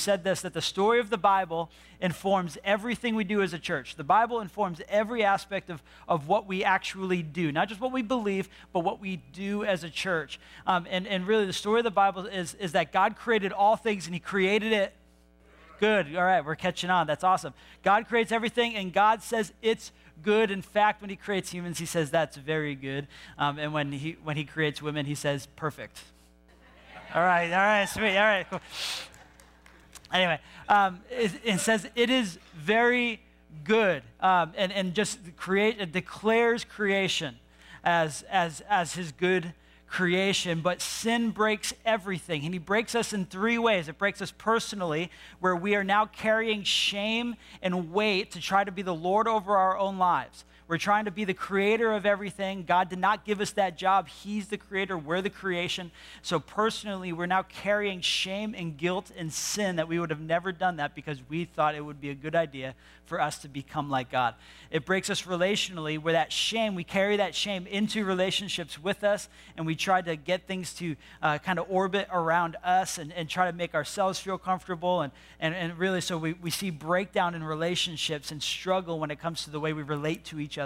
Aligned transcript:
said 0.00 0.24
this 0.24 0.40
that 0.42 0.54
the 0.54 0.62
story 0.62 0.98
of 0.98 1.10
the 1.10 1.18
Bible 1.18 1.70
informs 2.00 2.58
everything 2.64 3.14
we 3.14 3.24
do 3.24 3.42
as 3.42 3.52
a 3.52 3.58
church. 3.58 3.96
The 3.96 4.04
Bible 4.04 4.40
informs 4.40 4.80
every 4.88 5.22
aspect 5.22 5.70
of, 5.70 5.82
of 6.08 6.26
what 6.26 6.46
we 6.46 6.64
actually 6.64 7.22
do, 7.22 7.52
not 7.52 7.68
just 7.68 7.80
what 7.80 7.92
we 7.92 8.02
believe, 8.02 8.48
but 8.72 8.80
what 8.80 9.00
we 9.00 9.16
do 9.32 9.64
as 9.64 9.84
a 9.84 9.90
church. 9.90 10.40
Um, 10.66 10.86
and, 10.90 11.06
and 11.06 11.26
really, 11.26 11.46
the 11.46 11.52
story 11.52 11.80
of 11.80 11.84
the 11.84 11.90
Bible 11.90 12.26
is, 12.26 12.54
is 12.54 12.72
that 12.72 12.92
God 12.92 13.16
created 13.16 13.52
all 13.52 13.76
things 13.76 14.06
and 14.06 14.14
He 14.14 14.20
created 14.20 14.72
it 14.72 14.94
good. 15.78 16.14
All 16.14 16.24
right, 16.24 16.44
we're 16.44 16.56
catching 16.56 16.90
on. 16.90 17.06
That's 17.06 17.24
awesome. 17.24 17.54
God 17.82 18.06
creates 18.06 18.30
everything, 18.30 18.74
and 18.76 18.92
God 18.92 19.22
says 19.22 19.52
it's 19.62 19.92
good. 20.22 20.50
In 20.50 20.62
fact, 20.62 21.00
when 21.00 21.10
He 21.10 21.16
creates 21.16 21.50
humans, 21.50 21.78
He 21.78 21.86
says 21.86 22.10
that's 22.10 22.36
very 22.36 22.74
good. 22.74 23.06
Um, 23.38 23.58
and 23.58 23.72
when 23.72 23.92
he, 23.92 24.16
when 24.22 24.36
he 24.36 24.44
creates 24.44 24.82
women, 24.82 25.06
He 25.06 25.14
says 25.14 25.48
perfect. 25.56 26.00
All 27.14 27.22
right, 27.22 27.50
all 27.50 27.58
right, 27.58 27.86
sweet. 27.86 28.16
All 28.16 28.24
right, 28.24 28.46
cool. 28.48 28.60
Anyway, 30.12 30.40
um, 30.68 31.00
it, 31.10 31.32
it, 31.44 31.60
says 31.60 31.88
it 31.94 32.10
is 32.10 32.38
very 32.54 33.20
good, 33.64 34.02
um, 34.20 34.52
and, 34.56 34.72
and 34.72 34.94
just 34.94 35.18
create 35.36 35.80
it 35.80 35.92
declares 35.92 36.64
creation 36.64 37.36
as, 37.84 38.22
as, 38.30 38.60
as 38.68 38.94
his 38.94 39.12
good 39.12 39.54
creation, 39.90 40.60
but 40.60 40.80
sin 40.80 41.30
breaks 41.30 41.74
everything. 41.84 42.44
And 42.44 42.54
he 42.54 42.58
breaks 42.58 42.94
us 42.94 43.12
in 43.12 43.26
three 43.26 43.58
ways. 43.58 43.88
It 43.88 43.98
breaks 43.98 44.22
us 44.22 44.32
personally, 44.36 45.10
where 45.40 45.56
we 45.56 45.74
are 45.74 45.84
now 45.84 46.06
carrying 46.06 46.62
shame 46.62 47.34
and 47.60 47.92
weight 47.92 48.30
to 48.32 48.40
try 48.40 48.62
to 48.62 48.70
be 48.70 48.82
the 48.82 48.94
Lord 48.94 49.26
over 49.26 49.56
our 49.56 49.76
own 49.76 49.98
lives. 49.98 50.44
We're 50.70 50.78
trying 50.78 51.06
to 51.06 51.10
be 51.10 51.24
the 51.24 51.34
creator 51.34 51.92
of 51.92 52.06
everything. 52.06 52.62
God 52.62 52.88
did 52.88 53.00
not 53.00 53.24
give 53.24 53.40
us 53.40 53.50
that 53.54 53.76
job. 53.76 54.06
He's 54.06 54.46
the 54.46 54.56
creator, 54.56 54.96
we're 54.96 55.20
the 55.20 55.28
creation. 55.28 55.90
So, 56.22 56.38
personally, 56.38 57.12
we're 57.12 57.26
now 57.26 57.42
carrying 57.42 58.00
shame 58.02 58.54
and 58.56 58.76
guilt 58.76 59.10
and 59.16 59.32
sin 59.32 59.74
that 59.76 59.88
we 59.88 59.98
would 59.98 60.10
have 60.10 60.20
never 60.20 60.52
done 60.52 60.76
that 60.76 60.94
because 60.94 61.18
we 61.28 61.44
thought 61.44 61.74
it 61.74 61.84
would 61.84 62.00
be 62.00 62.10
a 62.10 62.14
good 62.14 62.36
idea 62.36 62.76
for 63.10 63.20
us 63.20 63.38
to 63.38 63.48
become 63.48 63.90
like 63.90 64.12
God. 64.12 64.36
It 64.70 64.86
breaks 64.86 65.10
us 65.10 65.22
relationally, 65.22 66.00
where 66.00 66.12
that 66.12 66.32
shame, 66.32 66.76
we 66.76 66.84
carry 66.84 67.16
that 67.16 67.34
shame 67.34 67.66
into 67.66 68.04
relationships 68.04 68.80
with 68.80 69.02
us, 69.02 69.28
and 69.56 69.66
we 69.66 69.74
try 69.74 70.00
to 70.00 70.14
get 70.14 70.46
things 70.46 70.72
to 70.74 70.94
uh, 71.20 71.38
kind 71.38 71.58
of 71.58 71.66
orbit 71.68 72.06
around 72.12 72.56
us 72.62 72.96
and, 72.98 73.12
and 73.14 73.28
try 73.28 73.50
to 73.50 73.56
make 73.56 73.74
ourselves 73.74 74.20
feel 74.20 74.38
comfortable. 74.38 75.00
And, 75.00 75.12
and, 75.40 75.52
and 75.52 75.76
really, 75.76 76.00
so 76.00 76.16
we, 76.16 76.34
we 76.34 76.50
see 76.50 76.70
breakdown 76.70 77.34
in 77.34 77.42
relationships 77.42 78.30
and 78.30 78.40
struggle 78.40 79.00
when 79.00 79.10
it 79.10 79.18
comes 79.18 79.42
to 79.42 79.50
the 79.50 79.58
way 79.58 79.72
we 79.72 79.82
relate 79.82 80.24
to 80.26 80.38
each 80.38 80.56
other. 80.56 80.59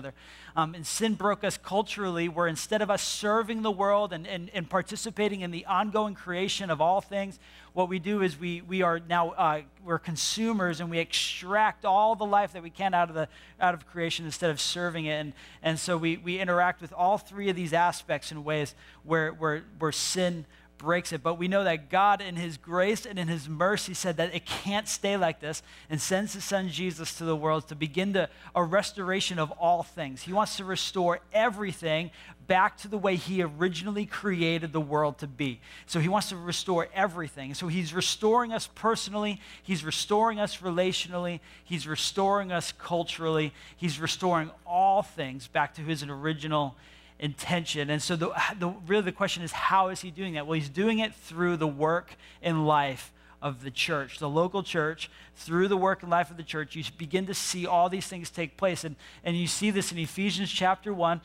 Um, 0.56 0.74
and 0.74 0.86
sin 0.86 1.14
broke 1.14 1.44
us 1.44 1.56
culturally, 1.56 2.28
where 2.28 2.46
instead 2.46 2.82
of 2.82 2.90
us 2.90 3.02
serving 3.02 3.62
the 3.62 3.70
world 3.70 4.12
and, 4.12 4.26
and, 4.26 4.50
and 4.54 4.68
participating 4.68 5.40
in 5.40 5.50
the 5.50 5.66
ongoing 5.66 6.14
creation 6.14 6.70
of 6.70 6.80
all 6.80 7.00
things, 7.00 7.38
what 7.74 7.88
we 7.88 7.98
do 7.98 8.22
is 8.22 8.38
we, 8.38 8.60
we 8.62 8.82
are 8.82 9.00
now 9.00 9.30
uh, 9.30 9.62
we're 9.84 9.98
consumers 9.98 10.80
and 10.80 10.90
we 10.90 10.98
extract 10.98 11.84
all 11.84 12.14
the 12.14 12.24
life 12.24 12.52
that 12.52 12.62
we 12.62 12.70
can 12.70 12.94
out 12.94 13.08
of 13.08 13.14
the 13.14 13.28
out 13.60 13.74
of 13.74 13.86
creation 13.86 14.24
instead 14.24 14.50
of 14.50 14.60
serving 14.60 15.06
it. 15.06 15.14
And, 15.14 15.32
and 15.62 15.78
so 15.78 15.96
we, 15.96 16.16
we 16.16 16.38
interact 16.38 16.80
with 16.80 16.92
all 16.92 17.18
three 17.18 17.50
of 17.50 17.56
these 17.56 17.72
aspects 17.72 18.30
in 18.30 18.44
ways 18.44 18.74
where, 19.02 19.30
where, 19.32 19.64
where 19.78 19.92
sin 19.92 20.46
breaks 20.78 21.12
it. 21.12 21.22
But 21.22 21.38
we 21.38 21.48
know 21.48 21.64
that 21.64 21.90
God, 21.90 22.20
in 22.20 22.36
His 22.36 22.56
grace 22.56 23.06
and 23.06 23.18
in 23.18 23.28
His 23.28 23.48
mercy, 23.48 23.94
said 23.94 24.16
that 24.16 24.34
it 24.34 24.46
can't 24.46 24.88
stay 24.88 25.16
like 25.16 25.40
this 25.40 25.62
and 25.88 26.00
sends 26.00 26.34
His 26.34 26.44
Son 26.44 26.68
Jesus 26.68 27.14
to 27.18 27.24
the 27.24 27.36
world 27.36 27.68
to 27.68 27.74
begin 27.74 28.16
a 28.54 28.62
restoration 28.62 29.38
of 29.38 29.50
all 29.52 29.82
things. 29.82 30.22
He 30.22 30.32
wants 30.32 30.56
to 30.56 30.64
restore 30.64 31.20
everything 31.32 32.10
back 32.46 32.76
to 32.78 32.88
the 32.88 32.98
way 32.98 33.16
He 33.16 33.42
originally 33.42 34.06
created 34.06 34.72
the 34.72 34.80
world 34.80 35.18
to 35.18 35.26
be. 35.26 35.60
So 35.86 36.00
He 36.00 36.08
wants 36.08 36.28
to 36.28 36.36
restore 36.36 36.88
everything. 36.94 37.54
So 37.54 37.68
He's 37.68 37.94
restoring 37.94 38.52
us 38.52 38.68
personally, 38.74 39.40
He's 39.62 39.84
restoring 39.84 40.40
us 40.40 40.58
relationally, 40.58 41.40
He's 41.64 41.86
restoring 41.86 42.52
us 42.52 42.72
culturally, 42.72 43.52
He's 43.76 43.98
restoring 43.98 44.50
all 44.66 45.02
things 45.02 45.46
back 45.46 45.74
to 45.74 45.82
His 45.82 46.02
original 46.02 46.76
intention. 47.18 47.90
And 47.90 48.02
so, 48.02 48.16
the, 48.16 48.32
the, 48.58 48.68
really, 48.86 49.04
the 49.04 49.12
question 49.12 49.42
is 49.42 49.52
how 49.52 49.88
is 49.88 50.00
he 50.00 50.10
doing 50.10 50.34
that? 50.34 50.46
Well, 50.46 50.54
he's 50.54 50.68
doing 50.68 50.98
it 50.98 51.14
through 51.14 51.56
the 51.56 51.66
work 51.66 52.16
and 52.42 52.66
life 52.66 53.12
of 53.40 53.62
the 53.62 53.70
church, 53.70 54.18
the 54.18 54.28
local 54.28 54.62
church, 54.62 55.10
through 55.36 55.68
the 55.68 55.76
work 55.76 56.02
and 56.02 56.10
life 56.10 56.30
of 56.30 56.38
the 56.38 56.42
church. 56.42 56.74
You 56.74 56.84
begin 56.96 57.26
to 57.26 57.34
see 57.34 57.66
all 57.66 57.88
these 57.88 58.06
things 58.06 58.30
take 58.30 58.56
place. 58.56 58.84
And, 58.84 58.96
and 59.22 59.36
you 59.36 59.46
see 59.46 59.70
this 59.70 59.92
in 59.92 59.98
Ephesians 59.98 60.50
chapter 60.50 60.94
1. 60.94 61.20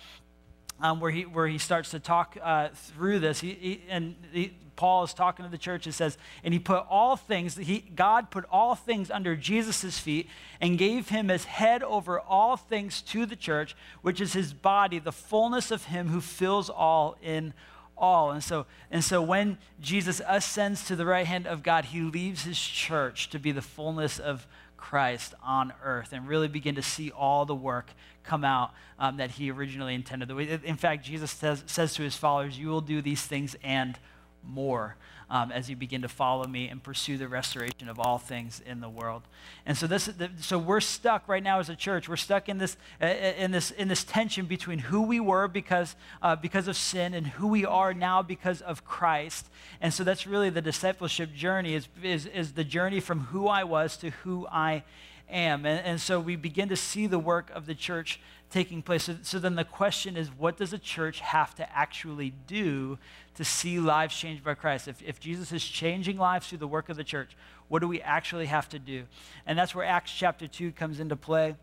Um, 0.81 1.01
where, 1.01 1.11
he, 1.11 1.25
where 1.25 1.45
he 1.45 1.57
starts 1.57 1.91
to 1.91 1.99
talk 1.99 2.37
uh, 2.41 2.69
through 2.73 3.19
this. 3.19 3.41
He, 3.41 3.53
he, 3.53 3.83
and 3.89 4.15
he, 4.31 4.53
Paul 4.79 5.03
is 5.03 5.13
talking 5.13 5.43
to 5.43 5.51
the 5.51 5.57
church 5.57 5.85
and 5.85 5.93
says, 5.93 6.17
and 6.41 6.53
he 6.53 6.59
put 6.59 6.85
all 6.89 7.17
things, 7.17 7.57
he, 7.57 7.79
God 7.79 8.31
put 8.31 8.45
all 8.49 8.75
things 8.75 9.11
under 9.11 9.35
Jesus' 9.35 9.99
feet 9.99 10.29
and 10.61 10.77
gave 10.77 11.09
him 11.09 11.29
as 11.29 11.43
head 11.43 11.83
over 11.83 12.17
all 12.17 12.55
things 12.55 13.01
to 13.01 13.25
the 13.25 13.35
church, 13.35 13.75
which 14.01 14.21
is 14.21 14.31
his 14.31 14.53
body, 14.53 14.97
the 14.97 15.11
fullness 15.11 15.69
of 15.69 15.83
him 15.83 16.07
who 16.07 16.21
fills 16.21 16.69
all 16.69 17.17
in 17.21 17.53
all. 17.97 18.31
And 18.31 18.41
so, 18.41 18.65
and 18.89 19.03
so 19.03 19.21
when 19.21 19.57
Jesus 19.81 20.21
ascends 20.25 20.85
to 20.85 20.95
the 20.95 21.05
right 21.05 21.25
hand 21.25 21.45
of 21.45 21.61
God, 21.61 21.83
he 21.83 21.99
leaves 21.99 22.43
his 22.43 22.57
church 22.57 23.29
to 23.31 23.37
be 23.37 23.51
the 23.51 23.61
fullness 23.61 24.17
of 24.17 24.47
Christ 24.79 25.33
on 25.43 25.73
earth 25.83 26.13
and 26.13 26.27
really 26.27 26.47
begin 26.47 26.75
to 26.75 26.81
see 26.81 27.11
all 27.11 27.45
the 27.45 27.55
work 27.55 27.91
come 28.23 28.43
out 28.43 28.71
um, 28.97 29.17
that 29.17 29.31
he 29.31 29.51
originally 29.51 29.93
intended. 29.93 30.31
In 30.31 30.77
fact, 30.77 31.05
Jesus 31.05 31.31
says, 31.31 31.63
says 31.67 31.93
to 31.95 32.03
his 32.03 32.15
followers, 32.15 32.57
You 32.57 32.69
will 32.69 32.81
do 32.81 33.01
these 33.01 33.21
things 33.21 33.55
and 33.63 33.99
more 34.43 34.95
um, 35.29 35.51
as 35.51 35.69
you 35.69 35.75
begin 35.75 36.01
to 36.01 36.07
follow 36.07 36.45
me 36.45 36.67
and 36.67 36.81
pursue 36.81 37.17
the 37.17 37.27
restoration 37.27 37.87
of 37.87 37.99
all 37.99 38.17
things 38.17 38.61
in 38.65 38.81
the 38.81 38.89
world. 38.89 39.23
And 39.65 39.77
so 39.77 39.87
this, 39.87 40.07
is 40.07 40.15
so 40.39 40.57
we're 40.57 40.79
stuck 40.79 41.27
right 41.27 41.43
now 41.43 41.59
as 41.59 41.69
a 41.69 41.75
church. 41.75 42.09
We're 42.09 42.15
stuck 42.15 42.49
in 42.49 42.57
this, 42.57 42.77
uh, 43.01 43.05
uh, 43.05 43.07
in 43.37 43.51
this, 43.51 43.71
in 43.71 43.87
this 43.87 44.03
tension 44.03 44.45
between 44.45 44.79
who 44.79 45.01
we 45.03 45.19
were 45.19 45.47
because, 45.47 45.95
uh, 46.21 46.35
because 46.35 46.67
of 46.67 46.75
sin 46.75 47.13
and 47.13 47.27
who 47.27 47.47
we 47.47 47.65
are 47.65 47.93
now 47.93 48.21
because 48.21 48.61
of 48.61 48.83
Christ. 48.85 49.47
And 49.81 49.93
so 49.93 50.03
that's 50.03 50.25
really 50.25 50.49
the 50.49 50.61
discipleship 50.61 51.33
journey 51.33 51.75
is, 51.75 51.87
is, 52.01 52.25
is 52.25 52.53
the 52.53 52.63
journey 52.63 52.99
from 52.99 53.19
who 53.25 53.47
I 53.47 53.63
was 53.63 53.97
to 53.97 54.09
who 54.09 54.47
I 54.51 54.83
am. 55.29 55.65
And, 55.65 55.85
and 55.85 56.01
so 56.01 56.19
we 56.19 56.35
begin 56.35 56.69
to 56.69 56.75
see 56.75 57.07
the 57.07 57.19
work 57.19 57.49
of 57.53 57.65
the 57.65 57.75
church 57.75 58.19
taking 58.49 58.81
place. 58.81 59.03
So, 59.03 59.15
so, 59.21 59.39
then 59.39 59.55
the 59.55 59.63
question 59.63 60.17
is 60.17 60.29
what 60.29 60.57
does 60.57 60.73
a 60.73 60.77
church 60.77 61.19
have 61.19 61.53
to 61.55 61.75
actually 61.75 62.33
do 62.47 62.97
to 63.35 63.45
see 63.45 63.79
lives 63.79 64.15
changed 64.15 64.43
by 64.43 64.55
Christ? 64.55 64.87
If, 64.87 65.01
if 65.03 65.19
Jesus 65.19 65.51
is 65.51 65.63
changing 65.63 66.17
lives 66.17 66.47
through 66.47 66.57
the 66.57 66.67
work 66.67 66.89
of 66.89 66.97
the 66.97 67.03
church, 67.03 67.35
what 67.67 67.79
do 67.79 67.87
we 67.87 68.01
actually 68.01 68.47
have 68.47 68.67
to 68.69 68.79
do? 68.79 69.03
And 69.45 69.57
that's 69.57 69.75
where 69.75 69.85
Acts 69.85 70.11
chapter 70.11 70.47
2 70.47 70.71
comes 70.71 70.99
into 70.99 71.15
play 71.15 71.55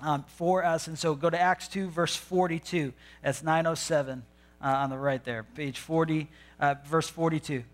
um, 0.00 0.24
for 0.28 0.64
us. 0.64 0.86
And 0.86 0.98
so 0.98 1.14
go 1.14 1.30
to 1.30 1.40
Acts 1.40 1.68
2, 1.68 1.88
verse 1.88 2.14
42. 2.16 2.92
That's 3.22 3.42
907 3.42 4.22
uh, 4.62 4.66
on 4.66 4.90
the 4.90 4.98
right 4.98 5.22
there, 5.24 5.42
page 5.42 5.78
40, 5.78 6.28
uh, 6.58 6.74
verse 6.86 7.08
42. 7.08 7.64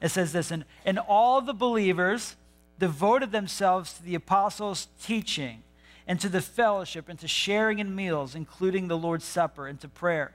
It 0.00 0.08
says 0.08 0.32
this, 0.32 0.50
and, 0.50 0.64
and 0.84 0.98
all 0.98 1.40
the 1.40 1.54
believers 1.54 2.36
devoted 2.78 3.32
themselves 3.32 3.94
to 3.94 4.02
the 4.02 4.14
apostles' 4.14 4.88
teaching 5.02 5.62
and 6.06 6.20
to 6.20 6.28
the 6.28 6.40
fellowship 6.42 7.08
and 7.08 7.18
to 7.18 7.28
sharing 7.28 7.78
in 7.78 7.94
meals, 7.94 8.34
including 8.34 8.88
the 8.88 8.98
Lord's 8.98 9.24
Supper 9.24 9.66
and 9.66 9.80
to 9.80 9.88
prayer. 9.88 10.34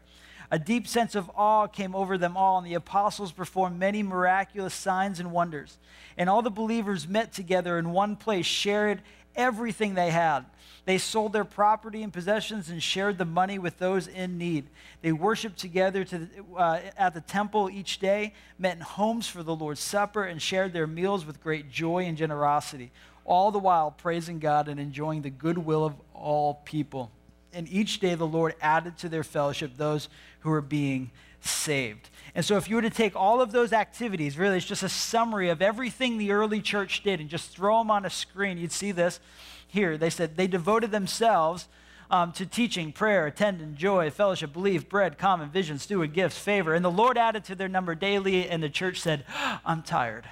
A 0.51 0.57
deep 0.57 0.87
sense 0.87 1.13
of 1.13 1.29
awe 1.35 1.67
came 1.67 1.93
over 1.93 2.17
them 2.17 2.35
all, 2.35 2.57
and 2.57 2.65
the 2.65 2.73
apostles 2.73 3.31
performed 3.31 3.77
many 3.77 4.01
miraculous 4.01 4.73
signs 4.73 5.19
and 5.19 5.31
wonders. 5.31 5.77
And 6.17 6.27
all 6.27 6.41
the 6.41 6.49
believers 6.49 7.07
met 7.07 7.31
together 7.31 7.77
in 7.77 7.91
one 7.91 8.15
place, 8.15 8.47
shared 8.47 9.03
everything 9.35 9.93
they 9.93 10.09
had. 10.09 10.45
They 10.85 10.97
sold 10.97 11.33
their 11.33 11.45
property 11.45 12.01
and 12.01 12.11
possessions 12.11 12.69
and 12.69 12.81
shared 12.81 13.17
the 13.17 13.25
money 13.25 13.59
with 13.59 13.77
those 13.77 14.07
in 14.07 14.37
need. 14.37 14.67
They 15.01 15.11
worshiped 15.11 15.59
together 15.59 16.03
to, 16.05 16.27
uh, 16.57 16.79
at 16.97 17.13
the 17.13 17.21
temple 17.21 17.69
each 17.69 17.99
day, 17.99 18.33
met 18.57 18.77
in 18.77 18.81
homes 18.81 19.27
for 19.27 19.43
the 19.43 19.55
Lord's 19.55 19.81
Supper, 19.81 20.23
and 20.23 20.41
shared 20.41 20.73
their 20.73 20.87
meals 20.87 21.25
with 21.25 21.43
great 21.43 21.69
joy 21.69 22.05
and 22.05 22.17
generosity 22.17 22.91
all 23.29 23.51
the 23.51 23.59
while 23.59 23.91
praising 23.91 24.39
God 24.39 24.67
and 24.67 24.79
enjoying 24.79 25.21
the 25.21 25.29
goodwill 25.29 25.85
of 25.85 25.93
all 26.13 26.55
people. 26.65 27.11
And 27.53 27.71
each 27.71 27.99
day 27.99 28.15
the 28.15 28.27
Lord 28.27 28.55
added 28.59 28.97
to 28.97 29.09
their 29.09 29.23
fellowship 29.23 29.77
those 29.77 30.09
who 30.39 30.49
were 30.49 30.61
being 30.61 31.11
saved. 31.39 32.09
And 32.39 32.45
so, 32.45 32.55
if 32.55 32.69
you 32.69 32.77
were 32.77 32.81
to 32.83 32.89
take 32.89 33.17
all 33.17 33.41
of 33.41 33.51
those 33.51 33.73
activities, 33.73 34.37
really, 34.37 34.55
it's 34.55 34.65
just 34.65 34.81
a 34.81 34.87
summary 34.87 35.49
of 35.49 35.61
everything 35.61 36.17
the 36.17 36.31
early 36.31 36.61
church 36.61 37.03
did 37.03 37.19
and 37.19 37.29
just 37.29 37.49
throw 37.53 37.79
them 37.79 37.91
on 37.91 38.05
a 38.05 38.09
screen, 38.09 38.57
you'd 38.57 38.71
see 38.71 38.93
this 38.93 39.19
here. 39.67 39.97
They 39.97 40.09
said 40.09 40.37
they 40.37 40.47
devoted 40.47 40.89
themselves 40.89 41.67
um, 42.09 42.31
to 42.31 42.45
teaching, 42.45 42.93
prayer, 42.93 43.25
attendance, 43.25 43.77
joy, 43.77 44.09
fellowship, 44.09 44.53
belief, 44.53 44.87
bread, 44.87 45.17
common, 45.17 45.49
vision, 45.49 45.79
steward, 45.79 46.13
gifts, 46.13 46.37
favor. 46.37 46.73
And 46.73 46.85
the 46.85 46.89
Lord 46.89 47.17
added 47.17 47.43
to 47.43 47.55
their 47.55 47.67
number 47.67 47.93
daily, 47.93 48.47
and 48.47 48.63
the 48.63 48.69
church 48.69 49.01
said, 49.01 49.25
I'm 49.65 49.83
tired. 49.83 50.23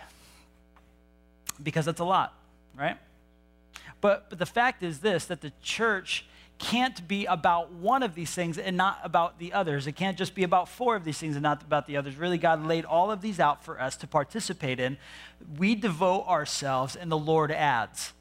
Because 1.61 1.83
that's 1.83 1.99
a 1.99 2.05
lot 2.05 2.33
right? 2.77 2.97
But, 3.99 4.29
but 4.29 4.39
the 4.39 4.45
fact 4.45 4.81
is 4.81 4.99
this 4.99 5.25
that 5.25 5.41
the 5.41 5.51
church 5.61 6.25
can't 6.59 7.07
be 7.07 7.25
about 7.25 7.71
one 7.71 8.03
of 8.03 8.15
these 8.15 8.31
things 8.31 8.57
and 8.57 8.75
not 8.75 8.99
about 9.03 9.39
the 9.39 9.53
others. 9.53 9.85
It 9.85 9.93
can't 9.93 10.17
just 10.17 10.33
be 10.33 10.43
about 10.43 10.67
four 10.67 10.95
of 10.95 11.03
these 11.03 11.17
things 11.17 11.35
and 11.35 11.43
not 11.43 11.61
about 11.61 11.87
the 11.87 11.97
others. 11.97 12.15
Really, 12.15 12.37
God 12.37 12.65
laid 12.65 12.85
all 12.85 13.11
of 13.11 13.21
these 13.21 13.39
out 13.39 13.63
for 13.63 13.79
us 13.79 13.95
to 13.97 14.07
participate 14.07 14.79
in. 14.79 14.97
We 15.57 15.75
devote 15.75 16.25
ourselves, 16.27 16.95
and 16.95 17.11
the 17.11 17.17
Lord 17.17 17.51
adds. 17.51 18.13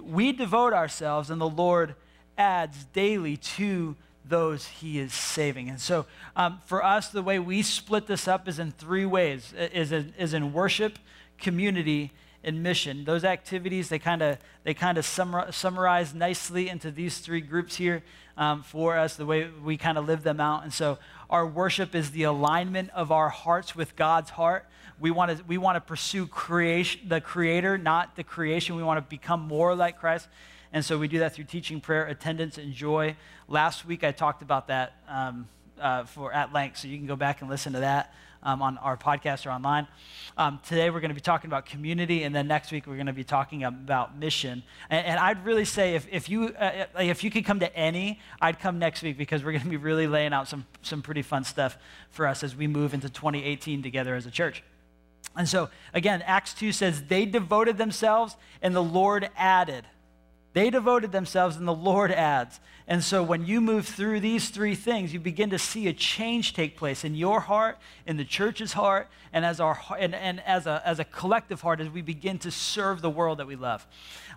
We 0.00 0.32
devote 0.32 0.72
ourselves, 0.72 1.30
and 1.30 1.40
the 1.40 1.48
Lord 1.48 1.94
adds 2.38 2.84
daily 2.86 3.36
to 3.36 3.96
those 4.24 4.66
he 4.66 4.98
is 4.98 5.12
saving. 5.12 5.68
And 5.68 5.80
so 5.80 6.06
um, 6.36 6.60
for 6.64 6.84
us, 6.84 7.08
the 7.08 7.22
way 7.22 7.38
we 7.38 7.62
split 7.62 8.06
this 8.06 8.26
up 8.26 8.48
is 8.48 8.58
in 8.58 8.70
three 8.70 9.04
ways 9.04 9.52
is 9.52 9.92
in, 9.92 10.14
is 10.18 10.32
in 10.32 10.52
worship, 10.52 10.98
community, 11.38 12.12
and 12.42 12.62
mission. 12.62 13.04
Those 13.04 13.24
activities, 13.24 13.88
they 13.88 13.98
kind 13.98 14.22
of 14.22 14.38
they 14.64 14.74
kind 14.74 14.98
of 14.98 15.04
summarize 15.04 16.14
nicely 16.14 16.68
into 16.68 16.90
these 16.90 17.18
three 17.18 17.40
groups 17.40 17.76
here 17.76 18.02
um, 18.36 18.62
for 18.62 18.96
us, 18.96 19.16
the 19.16 19.26
way 19.26 19.48
we 19.62 19.76
kind 19.76 19.98
of 19.98 20.06
live 20.06 20.22
them 20.22 20.40
out. 20.40 20.62
And 20.62 20.72
so 20.72 20.98
our 21.28 21.46
worship 21.46 21.94
is 21.94 22.10
the 22.10 22.24
alignment 22.24 22.90
of 22.90 23.12
our 23.12 23.28
hearts 23.28 23.76
with 23.76 23.96
God's 23.96 24.30
heart. 24.30 24.66
We 24.98 25.10
want 25.10 25.36
to 25.36 25.44
we 25.44 25.58
want 25.58 25.76
to 25.76 25.80
pursue 25.80 26.26
creation, 26.26 27.02
the 27.08 27.20
creator, 27.20 27.78
not 27.78 28.16
the 28.16 28.24
creation. 28.24 28.76
We 28.76 28.82
want 28.82 28.98
to 28.98 29.08
become 29.08 29.40
more 29.40 29.74
like 29.74 29.98
Christ. 29.98 30.28
And 30.72 30.84
so 30.84 30.98
we 30.98 31.08
do 31.08 31.18
that 31.18 31.34
through 31.34 31.44
teaching, 31.44 31.80
prayer, 31.80 32.06
attendance, 32.06 32.56
and 32.56 32.72
joy. 32.72 33.16
Last 33.48 33.84
week 33.84 34.04
I 34.04 34.12
talked 34.12 34.40
about 34.40 34.68
that 34.68 34.94
um, 35.08 35.48
uh, 35.80 36.04
for 36.04 36.32
at 36.32 36.52
length, 36.52 36.78
so 36.78 36.88
you 36.88 36.96
can 36.96 37.06
go 37.06 37.16
back 37.16 37.40
and 37.40 37.50
listen 37.50 37.72
to 37.72 37.80
that 37.80 38.14
um, 38.42 38.62
on 38.62 38.78
our 38.78 38.96
podcast 38.96 39.46
or 39.46 39.50
online. 39.50 39.86
Um, 40.36 40.60
today 40.66 40.90
we're 40.90 41.00
going 41.00 41.10
to 41.10 41.14
be 41.14 41.20
talking 41.20 41.48
about 41.48 41.66
community, 41.66 42.22
and 42.22 42.34
then 42.34 42.46
next 42.46 42.72
week 42.72 42.86
we're 42.86 42.94
going 42.94 43.06
to 43.06 43.12
be 43.12 43.24
talking 43.24 43.64
about 43.64 44.16
mission. 44.16 44.62
And, 44.88 45.06
and 45.06 45.20
I'd 45.20 45.44
really 45.44 45.64
say 45.64 45.94
if, 45.94 46.06
if 46.10 46.28
you 46.28 46.54
uh, 46.58 46.86
uh, 46.96 47.02
if 47.02 47.24
you 47.24 47.30
could 47.30 47.44
come 47.44 47.60
to 47.60 47.76
any, 47.76 48.20
I'd 48.40 48.58
come 48.58 48.78
next 48.78 49.02
week 49.02 49.18
because 49.18 49.44
we're 49.44 49.52
going 49.52 49.64
to 49.64 49.68
be 49.68 49.76
really 49.76 50.06
laying 50.06 50.32
out 50.32 50.48
some 50.48 50.66
some 50.82 51.02
pretty 51.02 51.22
fun 51.22 51.44
stuff 51.44 51.76
for 52.10 52.26
us 52.26 52.42
as 52.42 52.56
we 52.56 52.66
move 52.66 52.94
into 52.94 53.08
2018 53.08 53.82
together 53.82 54.14
as 54.14 54.26
a 54.26 54.30
church. 54.30 54.62
And 55.36 55.48
so 55.48 55.70
again, 55.94 56.22
Acts 56.22 56.54
2 56.54 56.72
says 56.72 57.04
they 57.04 57.24
devoted 57.24 57.78
themselves, 57.78 58.36
and 58.62 58.74
the 58.74 58.82
Lord 58.82 59.28
added. 59.36 59.84
They 60.52 60.70
devoted 60.70 61.12
themselves, 61.12 61.56
and 61.56 61.66
the 61.66 61.74
Lord 61.74 62.10
adds. 62.10 62.58
And 62.88 63.04
so, 63.04 63.22
when 63.22 63.46
you 63.46 63.60
move 63.60 63.86
through 63.86 64.18
these 64.18 64.48
three 64.48 64.74
things, 64.74 65.12
you 65.12 65.20
begin 65.20 65.50
to 65.50 65.58
see 65.58 65.86
a 65.86 65.92
change 65.92 66.54
take 66.54 66.76
place 66.76 67.04
in 67.04 67.14
your 67.14 67.38
heart, 67.38 67.78
in 68.04 68.16
the 68.16 68.24
church's 68.24 68.72
heart, 68.72 69.08
and 69.32 69.44
as, 69.44 69.60
our, 69.60 69.78
and, 69.96 70.12
and 70.12 70.40
as, 70.40 70.66
a, 70.66 70.82
as 70.84 70.98
a 70.98 71.04
collective 71.04 71.60
heart 71.60 71.80
as 71.80 71.88
we 71.88 72.02
begin 72.02 72.38
to 72.40 72.50
serve 72.50 73.00
the 73.00 73.10
world 73.10 73.38
that 73.38 73.46
we 73.46 73.54
love. 73.54 73.86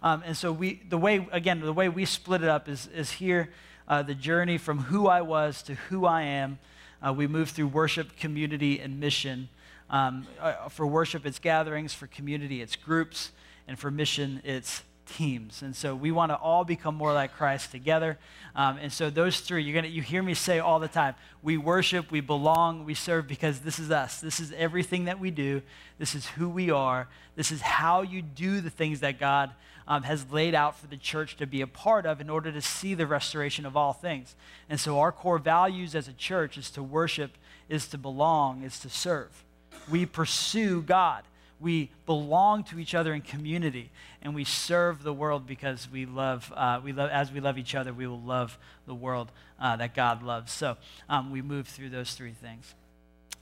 Um, 0.03 0.21
and 0.23 0.37
so, 0.37 0.51
we, 0.51 0.83
the 0.87 0.99
way, 0.99 1.27
again, 1.31 1.61
the 1.61 1.73
way 1.73 1.89
we 1.89 2.05
split 2.05 2.43
it 2.43 2.49
up 2.49 2.69
is, 2.69 2.87
is 2.93 3.13
here 3.13 3.49
uh, 3.87 4.03
the 4.03 4.13
journey 4.13 4.59
from 4.59 4.79
who 4.79 5.07
I 5.07 5.21
was 5.21 5.63
to 5.63 5.73
who 5.73 6.05
I 6.05 6.23
am. 6.23 6.59
Uh, 7.05 7.11
we 7.11 7.25
move 7.25 7.49
through 7.49 7.67
worship, 7.67 8.15
community, 8.17 8.79
and 8.79 8.99
mission. 8.99 9.49
Um, 9.89 10.27
uh, 10.39 10.69
for 10.69 10.85
worship, 10.85 11.25
it's 11.25 11.39
gatherings. 11.39 11.93
For 11.93 12.05
community, 12.05 12.61
it's 12.61 12.75
groups. 12.75 13.31
And 13.67 13.79
for 13.79 13.89
mission, 13.89 14.41
it's 14.43 14.83
teams. 15.17 15.61
And 15.61 15.75
so 15.75 15.95
we 15.95 16.11
want 16.11 16.31
to 16.31 16.35
all 16.35 16.63
become 16.63 16.95
more 16.95 17.13
like 17.13 17.33
Christ 17.33 17.71
together. 17.71 18.17
Um, 18.55 18.77
and 18.77 18.91
so 18.91 19.09
those 19.09 19.39
three, 19.39 19.63
you're 19.63 19.75
gonna, 19.75 19.87
you 19.87 20.01
hear 20.01 20.23
me 20.23 20.33
say 20.33 20.59
all 20.59 20.79
the 20.79 20.87
time 20.87 21.15
we 21.41 21.57
worship, 21.57 22.11
we 22.11 22.21
belong, 22.21 22.85
we 22.85 22.93
serve 22.93 23.27
because 23.27 23.59
this 23.59 23.79
is 23.79 23.91
us. 23.91 24.21
This 24.21 24.39
is 24.39 24.51
everything 24.53 25.05
that 25.05 25.19
we 25.19 25.31
do. 25.31 25.61
This 25.99 26.15
is 26.15 26.27
who 26.27 26.49
we 26.49 26.71
are. 26.71 27.07
This 27.35 27.51
is 27.51 27.61
how 27.61 28.01
you 28.01 28.21
do 28.21 28.61
the 28.61 28.69
things 28.69 29.01
that 29.01 29.19
God 29.19 29.51
um, 29.87 30.03
has 30.03 30.31
laid 30.31 30.55
out 30.55 30.77
for 30.77 30.87
the 30.87 30.97
church 30.97 31.37
to 31.37 31.45
be 31.45 31.61
a 31.61 31.67
part 31.67 32.05
of 32.05 32.21
in 32.21 32.29
order 32.29 32.51
to 32.51 32.61
see 32.61 32.93
the 32.93 33.05
restoration 33.05 33.65
of 33.65 33.75
all 33.75 33.93
things. 33.93 34.35
And 34.69 34.79
so 34.79 34.99
our 34.99 35.11
core 35.11 35.39
values 35.39 35.95
as 35.95 36.07
a 36.07 36.13
church 36.13 36.57
is 36.57 36.69
to 36.71 36.83
worship, 36.83 37.31
is 37.69 37.87
to 37.87 37.97
belong, 37.97 38.63
is 38.63 38.79
to 38.79 38.89
serve. 38.89 39.43
We 39.89 40.05
pursue 40.05 40.81
God 40.81 41.23
we 41.63 41.89
belong 42.05 42.65
to 42.65 42.77
each 42.77 42.93
other 42.93 43.13
in 43.13 43.21
community, 43.21 43.89
and 44.21 44.35
we 44.35 44.43
serve 44.43 45.01
the 45.01 45.13
world 45.13 45.47
because 45.47 45.89
we 45.89 46.05
love, 46.05 46.51
uh, 46.55 46.81
we 46.83 46.91
love 46.91 47.09
as 47.09 47.31
we 47.31 47.39
love 47.39 47.57
each 47.57 47.73
other, 47.73 47.93
we 47.93 48.05
will 48.05 48.21
love 48.21 48.59
the 48.85 48.93
world 48.93 49.31
uh, 49.59 49.77
that 49.77 49.95
God 49.95 50.21
loves. 50.21 50.51
So 50.51 50.75
um, 51.07 51.31
we 51.31 51.41
move 51.41 51.67
through 51.67 51.89
those 51.89 52.13
three 52.13 52.33
things. 52.33 52.75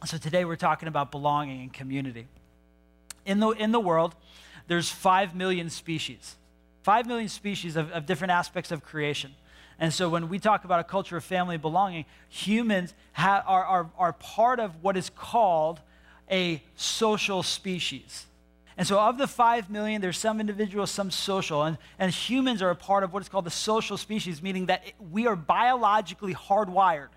So 0.06 0.18
today 0.18 0.46
we're 0.46 0.56
talking 0.56 0.88
about 0.88 1.12
belonging 1.12 1.62
and 1.62 1.74
community. 1.74 2.28
In 3.26 3.40
the, 3.40 3.50
in 3.50 3.72
the 3.72 3.80
world, 3.80 4.16
there's 4.68 4.90
five 4.90 5.36
million 5.36 5.70
species, 5.70 6.36
five 6.84 7.08
million 7.08 7.28
species 7.28 7.76
of, 7.76 7.92
of 7.92 8.06
different 8.06 8.32
aspects 8.32 8.72
of 8.72 8.84
creation. 8.84 9.34
And 9.80 9.92
so 9.92 10.10
when 10.10 10.30
we 10.30 10.38
talk 10.38 10.64
about 10.64 10.80
a 10.80 10.84
culture 10.84 11.18
of 11.18 11.24
family 11.24 11.58
belonging, 11.58 12.06
humans 12.30 12.94
ha- 13.14 13.44
are, 13.48 13.66
are, 13.66 13.90
are 13.98 14.14
part 14.14 14.60
of 14.60 14.84
what 14.84 14.96
is 14.96 15.10
called 15.10 15.82
a 16.32 16.64
social 16.76 17.44
species. 17.44 18.26
And 18.78 18.88
so, 18.88 19.00
of 19.00 19.18
the 19.18 19.28
5 19.28 19.70
million, 19.70 20.02
there's 20.02 20.18
some 20.18 20.40
individual, 20.40 20.88
some 20.88 21.12
social. 21.12 21.64
And, 21.64 21.78
and 22.00 22.12
humans 22.12 22.62
are 22.62 22.70
a 22.70 22.76
part 22.76 23.04
of 23.04 23.14
what 23.14 23.22
is 23.22 23.30
called 23.30 23.46
the 23.46 23.52
social 23.52 23.98
species, 23.98 24.42
meaning 24.42 24.68
that 24.68 24.84
we 25.12 25.28
are 25.28 25.36
biologically 25.36 26.34
hardwired 26.34 27.10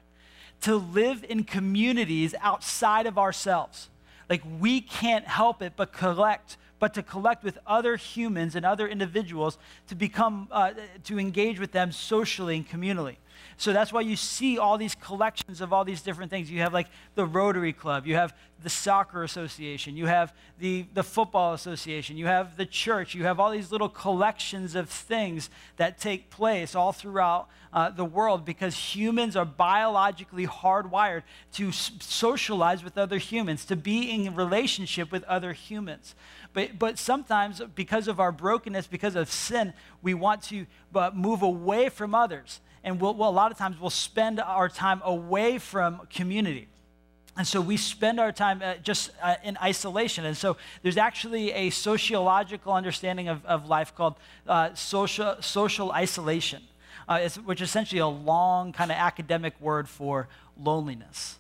to 0.63 0.77
live 0.77 1.25
in 1.29 1.45
communities 1.45 2.35
outside 2.41 3.07
of 3.07 3.19
ourselves. 3.19 3.89
Like, 4.29 4.43
we 4.59 4.81
can't 4.81 5.27
help 5.27 5.63
it 5.63 5.75
but 5.77 5.93
collect, 5.93 6.57
but 6.79 6.95
to 6.95 7.03
collect 7.03 7.45
with 7.45 7.59
other 7.67 7.97
humans 7.97 8.55
and 8.55 8.65
other 8.67 8.87
individuals 8.89 9.59
to 9.89 9.95
become, 9.95 10.49
uh, 10.51 10.73
to 11.05 11.19
engage 11.19 11.59
with 11.61 11.73
them 11.73 11.93
socially 11.93 12.57
and 12.57 12.69
communally. 12.69 13.17
So 13.57 13.73
that's 13.73 13.93
why 13.93 14.01
you 14.01 14.17
see 14.17 14.59
all 14.59 14.79
these 14.79 14.95
collections 14.95 15.61
of 15.61 15.73
all 15.73 15.85
these 15.85 16.03
different 16.03 16.31
things. 16.31 16.51
You 16.51 16.61
have 16.61 16.73
like 16.73 16.89
the 17.15 17.27
Rotary 17.27 17.73
Club, 17.73 18.07
you 18.07 18.15
have 18.17 18.35
the 18.63 18.71
Soccer 18.71 19.23
Association, 19.23 19.97
you 19.97 20.07
have 20.07 20.33
the, 20.59 20.87
the 20.95 21.03
Football 21.03 21.55
Association, 21.55 22.17
you 22.17 22.27
have 22.27 22.57
the 22.57 22.67
church, 22.67 23.15
you 23.15 23.25
have 23.25 23.39
all 23.39 23.51
these 23.51 23.71
little 23.71 23.89
collections 23.89 24.75
of 24.75 24.89
things 24.89 25.51
that 25.77 25.99
take 25.99 26.31
place 26.31 26.75
all 26.75 26.93
throughout 26.93 27.49
uh, 27.73 27.91
the 27.91 28.05
world 28.05 28.45
because 28.45 28.75
humans 28.77 29.37
are 29.37 29.45
biologically 29.45 30.47
hardwired 30.47 31.23
to 31.53 31.73
socialize 31.73 32.83
with 32.83 32.97
other 32.97 33.19
humans, 33.19 33.65
to 33.65 33.77
be 33.77 34.11
in 34.11 34.35
relationship 34.35 35.13
with 35.13 35.25
other 35.25 35.53
humans. 35.53 36.15
But, 36.55 36.79
but 36.79 36.99
sometimes, 36.99 37.61
because 37.75 38.09
of 38.09 38.19
our 38.19 38.33
brokenness, 38.33 38.87
because 38.87 39.17
of 39.17 39.31
sin, 39.31 39.75
we 40.01 40.15
want 40.15 40.43
to 40.45 40.67
uh, 40.95 41.11
move 41.13 41.43
away 41.43 41.91
from 41.91 42.15
others 42.15 42.61
and 42.85 43.01
we'll, 43.01 43.15
well, 43.15 43.31
a 43.31 43.33
lot 43.33 43.51
of 43.51 43.59
times 43.59 43.81
we'll 43.81 43.91
spend 43.91 44.39
our 44.39 44.69
time 44.69 45.01
away 45.05 45.59
from 45.59 46.07
community. 46.13 46.69
And 47.37 47.47
so 47.47 47.61
we 47.61 47.77
spend 47.77 48.21
our 48.21 48.31
time 48.31 48.63
uh, 48.63 48.75
just 48.77 49.11
uh, 49.21 49.35
in 49.43 49.57
isolation. 49.61 50.25
And 50.25 50.37
so 50.37 50.57
there's 50.83 50.99
actually 50.99 51.51
a 51.53 51.71
sociological 51.71 52.73
understanding 52.73 53.29
of, 53.29 53.45
of 53.47 53.67
life 53.67 53.95
called 53.95 54.15
uh, 54.47 54.75
social, 54.75 55.37
social 55.41 55.91
isolation, 55.91 56.63
uh, 57.09 57.29
which 57.45 57.61
is 57.61 57.71
essentially 57.71 57.99
a 57.99 58.07
long 58.07 58.73
kind 58.73 58.93
of 58.93 58.99
academic 58.99 59.59
word 59.61 59.89
for 59.89 60.29
loneliness. 60.57 61.39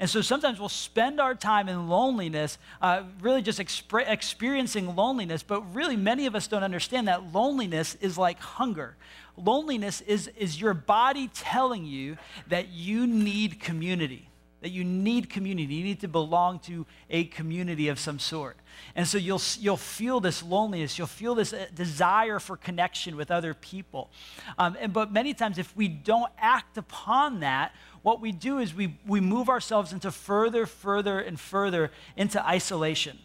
And 0.00 0.08
so 0.08 0.20
sometimes 0.20 0.60
we'll 0.60 0.68
spend 0.68 1.20
our 1.20 1.34
time 1.34 1.68
in 1.68 1.88
loneliness, 1.88 2.58
uh, 2.80 3.02
really 3.20 3.42
just 3.42 3.58
exp- 3.58 4.08
experiencing 4.08 4.94
loneliness, 4.94 5.42
but 5.42 5.74
really 5.74 5.96
many 5.96 6.26
of 6.26 6.36
us 6.36 6.46
don't 6.46 6.62
understand 6.62 7.08
that 7.08 7.32
loneliness 7.32 7.96
is 7.96 8.16
like 8.16 8.38
hunger. 8.38 8.96
Loneliness 9.36 10.00
is, 10.02 10.28
is 10.36 10.60
your 10.60 10.74
body 10.74 11.28
telling 11.34 11.84
you 11.84 12.16
that 12.46 12.68
you 12.68 13.06
need 13.06 13.58
community, 13.60 14.27
that 14.60 14.70
you 14.70 14.84
need 14.84 15.30
community. 15.30 15.74
You 15.74 15.84
need 15.84 16.00
to 16.00 16.08
belong 16.08 16.58
to 16.60 16.86
a 17.10 17.24
community 17.24 17.88
of 17.88 17.98
some 17.98 18.18
sort. 18.18 18.56
And 18.94 19.06
so 19.06 19.18
you'll, 19.18 19.42
you'll 19.58 19.76
feel 19.76 20.20
this 20.20 20.42
loneliness, 20.42 20.98
you'll 20.98 21.06
feel 21.06 21.34
this 21.34 21.52
uh, 21.52 21.66
desire 21.74 22.38
for 22.38 22.56
connection 22.56 23.16
with 23.16 23.30
other 23.30 23.54
people. 23.54 24.10
Um, 24.58 24.76
and, 24.80 24.92
but 24.92 25.12
many 25.12 25.34
times, 25.34 25.58
if 25.58 25.76
we 25.76 25.88
don't 25.88 26.32
act 26.38 26.78
upon 26.78 27.40
that, 27.40 27.74
what 28.02 28.20
we 28.20 28.32
do 28.32 28.58
is 28.58 28.74
we, 28.74 28.98
we 29.06 29.20
move 29.20 29.48
ourselves 29.48 29.92
into 29.92 30.10
further, 30.10 30.66
further, 30.66 31.20
and 31.20 31.38
further 31.38 31.90
into 32.16 32.44
isolation. 32.46 33.18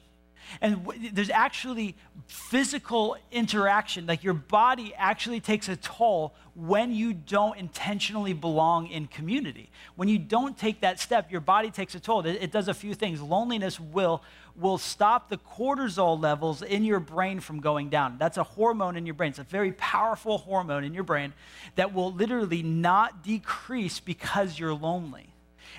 And 0.62 0.86
w- 0.86 1.10
there's 1.12 1.30
actually 1.30 1.96
physical 2.28 3.18
interaction. 3.32 4.06
Like 4.06 4.24
your 4.24 4.34
body 4.34 4.94
actually 4.96 5.40
takes 5.40 5.68
a 5.70 5.76
toll 5.76 6.34
when 6.56 6.94
you 6.94 7.14
don't 7.14 7.58
intentionally 7.58 8.34
belong 8.34 8.88
in 8.88 9.08
community. 9.08 9.70
When 9.96 10.08
you 10.08 10.20
don't 10.20 10.58
take 10.58 10.82
that 10.82 11.00
step, 11.00 11.32
your 11.32 11.42
body 11.42 11.72
takes 11.72 11.96
a 11.96 12.00
toll. 12.00 12.26
It, 12.26 12.42
it 12.42 12.52
does 12.52 12.68
a 12.68 12.74
few 12.74 12.94
things. 12.94 13.22
Loneliness 13.22 13.80
will, 13.80 14.22
will 14.56 14.78
stop 14.78 15.30
the 15.30 15.38
cortisol 15.38 16.22
levels 16.22 16.62
in 16.62 16.84
your 16.84 17.00
brain 17.00 17.40
from 17.40 17.60
going 17.60 17.90
down. 17.90 18.18
That's 18.20 18.38
a 18.38 18.44
hormone 18.44 18.98
in 18.98 19.06
your 19.06 19.16
brain. 19.16 19.30
It's 19.30 19.40
a 19.40 19.44
very 19.44 19.72
powerful 19.74 20.38
hormone 20.38 20.84
in 20.84 20.94
your 20.94 21.04
brain 21.04 21.34
that 21.76 21.94
will 21.94 22.14
literally 22.14 22.64
not 22.64 23.24
decrease 23.24 24.00
because 24.00 24.60
you're 24.60 24.74
lonely 24.74 25.33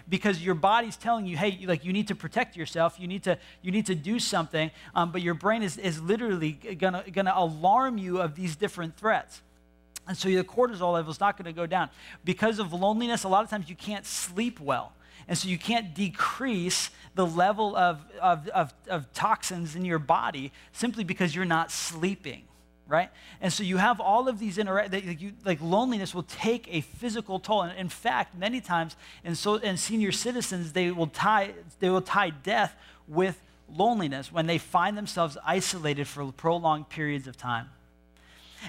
because 0.09 0.43
your 0.43 0.55
body's 0.55 0.97
telling 0.97 1.27
you, 1.27 1.37
hey, 1.37 1.65
like 1.67 1.85
you 1.85 1.93
need 1.93 2.09
to 2.09 2.15
protect 2.15 2.57
yourself, 2.57 2.97
you 2.99 3.07
need 3.07 3.23
to, 3.25 3.39
you 3.63 3.71
need 3.71 3.87
to 3.87 3.95
do 3.95 4.19
something, 4.19 4.71
um, 4.95 5.13
but 5.13 5.23
your 5.23 5.35
brain 5.35 5.63
is, 5.63 5.79
is 5.79 6.01
literally 6.01 6.53
gonna, 6.53 7.05
gonna 7.11 7.33
alarm 7.35 7.99
you 7.99 8.21
of 8.21 8.35
these 8.35 8.57
different 8.57 8.97
threats. 8.97 9.43
And 10.07 10.17
so 10.17 10.29
your 10.29 10.45
cortisol 10.45 10.93
level 10.93 11.11
is 11.11 11.21
not 11.21 11.37
going 11.37 11.47
to 11.47 11.53
go 11.53 11.67
down. 11.67 11.89
Because 12.25 12.59
of 12.59 12.73
loneliness, 12.73 13.25
a 13.25 13.29
lot 13.29 13.43
of 13.43 13.51
times 13.51 13.71
you 13.71 13.77
can't 13.77 14.05
sleep 14.05 14.61
well. 14.61 14.93
And 15.27 15.39
so 15.39 15.49
you 15.49 15.57
can't 15.57 15.95
decrease 15.95 16.91
the 17.15 17.27
level 17.27 17.75
of, 17.75 18.05
of, 18.21 18.47
of, 18.49 18.75
of 18.89 19.11
toxins 19.15 19.75
in 19.75 19.85
your 19.87 19.99
body 19.99 20.53
simply 20.73 21.05
because 21.05 21.35
you're 21.35 21.47
not 21.47 21.71
sleeping 21.71 22.43
right? 22.87 23.11
And 23.41 23.53
so 23.53 23.63
you 23.63 23.77
have 23.79 24.01
all 24.01 24.29
of 24.29 24.39
these 24.39 24.59
interactions, 24.59 25.07
like, 25.07 25.35
like, 25.45 25.61
loneliness 25.61 26.15
will 26.15 26.25
take 26.25 26.69
a 26.71 26.83
physical 26.83 27.39
toll. 27.39 27.63
And 27.63 27.79
in 27.79 27.89
fact, 27.89 28.37
many 28.37 28.61
times 28.61 28.97
in, 29.25 29.35
so, 29.35 29.55
in 29.57 29.77
senior 29.77 30.13
citizens, 30.13 30.73
they 30.73 30.91
will, 30.91 31.07
tie, 31.07 31.53
they 31.81 31.91
will 31.91 32.03
tie 32.03 32.31
death 32.31 32.75
with 33.09 33.41
loneliness 33.69 34.31
when 34.31 34.47
they 34.47 34.59
find 34.59 34.97
themselves 34.97 35.39
isolated 35.45 36.07
for 36.07 36.31
prolonged 36.33 36.89
periods 36.89 37.27
of 37.27 37.37
time. 37.37 37.71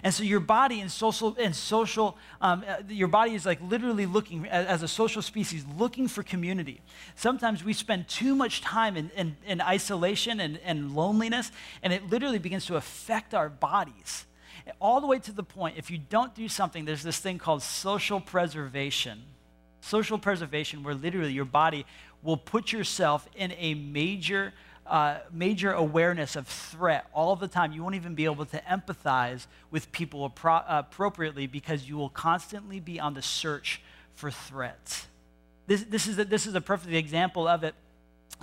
And 0.04 0.14
so 0.14 0.24
your 0.24 0.40
body 0.40 0.82
and 0.82 0.92
social 0.92 1.36
and 1.40 1.56
social, 1.56 2.18
um, 2.42 2.64
uh, 2.68 2.78
your 2.88 3.08
body 3.08 3.34
is 3.34 3.46
like 3.46 3.60
literally 3.62 4.06
looking 4.06 4.48
as, 4.48 4.84
a 4.84 4.88
social 4.88 5.22
species, 5.22 5.66
looking 5.78 6.08
for 6.08 6.24
community. 6.24 6.82
Sometimes 7.16 7.64
we 7.64 7.74
spend 7.74 8.08
too 8.08 8.36
much 8.36 8.62
time 8.62 8.98
in, 8.98 9.12
in, 9.16 9.38
in 9.46 9.62
isolation 9.62 10.40
and, 10.40 10.60
and 10.64 10.96
loneliness, 10.96 11.52
and 11.82 11.94
it 11.94 12.10
literally 12.10 12.40
begins 12.40 12.66
to 12.68 12.76
affect 12.76 13.34
our 13.34 13.50
bodies. 13.50 14.26
All 14.80 15.02
the 15.02 15.08
way 15.08 15.20
to 15.20 15.32
the 15.32 15.44
point, 15.44 15.78
if 15.78 15.92
you 15.92 15.98
don't 15.98 16.34
do 16.34 16.48
something, 16.48 16.86
there's 16.86 17.04
this 17.04 17.20
thing 17.20 17.38
called 17.38 17.62
social 17.62 18.20
preservation. 18.20 19.22
Social 19.82 20.18
preservation, 20.18 20.84
where 20.84 20.96
literally 20.96 21.34
your 21.34 21.46
body 21.46 21.86
will 22.24 22.38
put 22.38 22.72
yourself 22.72 23.28
in 23.36 23.54
a 23.58 23.76
major 23.76 24.54
uh, 24.88 25.18
major 25.32 25.72
awareness 25.72 26.36
of 26.36 26.48
threat 26.48 27.08
all 27.14 27.36
the 27.36 27.48
time. 27.48 27.72
You 27.72 27.82
won't 27.84 27.96
even 27.96 28.16
be 28.16 28.26
able 28.26 28.46
to 28.46 28.62
empathize 28.62 29.48
with 29.72 29.92
people 29.92 30.30
appro- 30.30 30.64
appropriately 30.68 31.48
because 31.48 31.90
you 31.90 31.98
will 31.98 32.10
constantly 32.10 32.80
be 32.80 33.00
on 33.00 33.14
the 33.14 33.22
search 33.22 33.82
for 34.14 34.32
threats. 34.32 35.08
This, 35.68 35.84
this, 35.84 36.08
is, 36.08 36.20
a, 36.20 36.26
this 36.26 36.46
is 36.46 36.56
a 36.56 36.62
perfect 36.62 36.94
example 36.94 37.48
of 37.48 37.64
it. 37.64 37.74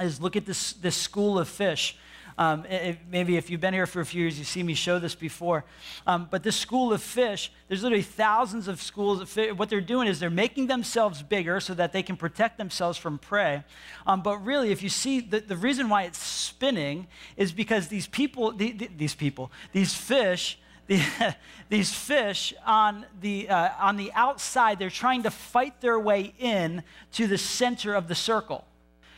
Is 0.01 0.21
look 0.21 0.37
at 0.37 0.47
this, 0.47 0.73
this 0.73 0.97
school 0.97 1.39
of 1.39 1.49
fish 1.49 1.97
um, 2.39 2.65
maybe 3.11 3.37
if 3.37 3.51
you've 3.51 3.61
been 3.61 3.75
here 3.75 3.87
for 3.87 4.01
a 4.01 4.07
few 4.07 4.23
years, 4.23 4.39
you've 4.39 4.49
seen 4.49 4.67
me 4.67 4.75
show 4.75 4.99
this 4.99 5.15
before. 5.15 5.65
Um, 6.07 6.29
but 6.31 6.43
this 6.43 6.57
school 6.57 6.93
of 6.93 7.03
fish, 7.03 7.53
there's 7.69 7.83
literally 7.83 8.03
thousands 8.03 8.69
of 8.69 8.81
schools 8.81 9.21
of 9.21 9.29
fish. 9.29 9.53
What 9.55 9.69
they're 9.69 9.81
doing 9.81 10.09
is 10.09 10.21
they're 10.21 10.31
making 10.31 10.67
themselves 10.67 11.23
bigger 11.23 11.61
so 11.61 11.75
that 11.75 11.93
they 11.93 12.03
can 12.03 12.17
protect 12.17 12.59
themselves 12.59 12.99
from 12.99 13.19
prey. 13.19 13.65
Um, 14.07 14.23
but 14.23 14.39
really, 14.39 14.73
if 14.73 14.83
you 14.83 14.89
see, 14.89 15.21
the, 15.21 15.41
the 15.41 15.57
reason 15.57 15.89
why 15.89 16.05
it's 16.05 16.19
spinning 16.19 17.07
is 17.37 17.53
because 17.53 17.89
these 17.89 18.07
people, 18.07 18.53
the, 18.53 18.73
the, 18.73 18.91
these 18.97 19.15
people, 19.15 19.51
these 19.73 19.95
fish, 19.95 20.59
the, 20.87 21.37
these 21.69 21.93
fish 21.93 22.53
on 22.67 23.07
the, 23.21 23.49
uh, 23.49 23.71
on 23.81 23.97
the 23.97 24.13
outside, 24.15 24.79
they're 24.79 24.91
trying 24.91 25.23
to 25.23 25.31
fight 25.31 25.81
their 25.81 25.99
way 25.99 26.35
in 26.39 26.83
to 27.13 27.27
the 27.27 27.39
center 27.39 27.95
of 27.95 28.09
the 28.09 28.15
circle. 28.15 28.65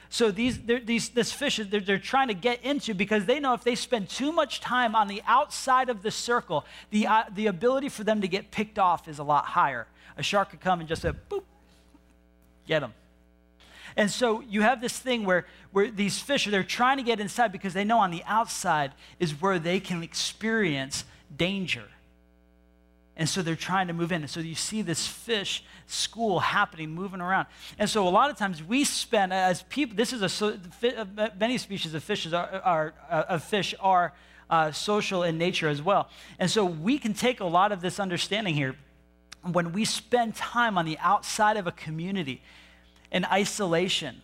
So 0.08 0.30
these, 0.30 0.60
these 0.60 1.08
this 1.08 1.32
fish 1.32 1.56
they're, 1.56 1.80
they're 1.80 1.98
trying 1.98 2.28
to 2.28 2.34
get 2.34 2.62
into 2.62 2.94
because 2.94 3.24
they 3.24 3.40
know 3.40 3.54
if 3.54 3.64
they 3.64 3.74
spend 3.74 4.08
too 4.08 4.32
much 4.32 4.60
time 4.60 4.94
on 4.94 5.08
the 5.08 5.22
outside 5.26 5.88
of 5.88 6.02
the 6.02 6.10
circle, 6.10 6.64
the, 6.90 7.06
uh, 7.06 7.24
the 7.34 7.46
ability 7.46 7.88
for 7.88 8.04
them 8.04 8.20
to 8.20 8.28
get 8.28 8.50
picked 8.50 8.78
off 8.78 9.08
is 9.08 9.18
a 9.18 9.24
lot 9.24 9.44
higher. 9.44 9.86
A 10.16 10.22
shark 10.22 10.50
could 10.50 10.60
come 10.60 10.80
and 10.80 10.88
just 10.88 11.02
say, 11.02 11.12
boop, 11.30 11.42
get 12.66 12.80
them. 12.80 12.94
And 13.96 14.10
so 14.10 14.40
you 14.40 14.62
have 14.62 14.80
this 14.80 14.98
thing 14.98 15.24
where, 15.24 15.46
where 15.72 15.90
these 15.90 16.18
fish, 16.18 16.46
are—they're 16.46 16.64
trying 16.64 16.96
to 16.96 17.02
get 17.02 17.20
inside 17.20 17.52
because 17.52 17.74
they 17.74 17.84
know 17.84 17.98
on 18.00 18.10
the 18.10 18.22
outside 18.26 18.92
is 19.20 19.40
where 19.40 19.58
they 19.58 19.78
can 19.78 20.02
experience 20.02 21.04
danger. 21.36 21.84
And 23.16 23.28
so 23.28 23.42
they're 23.42 23.54
trying 23.54 23.86
to 23.86 23.92
move 23.92 24.10
in. 24.10 24.22
And 24.22 24.30
so 24.30 24.40
you 24.40 24.56
see 24.56 24.82
this 24.82 25.06
fish 25.06 25.62
school 25.86 26.40
happening, 26.40 26.90
moving 26.90 27.20
around. 27.20 27.46
And 27.78 27.88
so 27.88 28.06
a 28.08 28.10
lot 28.10 28.30
of 28.30 28.36
times 28.36 28.62
we 28.62 28.84
spend, 28.84 29.32
as 29.32 29.62
people, 29.64 29.96
this 29.96 30.12
is 30.12 30.42
a, 30.42 30.58
uh, 30.98 31.28
many 31.38 31.58
species 31.58 31.94
of 31.94 32.02
fishes 32.02 32.32
are, 32.32 32.60
are 32.64 32.94
uh, 33.08 33.24
of 33.28 33.44
fish 33.44 33.74
are 33.78 34.14
uh, 34.50 34.72
social 34.72 35.22
in 35.22 35.38
nature 35.38 35.68
as 35.68 35.80
well. 35.80 36.08
And 36.38 36.50
so 36.50 36.64
we 36.64 36.98
can 36.98 37.14
take 37.14 37.40
a 37.40 37.46
lot 37.46 37.70
of 37.70 37.80
this 37.80 38.00
understanding 38.00 38.54
here 38.54 38.76
when 39.42 39.72
we 39.72 39.84
spend 39.84 40.34
time 40.34 40.76
on 40.76 40.84
the 40.84 40.98
outside 40.98 41.56
of 41.56 41.66
a 41.66 41.72
community 41.72 42.42
in 43.12 43.24
isolation 43.26 44.22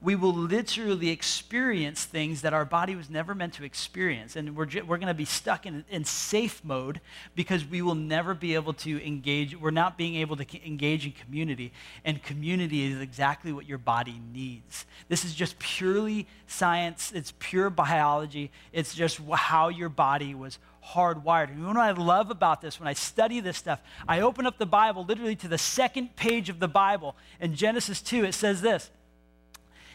we 0.00 0.14
will 0.14 0.34
literally 0.34 1.08
experience 1.10 2.04
things 2.04 2.42
that 2.42 2.52
our 2.52 2.64
body 2.64 2.94
was 2.94 3.08
never 3.08 3.34
meant 3.34 3.54
to 3.54 3.64
experience. 3.64 4.36
And 4.36 4.56
we're, 4.56 4.66
we're 4.86 4.98
going 4.98 5.06
to 5.06 5.14
be 5.14 5.24
stuck 5.24 5.66
in, 5.66 5.84
in 5.88 6.04
safe 6.04 6.62
mode 6.64 7.00
because 7.34 7.64
we 7.64 7.80
will 7.80 7.94
never 7.94 8.34
be 8.34 8.54
able 8.54 8.74
to 8.74 9.06
engage. 9.06 9.58
We're 9.58 9.70
not 9.70 9.96
being 9.96 10.16
able 10.16 10.36
to 10.36 10.66
engage 10.66 11.06
in 11.06 11.12
community. 11.12 11.72
And 12.04 12.22
community 12.22 12.92
is 12.92 13.00
exactly 13.00 13.52
what 13.52 13.66
your 13.66 13.78
body 13.78 14.20
needs. 14.32 14.84
This 15.08 15.24
is 15.24 15.34
just 15.34 15.58
purely 15.58 16.26
science, 16.46 17.12
it's 17.14 17.32
pure 17.38 17.70
biology, 17.70 18.50
it's 18.72 18.94
just 18.94 19.20
how 19.32 19.68
your 19.68 19.88
body 19.88 20.34
was 20.34 20.58
hardwired. 20.84 21.48
And 21.48 21.58
you 21.58 21.62
know 21.62 21.68
what 21.68 21.78
I 21.78 21.92
love 21.92 22.30
about 22.30 22.60
this 22.60 22.78
when 22.78 22.88
I 22.88 22.92
study 22.92 23.40
this 23.40 23.56
stuff? 23.56 23.80
I 24.06 24.20
open 24.20 24.46
up 24.46 24.58
the 24.58 24.66
Bible 24.66 25.04
literally 25.04 25.36
to 25.36 25.48
the 25.48 25.58
second 25.58 26.16
page 26.16 26.48
of 26.48 26.60
the 26.60 26.68
Bible. 26.68 27.16
In 27.40 27.54
Genesis 27.54 28.02
2, 28.02 28.24
it 28.24 28.34
says 28.34 28.60
this. 28.60 28.90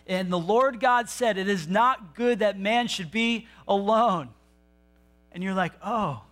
And 0.10 0.34
the 0.34 0.40
Lord 0.40 0.80
God 0.80 1.08
said, 1.08 1.38
It 1.38 1.48
is 1.48 1.68
not 1.68 2.16
good 2.16 2.40
that 2.40 2.60
man 2.60 2.88
should 2.88 3.12
be 3.12 3.48
alone. 3.68 4.30
And 5.32 5.44
you're 5.44 5.54
like, 5.54 5.74
Oh, 5.86 6.24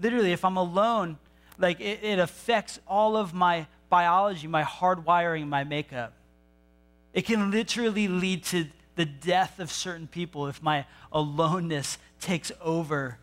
literally, 0.00 0.32
if 0.32 0.44
I'm 0.44 0.58
alone, 0.58 1.16
like 1.58 1.80
it, 1.80 2.04
it 2.04 2.18
affects 2.18 2.78
all 2.86 3.16
of 3.16 3.32
my 3.32 3.66
biology, 3.88 4.46
my 4.46 4.62
hardwiring, 4.62 5.48
my 5.48 5.64
makeup. 5.64 6.12
It 7.14 7.22
can 7.22 7.50
literally 7.50 8.06
lead 8.06 8.44
to 8.44 8.66
the 8.94 9.06
death 9.06 9.58
of 9.58 9.72
certain 9.72 10.06
people 10.06 10.46
if 10.46 10.62
my 10.62 10.84
aloneness 11.10 11.96
takes 12.20 12.52
over 12.60 13.18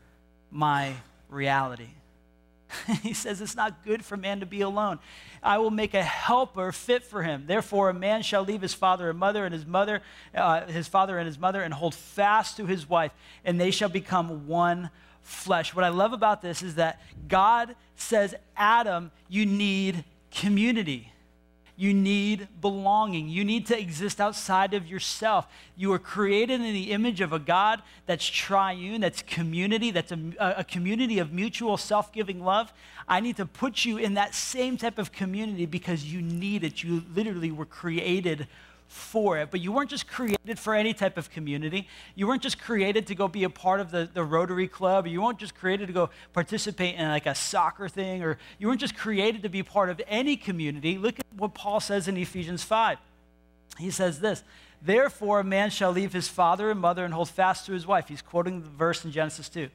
my 0.49 0.95
reality. 1.29 1.89
he 3.03 3.13
says 3.13 3.41
it's 3.41 3.55
not 3.55 3.83
good 3.83 4.03
for 4.03 4.17
man 4.17 4.39
to 4.39 4.45
be 4.45 4.61
alone. 4.61 4.99
I 5.41 5.57
will 5.57 5.71
make 5.71 5.93
a 5.93 6.03
helper 6.03 6.71
fit 6.71 7.03
for 7.03 7.23
him. 7.23 7.45
Therefore, 7.47 7.89
a 7.89 7.93
man 7.93 8.21
shall 8.21 8.43
leave 8.43 8.61
his 8.61 8.73
father 8.73 9.09
and 9.09 9.19
mother 9.19 9.45
and 9.45 9.53
his 9.53 9.65
mother, 9.65 10.01
uh, 10.35 10.65
his 10.67 10.87
father 10.87 11.17
and 11.17 11.25
his 11.25 11.39
mother, 11.39 11.61
and 11.61 11.73
hold 11.73 11.95
fast 11.95 12.57
to 12.57 12.65
his 12.65 12.89
wife, 12.89 13.11
and 13.45 13.59
they 13.59 13.71
shall 13.71 13.89
become 13.89 14.47
one 14.47 14.89
flesh. 15.21 15.75
What 15.75 15.85
I 15.85 15.89
love 15.89 16.13
about 16.13 16.41
this 16.41 16.61
is 16.61 16.75
that 16.75 17.01
God 17.27 17.75
says, 17.95 18.35
Adam, 18.55 19.11
you 19.27 19.45
need 19.45 20.03
community. 20.31 21.11
You 21.79 21.93
need 21.93 22.47
belonging. 22.59 23.29
You 23.29 23.45
need 23.45 23.67
to 23.67 23.79
exist 23.79 24.19
outside 24.19 24.73
of 24.73 24.87
yourself. 24.87 25.47
You 25.75 25.93
are 25.93 25.99
created 25.99 26.59
in 26.59 26.73
the 26.73 26.91
image 26.91 27.21
of 27.21 27.31
a 27.31 27.37
God 27.37 27.83
that's 28.07 28.25
triune, 28.25 29.01
that's 29.01 29.21
community, 29.21 29.91
that's 29.91 30.11
a, 30.11 30.19
a 30.39 30.63
community 30.63 31.19
of 31.19 31.31
mutual 31.31 31.77
self 31.77 32.11
giving 32.11 32.43
love. 32.43 32.73
I 33.07 33.19
need 33.19 33.37
to 33.37 33.45
put 33.45 33.85
you 33.85 33.97
in 33.97 34.15
that 34.15 34.33
same 34.33 34.75
type 34.75 34.97
of 34.97 35.11
community 35.11 35.67
because 35.67 36.03
you 36.03 36.19
need 36.19 36.63
it. 36.63 36.81
You 36.83 37.03
literally 37.13 37.51
were 37.51 37.65
created 37.65 38.47
for 38.87 39.37
it. 39.37 39.51
But 39.51 39.59
you 39.59 39.71
weren't 39.71 39.89
just 39.89 40.07
created 40.07 40.57
for 40.57 40.73
any 40.73 40.93
type 40.93 41.17
of 41.17 41.29
community. 41.29 41.87
You 42.15 42.27
weren't 42.27 42.41
just 42.41 42.59
created 42.59 43.07
to 43.07 43.15
go 43.15 43.27
be 43.27 43.43
a 43.43 43.49
part 43.49 43.79
of 43.79 43.91
the, 43.91 44.09
the 44.11 44.23
Rotary 44.23 44.67
Club. 44.67 45.07
You 45.07 45.21
weren't 45.21 45.39
just 45.39 45.55
created 45.55 45.87
to 45.87 45.93
go 45.93 46.09
participate 46.33 46.95
in 46.95 47.07
like 47.07 47.25
a 47.25 47.35
soccer 47.35 47.89
thing, 47.89 48.23
or 48.23 48.37
you 48.57 48.67
weren't 48.67 48.79
just 48.79 48.95
created 48.95 49.43
to 49.43 49.49
be 49.49 49.63
part 49.63 49.89
of 49.89 50.01
any 50.07 50.37
community. 50.37 50.97
Look 50.97 51.19
at 51.19 51.25
what 51.35 51.53
Paul 51.53 51.79
says 51.79 52.07
in 52.07 52.17
Ephesians 52.17 52.63
5. 52.63 52.97
He 53.77 53.91
says 53.91 54.19
this 54.19 54.43
Therefore, 54.81 55.39
a 55.39 55.43
man 55.43 55.69
shall 55.69 55.91
leave 55.91 56.13
his 56.13 56.27
father 56.27 56.71
and 56.71 56.79
mother 56.79 57.03
and 57.03 57.13
hold 57.13 57.29
fast 57.29 57.65
to 57.65 57.73
his 57.73 57.87
wife. 57.87 58.07
He's 58.07 58.21
quoting 58.21 58.61
the 58.61 58.69
verse 58.69 59.03
in 59.03 59.11
Genesis 59.11 59.49
2. 59.49 59.69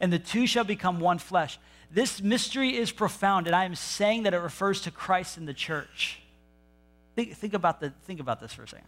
And 0.00 0.12
the 0.12 0.18
two 0.18 0.46
shall 0.46 0.64
become 0.64 0.98
one 0.98 1.18
flesh. 1.18 1.58
This 1.90 2.20
mystery 2.20 2.76
is 2.76 2.90
profound, 2.90 3.46
and 3.46 3.54
I 3.54 3.64
am 3.64 3.74
saying 3.74 4.24
that 4.24 4.34
it 4.34 4.38
refers 4.38 4.80
to 4.82 4.90
Christ 4.90 5.36
in 5.36 5.46
the 5.46 5.54
church. 5.54 6.20
Think, 7.16 7.34
think, 7.34 7.54
about 7.54 7.80
the, 7.80 7.92
think 8.04 8.20
about 8.20 8.40
this 8.40 8.52
for 8.52 8.62
a 8.62 8.68
second. 8.68 8.86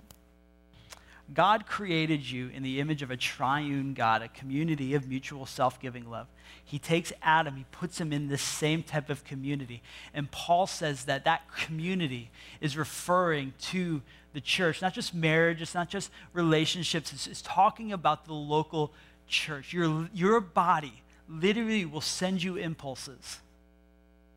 God 1.33 1.67
created 1.67 2.31
you 2.31 2.49
in 2.49 2.63
the 2.63 2.81
image 2.81 3.03
of 3.03 3.11
a 3.11 3.17
triune 3.17 3.93
God, 3.95 4.23
a 4.23 4.29
community 4.29 4.95
of 4.95 5.09
mutual 5.09 5.45
self 5.45 5.81
giving 5.81 6.09
love. 6.09 6.27
He 6.65 6.79
takes 6.79 7.13
Adam, 7.23 7.57
he 7.57 7.65
puts 7.71 8.01
him 8.01 8.13
in 8.13 8.29
this 8.29 8.43
same 8.43 8.83
type 8.83 9.11
of 9.11 9.25
community. 9.25 9.83
And 10.15 10.31
Paul 10.31 10.67
says 10.67 11.05
that 11.05 11.25
that 11.25 11.43
community 11.55 12.31
is 12.61 12.77
referring 12.77 13.53
to 13.63 14.03
the 14.33 14.41
church, 14.41 14.81
not 14.81 14.95
just 14.95 15.15
marriage, 15.15 15.61
it's 15.61 15.75
not 15.75 15.89
just 15.89 16.11
relationships, 16.33 17.13
it's, 17.13 17.27
it's 17.27 17.43
talking 17.43 17.93
about 17.93 18.27
the 18.27 18.35
local 18.35 18.93
church. 19.27 19.73
Your, 19.73 20.09
your 20.15 20.41
body 20.41 21.03
literally 21.29 21.85
will 21.85 22.01
send 22.03 22.43
you 22.43 22.57
impulses 22.57 23.39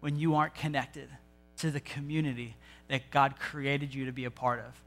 when 0.01 0.17
you 0.17 0.36
aren't 0.36 0.55
connected 0.55 1.10
to 1.57 1.71
the 1.71 1.79
community 1.79 2.55
that 2.91 3.10
God 3.10 3.39
created 3.39 3.95
you 3.95 4.05
to 4.07 4.12
be 4.12 4.25
a 4.25 4.29
part 4.29 4.60
of. 4.60 4.81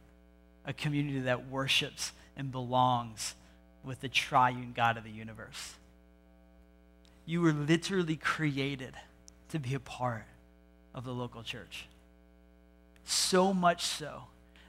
A 0.66 0.74
community 0.74 1.20
that 1.20 1.48
worships 1.48 2.12
and 2.36 2.52
belongs 2.52 3.34
with 3.82 4.02
the 4.02 4.10
triune 4.10 4.74
God 4.76 4.98
of 4.98 5.04
the 5.04 5.10
universe. 5.10 5.72
You 7.24 7.40
were 7.40 7.54
literally 7.54 8.16
created 8.16 8.92
to 9.48 9.58
be 9.58 9.72
a 9.72 9.80
part 9.80 10.26
of 10.94 11.04
the 11.04 11.12
local 11.12 11.42
church. 11.42 11.86
So 13.04 13.54
much 13.54 13.82
so 13.82 14.24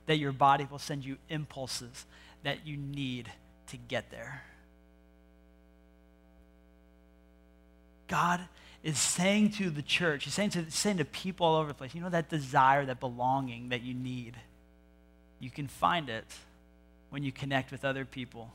that 0.05 0.15
your 0.15 0.31
body 0.31 0.65
will 0.71 0.79
send 0.79 1.03
you 1.03 1.17
impulses 1.27 2.05
that 2.43 2.65
you 2.65 2.77
need 2.77 3.29
to 3.67 3.75
get 3.75 4.11
there. 4.11 4.43
God 8.07 8.47
is 8.85 8.99
saying 8.99 9.49
to 9.49 9.71
the 9.71 9.81
church, 9.81 10.25
He's 10.25 10.35
saying 10.35 10.51
to, 10.51 10.69
saying 10.69 10.97
to 10.97 11.05
people 11.05 11.47
all 11.47 11.55
over 11.55 11.69
the 11.69 11.73
place, 11.73 11.95
you 11.95 12.01
know, 12.01 12.09
that 12.09 12.29
desire, 12.29 12.85
that 12.85 12.99
belonging 12.99 13.69
that 13.69 13.81
you 13.81 13.95
need, 13.95 14.35
you 15.39 15.49
can 15.49 15.67
find 15.67 16.07
it 16.07 16.23
when 17.09 17.23
you 17.23 17.31
connect 17.31 17.71
with 17.71 17.83
other 17.83 18.05
people 18.05 18.53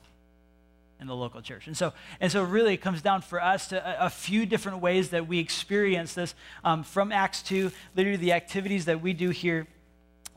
in 1.01 1.09
the 1.09 1.17
local 1.17 1.43
church. 1.43 1.67
And 1.67 1.77
so, 1.77 1.93
and 2.21 2.31
so 2.31 2.45
really 2.45 2.75
it 2.75 2.77
comes 2.77 3.03
down 3.03 3.23
for 3.23 3.43
us 3.43 3.67
to 3.69 4.05
a, 4.05 4.07
a 4.07 4.11
few 4.11 4.47
different 4.47 4.79
ways 4.79 5.11
that 5.11 5.27
we 5.27 5.41
experience 5.41 6.15
this 6.15 6.37
um, 6.63 6.85
from 6.85 7.11
Acts 7.11 7.43
2, 7.43 7.73
literally 7.97 8.17
the 8.17 8.33
activities 8.33 8.85
that 8.85 9.03
we 9.03 9.13
do 9.13 9.31
here. 9.31 9.67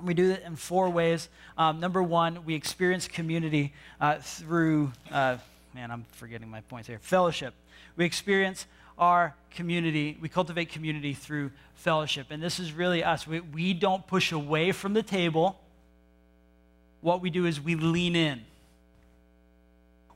We 0.01 0.15
do 0.15 0.31
it 0.31 0.41
in 0.43 0.55
four 0.55 0.89
ways. 0.89 1.29
Um, 1.55 1.79
number 1.79 2.01
one, 2.01 2.45
we 2.45 2.55
experience 2.55 3.07
community 3.07 3.73
uh, 4.01 4.17
through, 4.19 4.91
uh, 5.11 5.37
man, 5.75 5.91
I'm 5.91 6.05
forgetting 6.13 6.49
my 6.49 6.61
points 6.61 6.87
here, 6.87 6.97
fellowship. 6.97 7.53
We 7.95 8.05
experience 8.05 8.65
our 9.03 9.35
community, 9.51 10.17
we 10.21 10.29
cultivate 10.29 10.69
community 10.69 11.13
through 11.13 11.51
fellowship. 11.75 12.27
And 12.29 12.41
this 12.41 12.59
is 12.59 12.71
really 12.71 13.03
us. 13.03 13.27
We, 13.27 13.41
we 13.41 13.73
don't 13.73 14.07
push 14.07 14.31
away 14.31 14.71
from 14.71 14.93
the 14.93 15.03
table. 15.03 15.59
What 17.01 17.21
we 17.21 17.29
do 17.29 17.45
is 17.45 17.59
we 17.59 17.75
lean 17.75 18.15
in. 18.15 18.41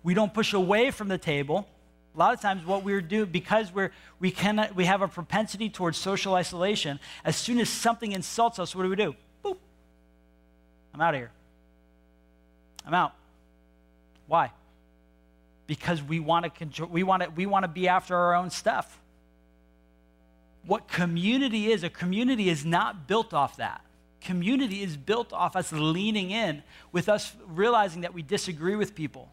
We 0.03 0.13
don't 0.13 0.33
push 0.33 0.53
away 0.53 0.91
from 0.91 1.09
the 1.09 1.17
table. 1.17 1.67
A 2.15 2.17
lot 2.17 2.33
of 2.33 2.39
times, 2.39 2.65
what 2.65 2.83
we're 2.83 3.01
doing, 3.01 3.29
because 3.29 3.73
we're, 3.73 3.91
we, 4.19 4.31
cannot, 4.31 4.73
we 4.73 4.85
have 4.85 5.01
a 5.01 5.07
propensity 5.07 5.69
towards 5.69 5.97
social 5.97 6.33
isolation, 6.33 6.99
as 7.25 7.35
soon 7.35 7.59
as 7.59 7.69
something 7.69 8.13
insults 8.13 8.57
us, 8.57 8.73
what 8.73 8.83
do 8.83 8.89
we 8.89 8.95
do? 8.95 9.15
Boop. 9.43 9.57
I'm 10.93 11.01
out 11.01 11.13
of 11.13 11.19
here. 11.19 11.31
I'm 12.85 12.93
out. 12.93 13.13
Why? 14.27 14.51
Because 15.67 16.01
we 16.01 16.19
want 16.19 16.45
to 16.45 16.49
control, 16.49 16.89
we 16.89 17.03
want 17.03 17.23
to, 17.23 17.29
we 17.29 17.45
want 17.45 17.63
to 17.63 17.67
be 17.67 17.87
after 17.87 18.15
our 18.15 18.35
own 18.35 18.49
stuff. 18.49 18.99
What 20.65 20.87
community 20.87 21.71
is, 21.71 21.83
a 21.83 21.89
community 21.89 22.49
is 22.49 22.65
not 22.65 23.07
built 23.07 23.33
off 23.33 23.57
that. 23.57 23.81
Community 24.21 24.81
is 24.81 24.97
built 24.97 25.31
off 25.31 25.55
us 25.55 25.71
leaning 25.71 26.31
in, 26.31 26.63
with 26.91 27.07
us 27.07 27.33
realizing 27.45 28.01
that 28.01 28.13
we 28.13 28.21
disagree 28.21 28.75
with 28.75 28.95
people 28.95 29.29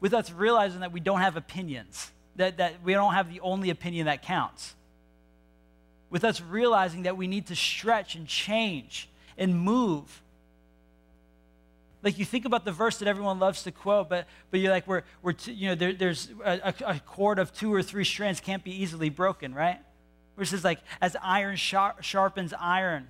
with 0.00 0.14
us 0.14 0.32
realizing 0.32 0.80
that 0.80 0.92
we 0.92 1.00
don't 1.00 1.20
have 1.20 1.36
opinions, 1.36 2.10
that, 2.36 2.56
that 2.56 2.82
we 2.82 2.94
don't 2.94 3.14
have 3.14 3.30
the 3.30 3.40
only 3.40 3.70
opinion 3.70 4.06
that 4.06 4.22
counts. 4.22 4.74
With 6.08 6.24
us 6.24 6.40
realizing 6.40 7.02
that 7.02 7.16
we 7.16 7.26
need 7.26 7.46
to 7.48 7.56
stretch 7.56 8.16
and 8.16 8.26
change 8.26 9.08
and 9.38 9.60
move. 9.60 10.22
Like 12.02 12.18
you 12.18 12.24
think 12.24 12.44
about 12.44 12.64
the 12.64 12.72
verse 12.72 12.98
that 12.98 13.08
everyone 13.08 13.38
loves 13.38 13.62
to 13.64 13.72
quote, 13.72 14.08
but, 14.08 14.26
but 14.50 14.60
you're 14.60 14.72
like, 14.72 14.86
we're, 14.86 15.02
we're 15.22 15.32
t- 15.32 15.52
you 15.52 15.68
know, 15.68 15.74
there, 15.74 15.92
there's 15.92 16.28
a, 16.44 16.74
a, 16.86 17.00
cord 17.00 17.38
of 17.38 17.52
two 17.52 17.72
or 17.72 17.82
three 17.82 18.04
strands 18.04 18.40
can't 18.40 18.64
be 18.64 18.82
easily 18.82 19.10
broken, 19.10 19.54
right? 19.54 19.78
Says, 20.42 20.64
like, 20.64 20.80
as 21.02 21.16
iron 21.22 21.56
sharp, 21.56 22.02
sharpens 22.02 22.54
iron. 22.58 23.08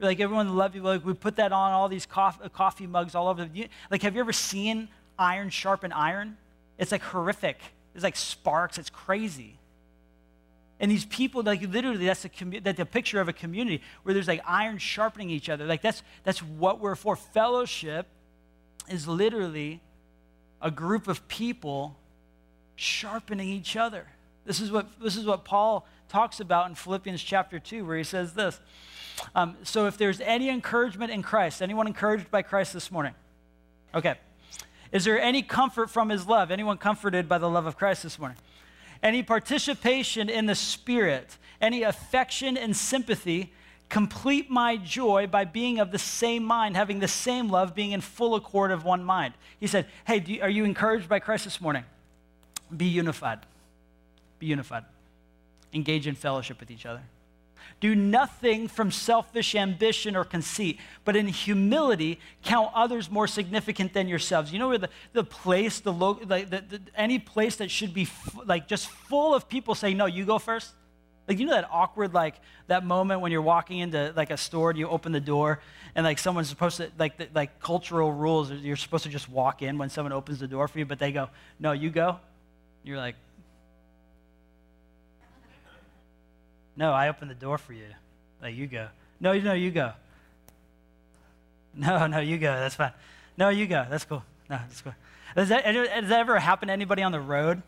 Like 0.00 0.20
everyone 0.20 0.56
loves 0.56 0.74
you. 0.74 0.82
Like 0.82 1.04
we 1.04 1.12
put 1.12 1.36
that 1.36 1.52
on 1.52 1.72
all 1.72 1.88
these 1.88 2.06
coffee, 2.06 2.44
uh, 2.44 2.48
coffee 2.48 2.86
mugs 2.86 3.14
all 3.14 3.28
over. 3.28 3.48
Like, 3.90 4.02
have 4.02 4.14
you 4.14 4.20
ever 4.20 4.32
seen 4.32 4.88
iron 5.18 5.50
sharpen 5.50 5.92
iron. 5.92 6.36
It's 6.78 6.92
like 6.92 7.02
horrific. 7.02 7.58
It's 7.94 8.04
like 8.04 8.16
sparks. 8.16 8.78
It's 8.78 8.90
crazy. 8.90 9.58
And 10.82 10.90
these 10.90 11.04
people, 11.04 11.44
like 11.44 11.62
literally, 11.62 12.06
that's 12.06 12.24
a 12.24 12.28
commu- 12.28 12.90
picture 12.90 13.20
of 13.20 13.28
a 13.28 13.32
community 13.32 13.82
where 14.02 14.12
there's 14.12 14.26
like 14.26 14.42
iron 14.44 14.78
sharpening 14.78 15.30
each 15.30 15.48
other. 15.48 15.64
Like 15.64 15.80
that's 15.80 16.02
that's 16.24 16.42
what 16.42 16.80
we're 16.80 16.96
for. 16.96 17.14
Fellowship 17.14 18.08
is 18.90 19.06
literally 19.06 19.80
a 20.60 20.72
group 20.72 21.06
of 21.06 21.28
people 21.28 21.96
sharpening 22.74 23.48
each 23.48 23.76
other. 23.76 24.08
This 24.44 24.60
is 24.60 24.72
what 24.72 24.88
this 25.00 25.16
is 25.16 25.24
what 25.24 25.44
Paul 25.44 25.86
talks 26.08 26.40
about 26.40 26.68
in 26.68 26.74
Philippians 26.74 27.22
chapter 27.22 27.60
two, 27.60 27.86
where 27.86 27.96
he 27.96 28.02
says 28.02 28.34
this. 28.34 28.58
Um, 29.36 29.56
so 29.62 29.86
if 29.86 29.96
there's 29.96 30.20
any 30.20 30.48
encouragement 30.48 31.12
in 31.12 31.22
Christ, 31.22 31.62
anyone 31.62 31.86
encouraged 31.86 32.28
by 32.28 32.42
Christ 32.42 32.72
this 32.72 32.90
morning? 32.90 33.14
Okay. 33.94 34.16
Is 34.90 35.04
there 35.04 35.20
any 35.20 35.42
comfort 35.42 35.90
from 35.90 36.08
his 36.08 36.26
love? 36.26 36.50
Anyone 36.50 36.76
comforted 36.76 37.28
by 37.28 37.38
the 37.38 37.48
love 37.48 37.66
of 37.66 37.76
Christ 37.76 38.02
this 38.02 38.18
morning? 38.18 38.36
Any 39.02 39.22
participation 39.22 40.28
in 40.28 40.46
the 40.46 40.54
Spirit? 40.54 41.36
Any 41.60 41.82
affection 41.82 42.56
and 42.56 42.76
sympathy? 42.76 43.52
Complete 43.88 44.48
my 44.48 44.76
joy 44.76 45.26
by 45.26 45.44
being 45.44 45.78
of 45.78 45.90
the 45.90 45.98
same 45.98 46.44
mind, 46.44 46.76
having 46.76 47.00
the 47.00 47.08
same 47.08 47.50
love, 47.50 47.74
being 47.74 47.92
in 47.92 48.00
full 48.00 48.34
accord 48.34 48.70
of 48.70 48.84
one 48.84 49.04
mind. 49.04 49.34
He 49.60 49.66
said, 49.66 49.86
Hey, 50.06 50.22
you, 50.26 50.40
are 50.40 50.48
you 50.48 50.64
encouraged 50.64 51.08
by 51.08 51.18
Christ 51.18 51.44
this 51.44 51.60
morning? 51.60 51.84
Be 52.74 52.86
unified. 52.86 53.40
Be 54.38 54.46
unified. 54.46 54.84
Engage 55.74 56.06
in 56.06 56.14
fellowship 56.14 56.58
with 56.60 56.70
each 56.70 56.86
other. 56.86 57.02
Do 57.80 57.94
nothing 57.94 58.68
from 58.68 58.90
selfish 58.90 59.54
ambition 59.54 60.16
or 60.16 60.24
conceit, 60.24 60.78
but 61.04 61.16
in 61.16 61.28
humility 61.28 62.20
count 62.42 62.70
others 62.74 63.10
more 63.10 63.26
significant 63.26 63.92
than 63.92 64.08
yourselves. 64.08 64.52
You 64.52 64.58
know 64.58 64.68
where 64.68 64.78
the, 64.78 64.90
the 65.12 65.24
place, 65.24 65.80
the, 65.80 65.92
local, 65.92 66.26
the, 66.26 66.42
the, 66.44 66.78
the 66.78 66.80
any 66.94 67.18
place 67.18 67.56
that 67.56 67.70
should 67.70 67.92
be 67.92 68.02
f- 68.02 68.38
like 68.44 68.68
just 68.68 68.88
full 68.88 69.34
of 69.34 69.48
people 69.48 69.74
saying, 69.74 69.96
no, 69.96 70.06
you 70.06 70.24
go 70.24 70.38
first? 70.38 70.72
Like, 71.28 71.38
you 71.38 71.46
know 71.46 71.52
that 71.52 71.68
awkward, 71.70 72.14
like, 72.14 72.34
that 72.66 72.84
moment 72.84 73.20
when 73.20 73.30
you're 73.30 73.42
walking 73.42 73.78
into, 73.78 74.12
like, 74.16 74.30
a 74.30 74.36
store 74.36 74.70
and 74.70 74.78
you 74.78 74.88
open 74.88 75.12
the 75.12 75.20
door 75.20 75.60
and, 75.94 76.04
like, 76.04 76.18
someone's 76.18 76.48
supposed 76.48 76.78
to, 76.78 76.90
like, 76.98 77.16
the, 77.16 77.28
like, 77.32 77.60
cultural 77.60 78.12
rules, 78.12 78.50
you're 78.50 78.74
supposed 78.74 79.04
to 79.04 79.08
just 79.08 79.28
walk 79.28 79.62
in 79.62 79.78
when 79.78 79.88
someone 79.88 80.12
opens 80.12 80.40
the 80.40 80.48
door 80.48 80.66
for 80.66 80.80
you, 80.80 80.84
but 80.84 80.98
they 80.98 81.12
go, 81.12 81.28
no, 81.60 81.70
you 81.70 81.90
go. 81.90 82.18
You're 82.82 82.96
like, 82.96 83.14
No, 86.76 86.92
I 86.92 87.08
opened 87.08 87.30
the 87.30 87.34
door 87.34 87.58
for 87.58 87.72
you. 87.72 87.86
Like, 88.40 88.54
you 88.54 88.66
go. 88.66 88.88
No, 89.20 89.38
no, 89.38 89.52
you 89.52 89.70
go. 89.70 89.92
No, 91.74 92.06
no, 92.06 92.18
you 92.18 92.38
go. 92.38 92.52
That's 92.52 92.74
fine. 92.74 92.92
No, 93.36 93.48
you 93.48 93.66
go. 93.66 93.86
That's 93.88 94.04
cool. 94.04 94.22
No, 94.50 94.58
that's 94.68 94.80
cool. 94.82 94.94
Does 95.34 95.48
that, 95.48 95.64
does 95.64 96.08
that 96.08 96.20
ever 96.20 96.38
happen 96.38 96.68
to 96.68 96.72
anybody 96.72 97.02
on 97.02 97.12
the 97.12 97.20
road? 97.20 97.62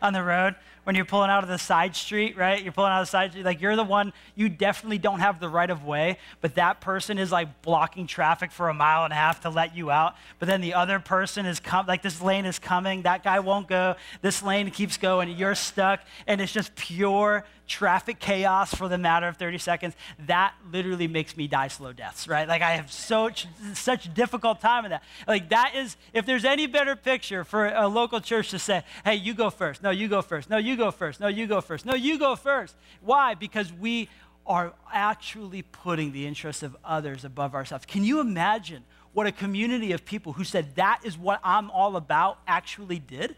On 0.00 0.12
the 0.12 0.22
road? 0.22 0.54
When 0.84 0.96
you're 0.96 1.04
pulling 1.04 1.30
out 1.30 1.42
of 1.42 1.48
the 1.48 1.58
side 1.58 1.94
street, 1.94 2.36
right? 2.36 2.62
You're 2.62 2.72
pulling 2.72 2.92
out 2.92 3.00
of 3.00 3.06
the 3.06 3.10
side 3.10 3.30
street, 3.30 3.44
like 3.44 3.60
you're 3.60 3.76
the 3.76 3.84
one, 3.84 4.12
you 4.34 4.48
definitely 4.48 4.98
don't 4.98 5.20
have 5.20 5.40
the 5.40 5.48
right 5.48 5.70
of 5.70 5.84
way, 5.84 6.18
but 6.40 6.54
that 6.54 6.80
person 6.80 7.18
is 7.18 7.30
like 7.30 7.62
blocking 7.62 8.06
traffic 8.06 8.50
for 8.50 8.68
a 8.68 8.74
mile 8.74 9.04
and 9.04 9.12
a 9.12 9.16
half 9.16 9.40
to 9.40 9.50
let 9.50 9.76
you 9.76 9.90
out. 9.90 10.16
But 10.38 10.48
then 10.48 10.60
the 10.60 10.74
other 10.74 10.98
person 10.98 11.46
is 11.46 11.60
come, 11.60 11.86
like 11.86 12.02
this 12.02 12.20
lane 12.20 12.44
is 12.44 12.58
coming, 12.58 13.02
that 13.02 13.22
guy 13.22 13.40
won't 13.40 13.68
go, 13.68 13.96
this 14.22 14.42
lane 14.42 14.70
keeps 14.70 14.96
going, 14.96 15.28
you're 15.30 15.54
stuck, 15.54 16.00
and 16.26 16.40
it's 16.40 16.52
just 16.52 16.74
pure 16.74 17.44
traffic 17.70 18.18
chaos 18.18 18.74
for 18.74 18.88
the 18.88 18.98
matter 18.98 19.28
of 19.28 19.36
30 19.36 19.58
seconds. 19.58 19.94
That 20.26 20.54
literally 20.72 21.06
makes 21.06 21.36
me 21.36 21.46
die 21.46 21.68
slow 21.68 21.92
deaths, 21.92 22.26
right? 22.26 22.46
Like 22.46 22.62
I 22.62 22.72
have 22.72 22.90
such 22.90 23.46
such 23.74 24.12
difficult 24.12 24.60
time 24.60 24.82
with 24.82 24.90
that. 24.90 25.04
Like 25.26 25.48
that 25.50 25.74
is, 25.76 25.96
if 26.12 26.26
there's 26.26 26.44
any 26.44 26.66
better 26.66 26.96
picture 26.96 27.44
for 27.44 27.66
a 27.68 27.86
local 27.86 28.20
church 28.20 28.50
to 28.50 28.58
say, 28.58 28.82
hey, 29.04 29.14
you 29.14 29.32
go 29.32 29.48
first. 29.50 29.82
No, 29.82 29.90
you 29.90 30.08
go 30.08 30.20
first. 30.20 30.50
No, 30.50 30.58
you 30.58 30.69
go 30.76 30.90
first. 30.90 31.20
No, 31.20 31.28
you 31.28 31.46
go 31.46 31.60
first. 31.60 31.86
No, 31.86 31.94
you 31.94 32.18
go 32.18 32.36
first. 32.36 32.74
Why? 33.00 33.34
Because 33.34 33.72
we 33.72 34.08
are 34.46 34.72
actually 34.92 35.62
putting 35.62 36.12
the 36.12 36.26
interests 36.26 36.62
of 36.62 36.76
others 36.84 37.24
above 37.24 37.54
ourselves. 37.54 37.86
Can 37.86 38.04
you 38.04 38.20
imagine 38.20 38.84
what 39.12 39.26
a 39.26 39.32
community 39.32 39.92
of 39.92 40.04
people 40.04 40.32
who 40.32 40.44
said 40.44 40.74
that 40.76 41.00
is 41.04 41.16
what 41.16 41.40
I'm 41.44 41.70
all 41.70 41.96
about 41.96 42.38
actually 42.46 42.98
did? 42.98 43.36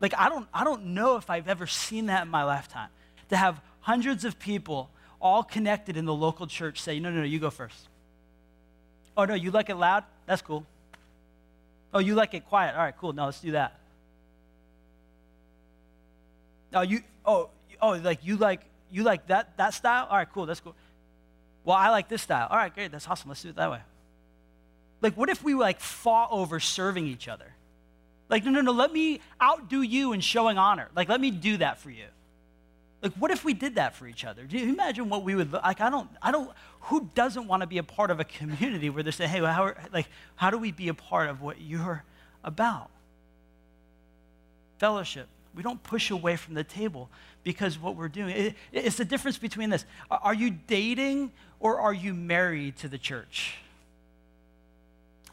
Like 0.00 0.14
I 0.16 0.28
don't 0.28 0.48
I 0.52 0.64
don't 0.64 0.86
know 0.86 1.16
if 1.16 1.30
I've 1.30 1.48
ever 1.48 1.66
seen 1.66 2.06
that 2.06 2.22
in 2.22 2.28
my 2.28 2.44
lifetime. 2.44 2.88
To 3.28 3.36
have 3.36 3.60
hundreds 3.80 4.24
of 4.24 4.38
people 4.38 4.90
all 5.20 5.42
connected 5.42 5.96
in 5.96 6.04
the 6.04 6.14
local 6.14 6.46
church 6.46 6.80
say, 6.80 6.98
"No, 6.98 7.10
no, 7.10 7.18
no, 7.18 7.24
you 7.24 7.38
go 7.38 7.50
first. 7.50 7.88
Oh 9.16 9.24
no, 9.24 9.34
you 9.34 9.50
like 9.50 9.68
it 9.68 9.76
loud? 9.76 10.04
That's 10.26 10.42
cool. 10.42 10.64
Oh, 11.92 11.98
you 11.98 12.14
like 12.14 12.34
it 12.34 12.46
quiet? 12.46 12.74
All 12.74 12.82
right, 12.82 12.96
cool. 12.96 13.12
No, 13.12 13.26
let's 13.26 13.40
do 13.40 13.52
that. 13.52 13.79
Oh, 16.72 16.82
you 16.82 17.00
oh 17.24 17.50
oh 17.80 17.90
like 17.90 18.24
you 18.24 18.36
like 18.36 18.60
you 18.90 19.02
like 19.02 19.26
that 19.28 19.56
that 19.56 19.74
style? 19.74 20.06
All 20.10 20.16
right, 20.16 20.28
cool. 20.32 20.46
That's 20.46 20.60
cool. 20.60 20.74
Well, 21.64 21.76
I 21.76 21.90
like 21.90 22.08
this 22.08 22.22
style. 22.22 22.48
All 22.50 22.56
right, 22.56 22.74
great. 22.74 22.90
That's 22.90 23.06
awesome. 23.08 23.28
Let's 23.28 23.42
do 23.42 23.50
it 23.50 23.56
that 23.56 23.70
way. 23.70 23.80
Like, 25.02 25.16
what 25.16 25.28
if 25.28 25.42
we 25.42 25.54
like 25.54 25.80
fought 25.80 26.28
over 26.30 26.60
serving 26.60 27.06
each 27.06 27.28
other? 27.28 27.54
Like, 28.28 28.44
no, 28.44 28.50
no, 28.50 28.60
no. 28.60 28.72
Let 28.72 28.92
me 28.92 29.20
outdo 29.42 29.82
you 29.82 30.12
in 30.12 30.20
showing 30.20 30.58
honor. 30.58 30.88
Like, 30.94 31.08
let 31.08 31.20
me 31.20 31.30
do 31.30 31.56
that 31.58 31.78
for 31.78 31.90
you. 31.90 32.04
Like, 33.02 33.12
what 33.14 33.30
if 33.30 33.44
we 33.44 33.54
did 33.54 33.76
that 33.76 33.96
for 33.96 34.06
each 34.06 34.24
other? 34.24 34.44
Do 34.44 34.58
you 34.58 34.68
imagine 34.68 35.08
what 35.08 35.24
we 35.24 35.34
would 35.34 35.52
like? 35.52 35.80
I 35.80 35.90
don't, 35.90 36.08
I 36.20 36.30
don't. 36.30 36.50
Who 36.82 37.08
doesn't 37.14 37.46
want 37.46 37.62
to 37.62 37.66
be 37.66 37.78
a 37.78 37.82
part 37.82 38.10
of 38.10 38.20
a 38.20 38.24
community 38.24 38.90
where 38.90 39.02
they 39.02 39.10
say, 39.10 39.26
"Hey, 39.26 39.40
well, 39.40 39.52
how, 39.52 39.72
like, 39.92 40.06
how 40.36 40.50
do 40.50 40.58
we 40.58 40.70
be 40.70 40.88
a 40.88 40.94
part 40.94 41.28
of 41.28 41.40
what 41.40 41.60
you're 41.60 42.04
about?" 42.44 42.90
Fellowship 44.78 45.28
We 45.54 45.62
don't 45.62 45.82
push 45.82 46.10
away 46.10 46.36
from 46.36 46.54
the 46.54 46.64
table 46.64 47.10
because 47.42 47.78
what 47.78 47.96
we're 47.96 48.08
doing, 48.08 48.36
it, 48.36 48.54
it's 48.72 48.96
the 48.96 49.04
difference 49.04 49.38
between 49.38 49.70
this. 49.70 49.84
Are 50.10 50.34
you 50.34 50.50
dating 50.50 51.32
or 51.58 51.80
are 51.80 51.92
you 51.92 52.14
married 52.14 52.76
to 52.78 52.88
the 52.88 52.98
church? 52.98 53.56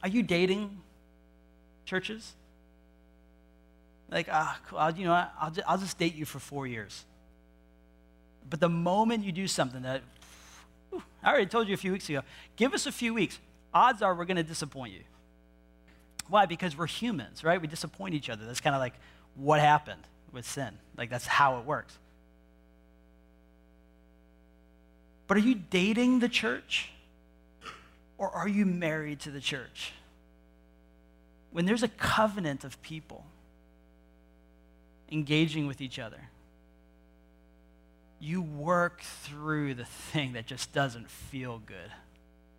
Are 0.02 0.10
you 0.10 0.24
dating 0.24 0.82
churches? 1.86 2.34
Like, 4.10 4.28
ah, 4.32 4.60
cool, 4.68 4.90
you 4.92 5.06
know, 5.06 5.14
I'll, 5.14 5.54
I'll 5.68 5.78
just 5.78 5.98
date 5.98 6.16
you 6.16 6.26
for 6.26 6.40
four 6.40 6.66
years. 6.66 7.06
But 8.50 8.60
the 8.60 8.70
moment 8.70 9.26
you 9.26 9.32
do 9.32 9.48
something 9.48 9.82
that, 9.82 10.02
I 11.22 11.30
already 11.30 11.48
told 11.48 11.68
you 11.68 11.74
a 11.74 11.78
few 11.78 11.92
weeks 11.92 12.10
ago, 12.10 12.22
give 12.56 12.74
us 12.74 12.86
a 12.86 12.92
few 12.92 13.14
weeks. 13.14 13.40
Odds 13.74 14.02
are 14.02 14.16
we're 14.16 14.26
going 14.26 14.38
to 14.38 14.44
disappoint 14.44 14.94
you. 14.94 15.02
Why? 16.30 16.46
Because 16.46 16.78
we're 16.78 16.88
humans, 16.88 17.44
right? 17.44 17.62
We 17.62 17.68
disappoint 17.68 18.14
each 18.14 18.30
other. 18.30 18.46
That's 18.46 18.62
kind 18.62 18.76
of 18.76 18.80
like 18.80 18.94
what 19.38 19.60
happened 19.60 20.02
with 20.32 20.45
sin. 20.45 20.78
Like, 20.97 21.10
that's 21.10 21.28
how 21.28 21.60
it 21.60 21.65
works. 21.65 21.97
But 25.28 25.38
are 25.38 25.41
you 25.41 25.56
dating 25.56 26.19
the 26.19 26.30
church? 26.30 26.89
Or 28.17 28.30
are 28.32 28.47
you 28.47 28.65
married 28.65 29.19
to 29.21 29.32
the 29.32 29.41
church? 29.41 29.93
When 31.52 31.65
there's 31.65 31.84
a 31.84 31.88
covenant 31.88 32.63
of 32.63 32.82
people 32.82 33.23
engaging 35.12 35.67
with 35.67 35.82
each 35.82 36.00
other, 36.00 36.19
you 38.19 38.41
work 38.41 39.02
through 39.02 39.76
the 39.76 39.86
thing 39.86 40.34
that 40.34 40.47
just 40.47 40.73
doesn't 40.73 41.10
feel 41.10 41.62
good. 41.65 41.91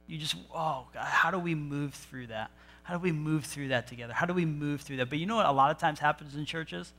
You 0.06 0.18
just, 0.18 0.36
oh, 0.54 0.86
God, 0.94 1.04
how 1.04 1.30
do 1.30 1.38
we 1.38 1.54
move 1.54 1.94
through 1.94 2.28
that? 2.28 2.50
How 2.88 2.94
do 2.94 3.00
we 3.00 3.12
move 3.12 3.44
through 3.44 3.68
that 3.68 3.86
together? 3.86 4.14
How 4.14 4.24
do 4.24 4.32
we 4.32 4.46
move 4.46 4.80
through 4.80 4.96
that? 4.96 5.10
But 5.10 5.18
you 5.18 5.26
know 5.26 5.36
what 5.36 5.44
a 5.44 5.52
lot 5.52 5.70
of 5.70 5.76
times 5.76 5.98
happens 5.98 6.34
in 6.34 6.46
churches? 6.46 6.90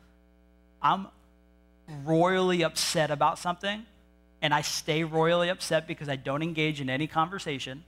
I'm 0.83 1.07
royally 2.05 2.61
upset 2.61 3.09
about 3.09 3.39
something, 3.39 3.87
and 4.39 4.53
I 4.53 4.61
stay 4.61 5.03
royally 5.03 5.49
upset 5.49 5.87
because 5.87 6.07
I 6.07 6.15
don't 6.15 6.43
engage 6.43 6.79
in 6.79 6.91
any 6.91 7.07
conversation, 7.07 7.83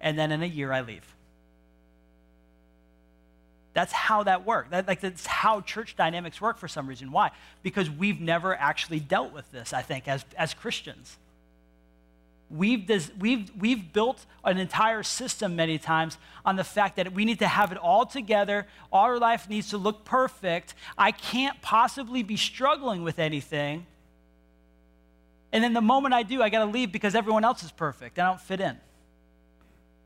and 0.00 0.18
then 0.18 0.32
in 0.32 0.42
a 0.42 0.46
year 0.46 0.72
I 0.72 0.80
leave. 0.80 1.14
That's 3.72 3.92
how 3.92 4.24
that 4.24 4.44
works. 4.44 4.70
That, 4.70 4.88
like, 4.88 4.98
that's 4.98 5.24
how 5.24 5.60
church 5.60 5.94
dynamics 5.94 6.40
work 6.40 6.58
for 6.58 6.66
some 6.66 6.88
reason. 6.88 7.12
Why? 7.12 7.30
Because 7.62 7.88
we've 7.88 8.20
never 8.20 8.52
actually 8.56 8.98
dealt 8.98 9.32
with 9.32 9.48
this, 9.52 9.72
I 9.72 9.82
think, 9.82 10.08
as, 10.08 10.24
as 10.36 10.54
Christians. 10.54 11.16
We've, 12.50 13.12
we've, 13.18 13.50
we've 13.58 13.92
built 13.92 14.24
an 14.42 14.56
entire 14.56 15.02
system 15.02 15.54
many 15.54 15.78
times 15.78 16.16
on 16.46 16.56
the 16.56 16.64
fact 16.64 16.96
that 16.96 17.12
we 17.12 17.26
need 17.26 17.40
to 17.40 17.48
have 17.48 17.72
it 17.72 17.78
all 17.78 18.06
together. 18.06 18.66
Our 18.90 19.18
life 19.18 19.50
needs 19.50 19.70
to 19.70 19.76
look 19.76 20.04
perfect. 20.04 20.74
I 20.96 21.12
can't 21.12 21.60
possibly 21.60 22.22
be 22.22 22.36
struggling 22.36 23.02
with 23.02 23.18
anything. 23.18 23.86
And 25.52 25.62
then 25.62 25.74
the 25.74 25.82
moment 25.82 26.14
I 26.14 26.22
do, 26.22 26.42
I 26.42 26.48
got 26.48 26.64
to 26.64 26.70
leave 26.70 26.90
because 26.90 27.14
everyone 27.14 27.44
else 27.44 27.62
is 27.62 27.70
perfect. 27.70 28.18
I 28.18 28.24
don't 28.24 28.40
fit 28.40 28.60
in. 28.60 28.78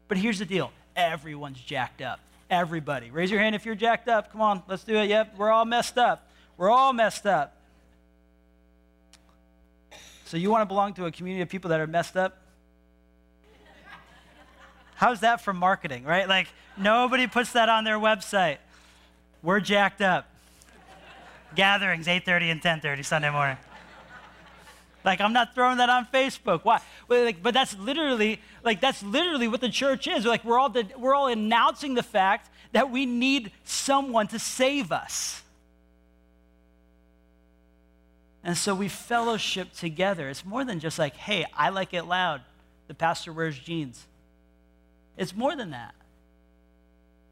But 0.08 0.18
here's 0.18 0.38
the 0.38 0.44
deal 0.44 0.72
everyone's 0.96 1.60
jacked 1.60 2.02
up. 2.02 2.20
Everybody. 2.50 3.10
Raise 3.10 3.30
your 3.30 3.40
hand 3.40 3.54
if 3.54 3.64
you're 3.64 3.74
jacked 3.74 4.08
up. 4.08 4.30
Come 4.30 4.40
on, 4.40 4.62
let's 4.68 4.84
do 4.84 4.96
it. 4.96 5.08
Yep, 5.08 5.36
we're 5.38 5.50
all 5.50 5.64
messed 5.64 5.96
up. 5.96 6.28
We're 6.56 6.70
all 6.70 6.92
messed 6.92 7.24
up. 7.24 7.56
So 10.32 10.38
you 10.38 10.50
want 10.50 10.62
to 10.62 10.66
belong 10.66 10.94
to 10.94 11.04
a 11.04 11.12
community 11.12 11.42
of 11.42 11.50
people 11.50 11.68
that 11.68 11.80
are 11.80 11.86
messed 11.86 12.16
up? 12.16 12.38
How's 14.94 15.20
that 15.20 15.42
for 15.42 15.52
marketing, 15.52 16.04
right? 16.04 16.26
Like 16.26 16.48
nobody 16.74 17.26
puts 17.26 17.52
that 17.52 17.68
on 17.68 17.84
their 17.84 17.98
website. 17.98 18.56
We're 19.42 19.60
jacked 19.60 20.00
up. 20.00 20.26
Gatherings 21.54 22.06
8:30 22.06 22.50
and 22.50 22.62
10:30 22.62 23.04
Sunday 23.04 23.28
morning. 23.28 23.58
Like 25.04 25.20
I'm 25.20 25.34
not 25.34 25.54
throwing 25.54 25.76
that 25.76 25.90
on 25.90 26.06
Facebook. 26.06 26.60
Why? 26.62 26.80
Like, 27.10 27.42
but 27.42 27.52
that's 27.52 27.76
literally 27.76 28.40
like 28.64 28.80
that's 28.80 29.02
literally 29.02 29.48
what 29.48 29.60
the 29.60 29.68
church 29.68 30.06
is. 30.06 30.24
Like 30.24 30.46
we're 30.46 30.58
all 30.58 30.70
the, 30.70 30.86
we're 30.96 31.14
all 31.14 31.26
announcing 31.26 31.92
the 31.92 32.02
fact 32.02 32.48
that 32.72 32.90
we 32.90 33.04
need 33.04 33.52
someone 33.64 34.28
to 34.28 34.38
save 34.38 34.92
us. 34.92 35.42
And 38.44 38.56
so 38.56 38.74
we 38.74 38.88
fellowship 38.88 39.72
together. 39.72 40.28
It's 40.28 40.44
more 40.44 40.64
than 40.64 40.80
just 40.80 40.98
like, 40.98 41.16
hey, 41.16 41.46
I 41.54 41.68
like 41.68 41.94
it 41.94 42.04
loud. 42.04 42.40
The 42.88 42.94
pastor 42.94 43.32
wears 43.32 43.58
jeans. 43.58 44.04
It's 45.16 45.34
more 45.34 45.54
than 45.54 45.70
that. 45.70 45.94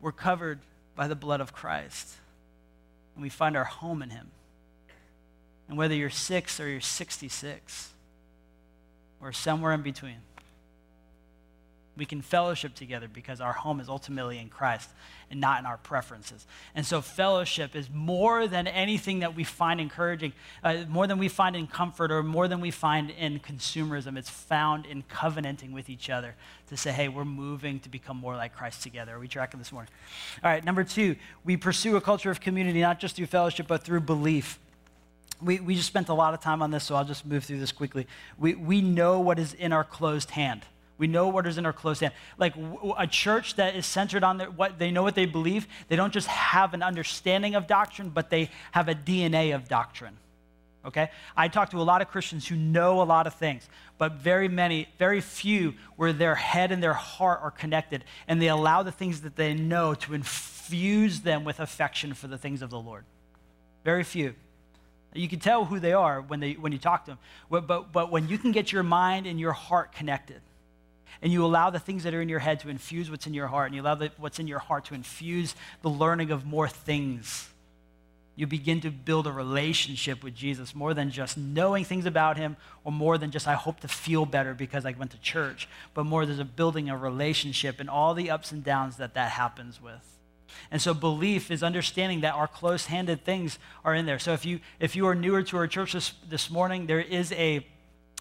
We're 0.01 0.12
covered 0.12 0.61
by 0.94 1.09
the 1.09 1.16
blood 1.16 1.40
of 1.40 1.53
Christ, 1.53 2.14
and 3.14 3.23
we 3.23 3.29
find 3.29 3.57
our 3.57 3.64
home 3.64 4.03
in 4.03 4.11
him. 4.11 4.31
And 5.68 5.77
whether 5.77 5.94
you're 5.94 6.11
six 6.11 6.61
or 6.61 6.68
you're 6.68 6.81
66, 6.81 7.90
or 9.20 9.33
somewhere 9.33 9.73
in 9.73 9.83
between, 9.83 10.16
we 12.01 12.07
can 12.07 12.23
fellowship 12.23 12.75
together 12.75 13.09
because 13.13 13.43
our 13.43 13.53
home 13.53 13.79
is 13.79 13.91
ultimately 13.91 14.39
in 14.39 14.49
Christ 14.49 14.89
and 15.31 15.39
not 15.39 15.61
in 15.61 15.67
our 15.67 15.77
preferences. 15.77 16.47
And 16.75 16.87
so, 16.87 17.03
fellowship 17.03 17.77
is 17.77 17.91
more 17.93 18.47
than 18.47 18.67
anything 18.67 19.19
that 19.19 19.37
we 19.37 19.45
find 19.45 19.83
encouraging, 19.83 20.33
uh, 20.65 20.85
more 20.89 21.07
than 21.07 21.19
we 21.19 21.29
find 21.29 21.55
in 21.55 21.67
comfort 21.67 22.11
or 22.11 22.23
more 22.23 22.49
than 22.49 22.63
we 22.63 22.71
find 22.71 23.11
in 23.11 23.39
consumerism. 23.39 24.17
It's 24.17 24.31
found 24.31 24.87
in 24.87 25.03
covenanting 25.11 25.73
with 25.73 25.91
each 25.91 26.09
other 26.09 26.37
to 26.69 26.77
say, 26.79 26.91
hey, 26.91 27.09
we're 27.09 27.27
moving 27.27 27.81
to 27.81 27.91
become 27.91 28.17
more 28.17 28.35
like 28.35 28.57
Christ 28.57 28.83
together. 28.83 29.17
Are 29.17 29.21
we 29.21 29.29
tracking 29.29 29.61
this 29.61 29.71
morning? 29.71 29.93
All 30.43 30.51
right, 30.51 30.65
number 30.65 30.85
two, 30.85 31.17
we 31.45 31.59
pursue 31.59 31.97
a 31.97 32.01
culture 32.01 32.31
of 32.31 32.41
community 32.41 32.81
not 32.81 32.99
just 32.99 33.15
through 33.15 33.27
fellowship, 33.27 33.67
but 33.69 33.83
through 33.83 34.01
belief 34.01 34.59
we, 35.43 35.61
we 35.61 35.75
just 35.75 35.87
spent 35.87 36.09
a 36.09 36.15
lot 36.15 36.35
of 36.35 36.41
time 36.41 36.61
on 36.61 36.71
this, 36.71 36.85
so 36.85 36.95
I'll 36.95 37.05
just 37.05 37.25
move 37.25 37.45
through 37.45 37.61
this 37.61 37.73
quickly. 37.73 38.07
We, 38.39 38.55
we 38.55 38.83
know 38.83 39.21
what 39.21 39.39
is 39.39 39.55
in 39.55 39.73
our 39.73 39.85
closed 39.85 40.33
hand. 40.33 40.67
We 41.01 41.07
know 41.07 41.29
what 41.29 41.47
is 41.47 41.57
in 41.57 41.65
our 41.65 41.73
closed 41.73 42.03
hand. 42.03 42.13
Like 42.37 42.55
a 42.99 43.07
church 43.07 43.57
that 43.57 43.75
is 43.75 43.87
centered 43.87 44.23
on 44.23 44.37
their, 44.37 44.51
what 44.51 44.79
they 44.79 44.91
know 44.91 45.03
what 45.03 45.15
they 45.15 45.25
believe, 45.25 45.67
they 45.89 45.97
don't 45.97 46.13
just 46.13 46.27
have 46.27 46.75
an 46.75 46.83
understanding 46.83 47.55
of 47.55 47.67
doctrine, 47.67 48.11
but 48.11 48.29
they 48.29 48.51
have 48.73 48.91
a 48.91 48.95
DNA 48.95 49.55
of 49.55 49.67
doctrine. 49.67 50.19
Okay? 50.85 51.11
I 51.35 51.49
talk 51.49 51.71
to 51.71 51.79
a 51.79 51.83
lot 51.83 52.03
of 52.03 52.09
Christians 52.09 52.47
who 52.47 52.55
know 52.55 53.01
a 53.01 53.05
lot 53.05 53.27
of 53.27 53.33
things, 53.33 53.67
but 53.97 54.17
very 54.17 54.47
many, 54.47 54.89
very 54.99 55.23
few 55.23 55.73
where 55.97 56.13
their 56.13 56.35
head 56.35 56.71
and 56.71 56.83
their 56.83 56.93
heart 56.93 57.41
are 57.43 57.51
connected, 57.51 58.05
and 58.29 58.41
they 58.41 58.49
allow 58.49 58.83
the 58.83 58.93
things 58.93 59.23
that 59.23 59.37
they 59.37 59.55
know 59.55 59.95
to 59.95 60.13
infuse 60.13 61.21
them 61.21 61.45
with 61.45 61.61
affection 61.61 62.13
for 62.13 62.27
the 62.27 62.37
things 62.37 62.61
of 62.61 62.69
the 62.69 62.79
Lord. 62.79 63.07
Very 63.87 64.05
few. 64.05 64.35
You 65.15 65.31
can 65.31 65.41
tell 65.41 65.65
who 65.65 65.81
they 65.81 65.95
are 65.95 66.21
when, 66.21 66.41
they, 66.41 66.53
when 66.53 66.73
you 66.73 66.79
talk 66.79 67.07
to 67.07 67.13
them. 67.13 67.19
But, 67.51 67.67
but, 67.67 67.91
but 67.91 68.11
when 68.11 68.29
you 68.29 68.37
can 68.37 68.53
get 68.53 68.71
your 68.71 68.83
mind 68.83 69.27
and 69.27 69.41
your 69.41 69.53
heart 69.53 69.93
connected, 69.93 70.43
and 71.23 71.33
you 71.33 71.44
allow 71.44 71.70
the 71.70 71.79
things 71.79 72.05
that 72.05 72.14
are 72.14 72.23
in 72.23 72.29
your 72.29 72.38
head 72.38 72.61
to 72.61 72.68
infuse 72.68 73.11
what's 73.11 73.27
in 73.27 73.35
your 73.35 73.49
heart, 73.49 73.66
and 73.66 73.75
you 73.75 73.83
allow 73.83 73.94
the, 73.94 74.11
what's 74.18 74.38
in 74.38 74.46
your 74.46 74.59
heart 74.59 74.87
to 74.87 74.94
infuse 74.94 75.55
the 75.83 75.90
learning 75.90 76.31
of 76.31 76.44
more 76.44 76.68
things, 76.68 77.49
you 78.37 78.46
begin 78.46 78.81
to 78.81 78.90
build 78.90 79.27
a 79.27 79.33
relationship 79.33 80.25
with 80.25 80.35
Jesus 80.35 80.75
more 80.75 80.94
than 80.94 81.11
just 81.11 81.37
knowing 81.37 81.85
things 81.85 82.07
about 82.07 82.38
him 82.38 82.57
or 82.85 82.92
more 82.92 83.18
than 83.18 83.31
just, 83.31 83.46
I 83.46 83.53
hope 83.53 83.81
to 83.81 83.88
feel 83.88 84.25
better 84.25 84.55
because 84.55 84.87
I 84.87 84.92
went 84.92 85.11
to 85.11 85.20
church, 85.20 85.68
but 85.92 86.05
more 86.05 86.25
there's 86.25 86.38
a 86.38 86.44
building 86.44 86.88
a 86.88 86.96
relationship 86.96 87.81
and 87.81 87.90
all 87.90 88.14
the 88.14 88.31
ups 88.31 88.51
and 88.51 88.64
downs 88.64 88.96
that 88.96 89.12
that 89.14 89.33
happens 89.33 89.83
with. 89.83 90.16
And 90.70 90.81
so 90.81 90.94
belief 90.94 91.51
is 91.51 91.62
understanding 91.62 92.23
that 92.23 92.35
our 92.35 92.49
close-handed 92.49 93.25
things 93.25 93.59
are 93.85 93.94
in 93.94 94.07
there. 94.07 94.18
So 94.18 94.33
if 94.33 94.46
you 94.46 94.61
if 94.79 94.96
you 94.96 95.07
are 95.07 95.14
newer 95.14 95.42
to 95.42 95.57
our 95.59 95.66
church 95.66 95.92
this, 95.92 96.12
this 96.29 96.51
morning, 96.51 96.87
there 96.87 97.01
is 97.01 97.33
a 97.33 97.66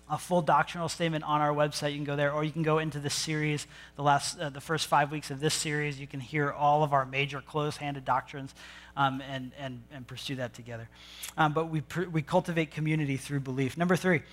a 0.10 0.18
full 0.18 0.42
doctrinal 0.42 0.90
statement 0.90 1.24
on 1.24 1.42
our 1.42 1.54
website. 1.54 1.92
You 1.92 1.98
can 1.98 2.06
go 2.06 2.16
there, 2.16 2.32
or 2.32 2.44
you 2.44 2.52
can 2.52 2.64
go 2.64 2.80
into 2.80 3.00
the 3.00 3.10
series, 3.10 3.68
the 3.96 4.02
last, 4.02 4.40
uh, 4.40 4.50
the 4.50 4.62
first 4.62 4.88
five 4.88 5.12
weeks 5.12 5.30
of 5.32 5.40
this 5.40 5.54
series. 5.54 6.00
You 6.00 6.08
can 6.08 6.20
hear 6.20 6.52
all 6.52 6.84
of 6.84 6.94
our 6.94 7.06
major 7.06 7.42
close-handed 7.42 8.06
doctrines, 8.06 8.54
um, 8.98 9.22
and 9.22 9.52
and 9.60 9.84
and 9.92 10.08
pursue 10.08 10.36
that 10.36 10.54
together. 10.54 10.90
Um, 11.38 11.54
but 11.54 11.70
we 11.70 11.82
pr- 11.82 12.10
we 12.10 12.22
cultivate 12.22 12.72
community 12.72 13.18
through 13.18 13.42
belief. 13.42 13.78
Number 13.78 13.96
three, 13.96 14.24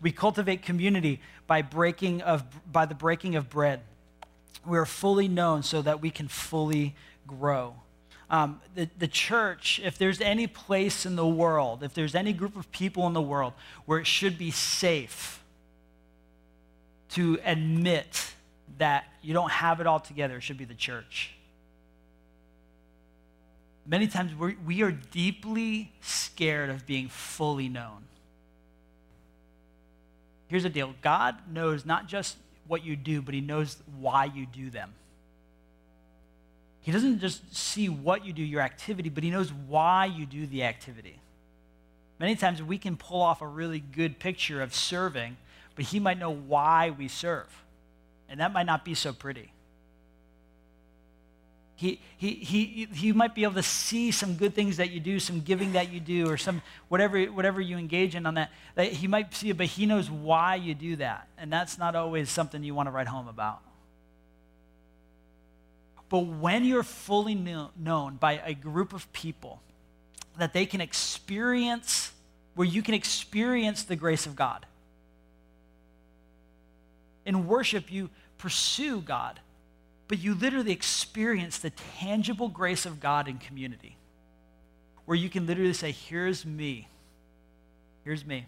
we 0.00 0.12
cultivate 0.12 0.62
community 0.62 1.20
by 1.46 1.62
breaking 1.62 2.22
of 2.22 2.44
by 2.70 2.86
the 2.86 2.94
breaking 2.94 3.36
of 3.36 3.50
bread. 3.50 3.80
We 4.66 4.78
are 4.78 4.86
fully 4.86 5.28
known 5.28 5.62
so 5.62 5.82
that 5.82 6.00
we 6.00 6.10
can 6.10 6.28
fully 6.28 6.94
grow. 7.26 7.74
Um, 8.28 8.60
the, 8.74 8.88
the 8.98 9.06
church, 9.06 9.80
if 9.84 9.98
there's 9.98 10.20
any 10.20 10.46
place 10.46 11.06
in 11.06 11.14
the 11.14 11.26
world, 11.26 11.82
if 11.82 11.94
there's 11.94 12.14
any 12.14 12.32
group 12.32 12.56
of 12.56 12.70
people 12.72 13.06
in 13.06 13.12
the 13.12 13.22
world 13.22 13.52
where 13.84 14.00
it 14.00 14.06
should 14.06 14.36
be 14.36 14.50
safe 14.50 15.42
to 17.10 17.38
admit 17.44 18.32
that 18.78 19.04
you 19.22 19.32
don't 19.32 19.50
have 19.50 19.80
it 19.80 19.86
all 19.86 20.00
together, 20.00 20.38
it 20.38 20.40
should 20.40 20.58
be 20.58 20.64
the 20.64 20.74
church. 20.74 21.34
Many 23.86 24.08
times 24.08 24.34
we're, 24.34 24.56
we 24.66 24.82
are 24.82 24.90
deeply 24.90 25.92
scared 26.00 26.70
of 26.70 26.84
being 26.84 27.08
fully 27.08 27.68
known. 27.68 28.02
Here's 30.48 30.64
the 30.64 30.68
deal 30.68 30.94
God 31.00 31.36
knows 31.48 31.86
not 31.86 32.08
just 32.08 32.36
what 32.66 32.84
you 32.84 32.96
do, 32.96 33.22
but 33.22 33.34
He 33.34 33.40
knows 33.40 33.76
why 33.98 34.24
you 34.24 34.46
do 34.46 34.70
them. 34.70 34.94
He 36.86 36.92
doesn't 36.92 37.18
just 37.18 37.52
see 37.52 37.88
what 37.88 38.24
you 38.24 38.32
do, 38.32 38.44
your 38.44 38.60
activity, 38.60 39.08
but 39.08 39.24
he 39.24 39.30
knows 39.32 39.52
why 39.52 40.04
you 40.04 40.24
do 40.24 40.46
the 40.46 40.62
activity. 40.62 41.18
Many 42.20 42.36
times 42.36 42.62
we 42.62 42.78
can 42.78 42.96
pull 42.96 43.22
off 43.22 43.42
a 43.42 43.46
really 43.46 43.80
good 43.80 44.20
picture 44.20 44.62
of 44.62 44.72
serving, 44.72 45.36
but 45.74 45.86
he 45.86 45.98
might 45.98 46.16
know 46.16 46.30
why 46.30 46.90
we 46.90 47.08
serve. 47.08 47.48
And 48.28 48.38
that 48.38 48.52
might 48.52 48.66
not 48.66 48.84
be 48.84 48.94
so 48.94 49.12
pretty. 49.12 49.50
He, 51.74 52.00
he, 52.18 52.34
he, 52.34 52.88
he 52.94 53.12
might 53.12 53.34
be 53.34 53.42
able 53.42 53.54
to 53.54 53.64
see 53.64 54.12
some 54.12 54.36
good 54.36 54.54
things 54.54 54.76
that 54.76 54.92
you 54.92 55.00
do, 55.00 55.18
some 55.18 55.40
giving 55.40 55.72
that 55.72 55.92
you 55.92 55.98
do, 55.98 56.30
or 56.30 56.36
some 56.36 56.62
whatever, 56.86 57.20
whatever 57.24 57.60
you 57.60 57.78
engage 57.78 58.14
in 58.14 58.26
on 58.26 58.34
that. 58.34 58.52
he 58.78 59.08
might 59.08 59.34
see 59.34 59.50
it, 59.50 59.56
but 59.56 59.66
he 59.66 59.86
knows 59.86 60.08
why 60.08 60.54
you 60.54 60.72
do 60.72 60.94
that. 60.94 61.26
And 61.36 61.52
that's 61.52 61.78
not 61.78 61.96
always 61.96 62.30
something 62.30 62.62
you 62.62 62.76
want 62.76 62.86
to 62.86 62.92
write 62.92 63.08
home 63.08 63.26
about. 63.26 63.60
But 66.08 66.20
when 66.20 66.64
you're 66.64 66.82
fully 66.82 67.34
known 67.34 68.16
by 68.16 68.40
a 68.44 68.54
group 68.54 68.92
of 68.92 69.12
people, 69.12 69.60
that 70.38 70.52
they 70.52 70.66
can 70.66 70.80
experience, 70.80 72.12
where 72.54 72.66
you 72.66 72.82
can 72.82 72.94
experience 72.94 73.82
the 73.84 73.96
grace 73.96 74.26
of 74.26 74.36
God. 74.36 74.66
In 77.24 77.46
worship, 77.46 77.90
you 77.90 78.10
pursue 78.38 79.00
God 79.00 79.40
but 80.08 80.18
you 80.18 80.34
literally 80.34 80.72
experience 80.72 81.58
the 81.58 81.70
tangible 82.00 82.48
grace 82.48 82.86
of 82.86 83.00
God 83.00 83.28
in 83.28 83.38
community, 83.38 83.96
where 85.04 85.16
you 85.16 85.28
can 85.28 85.46
literally 85.46 85.72
say, 85.72 85.90
Here's 85.90 86.46
me. 86.46 86.88
Here's 88.04 88.24
me. 88.24 88.46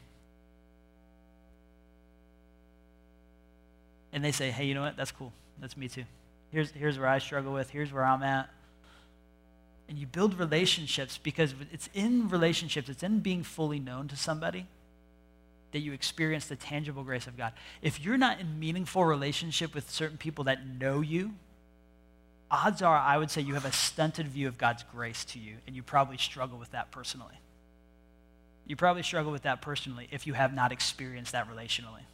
And 4.12 4.24
they 4.24 4.32
say, 4.32 4.50
Hey, 4.50 4.66
you 4.66 4.74
know 4.74 4.82
what? 4.82 4.96
That's 4.96 5.10
cool. 5.10 5.32
That's 5.60 5.76
me 5.76 5.88
too. 5.88 6.04
Here's, 6.50 6.70
here's 6.70 6.98
where 6.98 7.08
I 7.08 7.18
struggle 7.18 7.52
with. 7.52 7.70
Here's 7.70 7.92
where 7.92 8.04
I'm 8.04 8.22
at. 8.22 8.48
And 9.88 9.98
you 9.98 10.06
build 10.06 10.38
relationships 10.38 11.18
because 11.22 11.54
it's 11.72 11.88
in 11.94 12.28
relationships, 12.28 12.88
it's 12.88 13.02
in 13.02 13.20
being 13.20 13.42
fully 13.42 13.78
known 13.78 14.08
to 14.08 14.16
somebody 14.16 14.66
that 15.72 15.80
you 15.80 15.92
experience 15.92 16.46
the 16.46 16.56
tangible 16.56 17.04
grace 17.04 17.26
of 17.26 17.36
God. 17.36 17.52
If 17.82 18.00
you're 18.00 18.18
not 18.18 18.40
in 18.40 18.58
meaningful 18.58 19.04
relationship 19.04 19.74
with 19.74 19.90
certain 19.90 20.16
people 20.16 20.44
that 20.44 20.66
know 20.66 21.00
you, 21.00 21.32
odds 22.50 22.82
are 22.82 22.96
I 22.96 23.18
would 23.18 23.30
say 23.30 23.42
you 23.42 23.54
have 23.54 23.64
a 23.64 23.72
stunted 23.72 24.28
view 24.28 24.48
of 24.48 24.56
God's 24.56 24.82
grace 24.84 25.24
to 25.26 25.38
you, 25.38 25.56
and 25.66 25.76
you 25.76 25.82
probably 25.82 26.16
struggle 26.16 26.58
with 26.58 26.70
that 26.72 26.90
personally. 26.90 27.38
You 28.66 28.76
probably 28.76 29.02
struggle 29.02 29.32
with 29.32 29.42
that 29.42 29.62
personally 29.62 30.08
if 30.10 30.26
you 30.26 30.34
have 30.34 30.54
not 30.54 30.72
experienced 30.72 31.32
that 31.32 31.50
relationally. 31.50 32.04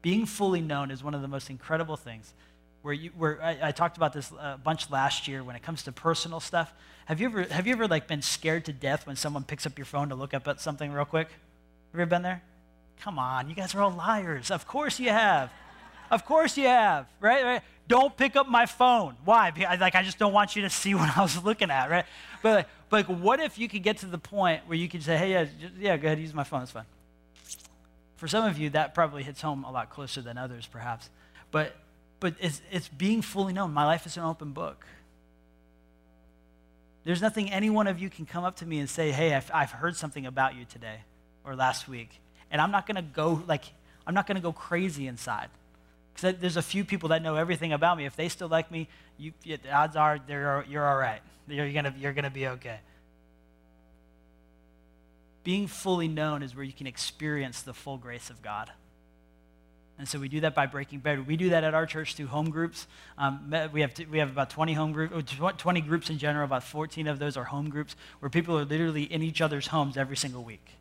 Being 0.00 0.26
fully 0.26 0.60
known 0.60 0.90
is 0.90 1.02
one 1.02 1.14
of 1.14 1.22
the 1.22 1.28
most 1.28 1.50
incredible 1.50 1.96
things. 1.96 2.32
Where, 2.82 2.94
you, 2.94 3.10
where 3.16 3.40
I, 3.42 3.68
I 3.68 3.72
talked 3.72 3.96
about 3.96 4.12
this 4.12 4.30
a 4.32 4.58
bunch 4.62 4.90
last 4.90 5.28
year 5.28 5.42
when 5.44 5.56
it 5.56 5.62
comes 5.62 5.84
to 5.84 5.92
personal 5.92 6.40
stuff. 6.40 6.72
Have 7.06 7.20
you 7.20 7.26
ever, 7.26 7.42
have 7.44 7.66
you 7.66 7.72
ever 7.72 7.86
like 7.86 8.08
been 8.08 8.22
scared 8.22 8.64
to 8.66 8.72
death 8.72 9.06
when 9.06 9.16
someone 9.16 9.44
picks 9.44 9.66
up 9.66 9.78
your 9.78 9.84
phone 9.84 10.08
to 10.08 10.14
look 10.14 10.34
up 10.34 10.48
at 10.48 10.60
something 10.60 10.92
real 10.92 11.04
quick? 11.04 11.28
Have 11.28 11.94
you 11.94 12.00
ever 12.00 12.10
been 12.10 12.22
there? 12.22 12.42
Come 13.00 13.18
on, 13.18 13.48
you 13.48 13.54
guys 13.54 13.74
are 13.74 13.82
all 13.82 13.90
liars. 13.90 14.50
Of 14.50 14.66
course 14.66 15.00
you 15.00 15.10
have. 15.10 15.50
Of 16.10 16.24
course 16.26 16.58
you 16.58 16.66
have, 16.66 17.06
right? 17.20 17.42
right? 17.42 17.62
Don't 17.88 18.16
pick 18.16 18.36
up 18.36 18.48
my 18.48 18.66
phone. 18.66 19.16
Why? 19.24 19.50
Because, 19.50 19.80
like, 19.80 19.94
I 19.94 20.02
just 20.02 20.18
don't 20.18 20.32
want 20.32 20.54
you 20.54 20.62
to 20.62 20.70
see 20.70 20.94
what 20.96 21.16
I 21.16 21.22
was 21.22 21.42
looking 21.42 21.70
at, 21.70 21.90
right? 21.90 22.04
But, 22.42 22.68
but 22.90 23.08
like, 23.08 23.18
what 23.18 23.40
if 23.40 23.58
you 23.58 23.68
could 23.68 23.82
get 23.82 23.98
to 23.98 24.06
the 24.06 24.18
point 24.18 24.62
where 24.66 24.76
you 24.76 24.88
could 24.88 25.02
say, 25.02 25.16
hey, 25.16 25.32
yeah, 25.32 25.44
just, 25.44 25.74
yeah, 25.78 25.96
go 25.96 26.08
ahead, 26.08 26.20
use 26.20 26.34
my 26.34 26.44
phone, 26.44 26.62
it's 26.62 26.70
fine. 26.70 26.84
For 28.16 28.28
some 28.28 28.44
of 28.44 28.58
you, 28.58 28.70
that 28.70 28.94
probably 28.94 29.22
hits 29.22 29.40
home 29.40 29.64
a 29.64 29.72
lot 29.72 29.90
closer 29.90 30.20
than 30.20 30.38
others, 30.38 30.66
perhaps. 30.66 31.08
But, 31.50 31.74
but 32.22 32.36
it's, 32.38 32.62
it's 32.70 32.86
being 32.86 33.20
fully 33.20 33.52
known. 33.52 33.72
My 33.72 33.84
life 33.84 34.06
is 34.06 34.16
an 34.16 34.22
open 34.22 34.52
book. 34.52 34.86
There's 37.02 37.20
nothing 37.20 37.50
any 37.50 37.68
one 37.68 37.88
of 37.88 37.98
you 37.98 38.08
can 38.08 38.26
come 38.26 38.44
up 38.44 38.54
to 38.58 38.66
me 38.66 38.78
and 38.78 38.88
say, 38.88 39.10
hey, 39.10 39.34
I've, 39.34 39.50
I've 39.52 39.72
heard 39.72 39.96
something 39.96 40.24
about 40.24 40.54
you 40.54 40.64
today 40.64 41.00
or 41.44 41.56
last 41.56 41.88
week. 41.88 42.20
And 42.52 42.60
I'm 42.60 42.70
not 42.70 42.86
going 42.86 42.94
to 42.94 43.02
go, 43.02 43.42
like, 43.48 43.64
I'm 44.06 44.14
not 44.14 44.28
going 44.28 44.36
to 44.36 44.40
go 44.40 44.52
crazy 44.52 45.08
inside. 45.08 45.48
Because 46.14 46.36
there's 46.38 46.56
a 46.56 46.62
few 46.62 46.84
people 46.84 47.08
that 47.08 47.22
know 47.22 47.34
everything 47.34 47.72
about 47.72 47.98
me. 47.98 48.06
If 48.06 48.14
they 48.14 48.28
still 48.28 48.48
like 48.48 48.70
me, 48.70 48.86
you, 49.18 49.32
the 49.42 49.58
odds 49.72 49.96
are 49.96 50.20
they're, 50.24 50.64
you're 50.68 50.88
all 50.88 50.98
right. 50.98 51.22
You're 51.48 51.72
going 51.72 51.92
you're 51.98 52.12
going 52.12 52.22
to 52.24 52.30
be 52.30 52.46
okay. 52.46 52.78
Being 55.42 55.66
fully 55.66 56.06
known 56.06 56.44
is 56.44 56.54
where 56.54 56.64
you 56.64 56.72
can 56.72 56.86
experience 56.86 57.62
the 57.62 57.74
full 57.74 57.98
grace 57.98 58.30
of 58.30 58.42
God. 58.42 58.70
And 59.98 60.08
so 60.08 60.18
we 60.18 60.28
do 60.28 60.40
that 60.40 60.54
by 60.54 60.66
breaking 60.66 61.00
bread. 61.00 61.26
We 61.26 61.36
do 61.36 61.50
that 61.50 61.64
at 61.64 61.74
our 61.74 61.86
church 61.86 62.14
through 62.14 62.26
home 62.26 62.50
groups. 62.50 62.86
Um, 63.18 63.54
we, 63.72 63.82
have 63.82 63.92
we 64.10 64.18
have 64.18 64.30
about 64.30 64.50
20 64.50 64.72
home 64.72 64.92
groups, 64.92 65.34
20 65.58 65.80
groups 65.82 66.10
in 66.10 66.18
general. 66.18 66.44
About 66.44 66.64
14 66.64 67.06
of 67.06 67.18
those 67.18 67.36
are 67.36 67.44
home 67.44 67.68
groups 67.68 67.94
where 68.20 68.30
people 68.30 68.58
are 68.58 68.64
literally 68.64 69.04
in 69.04 69.22
each 69.22 69.40
other's 69.40 69.68
homes 69.68 69.96
every 69.96 70.16
single 70.16 70.42
week 70.42 70.78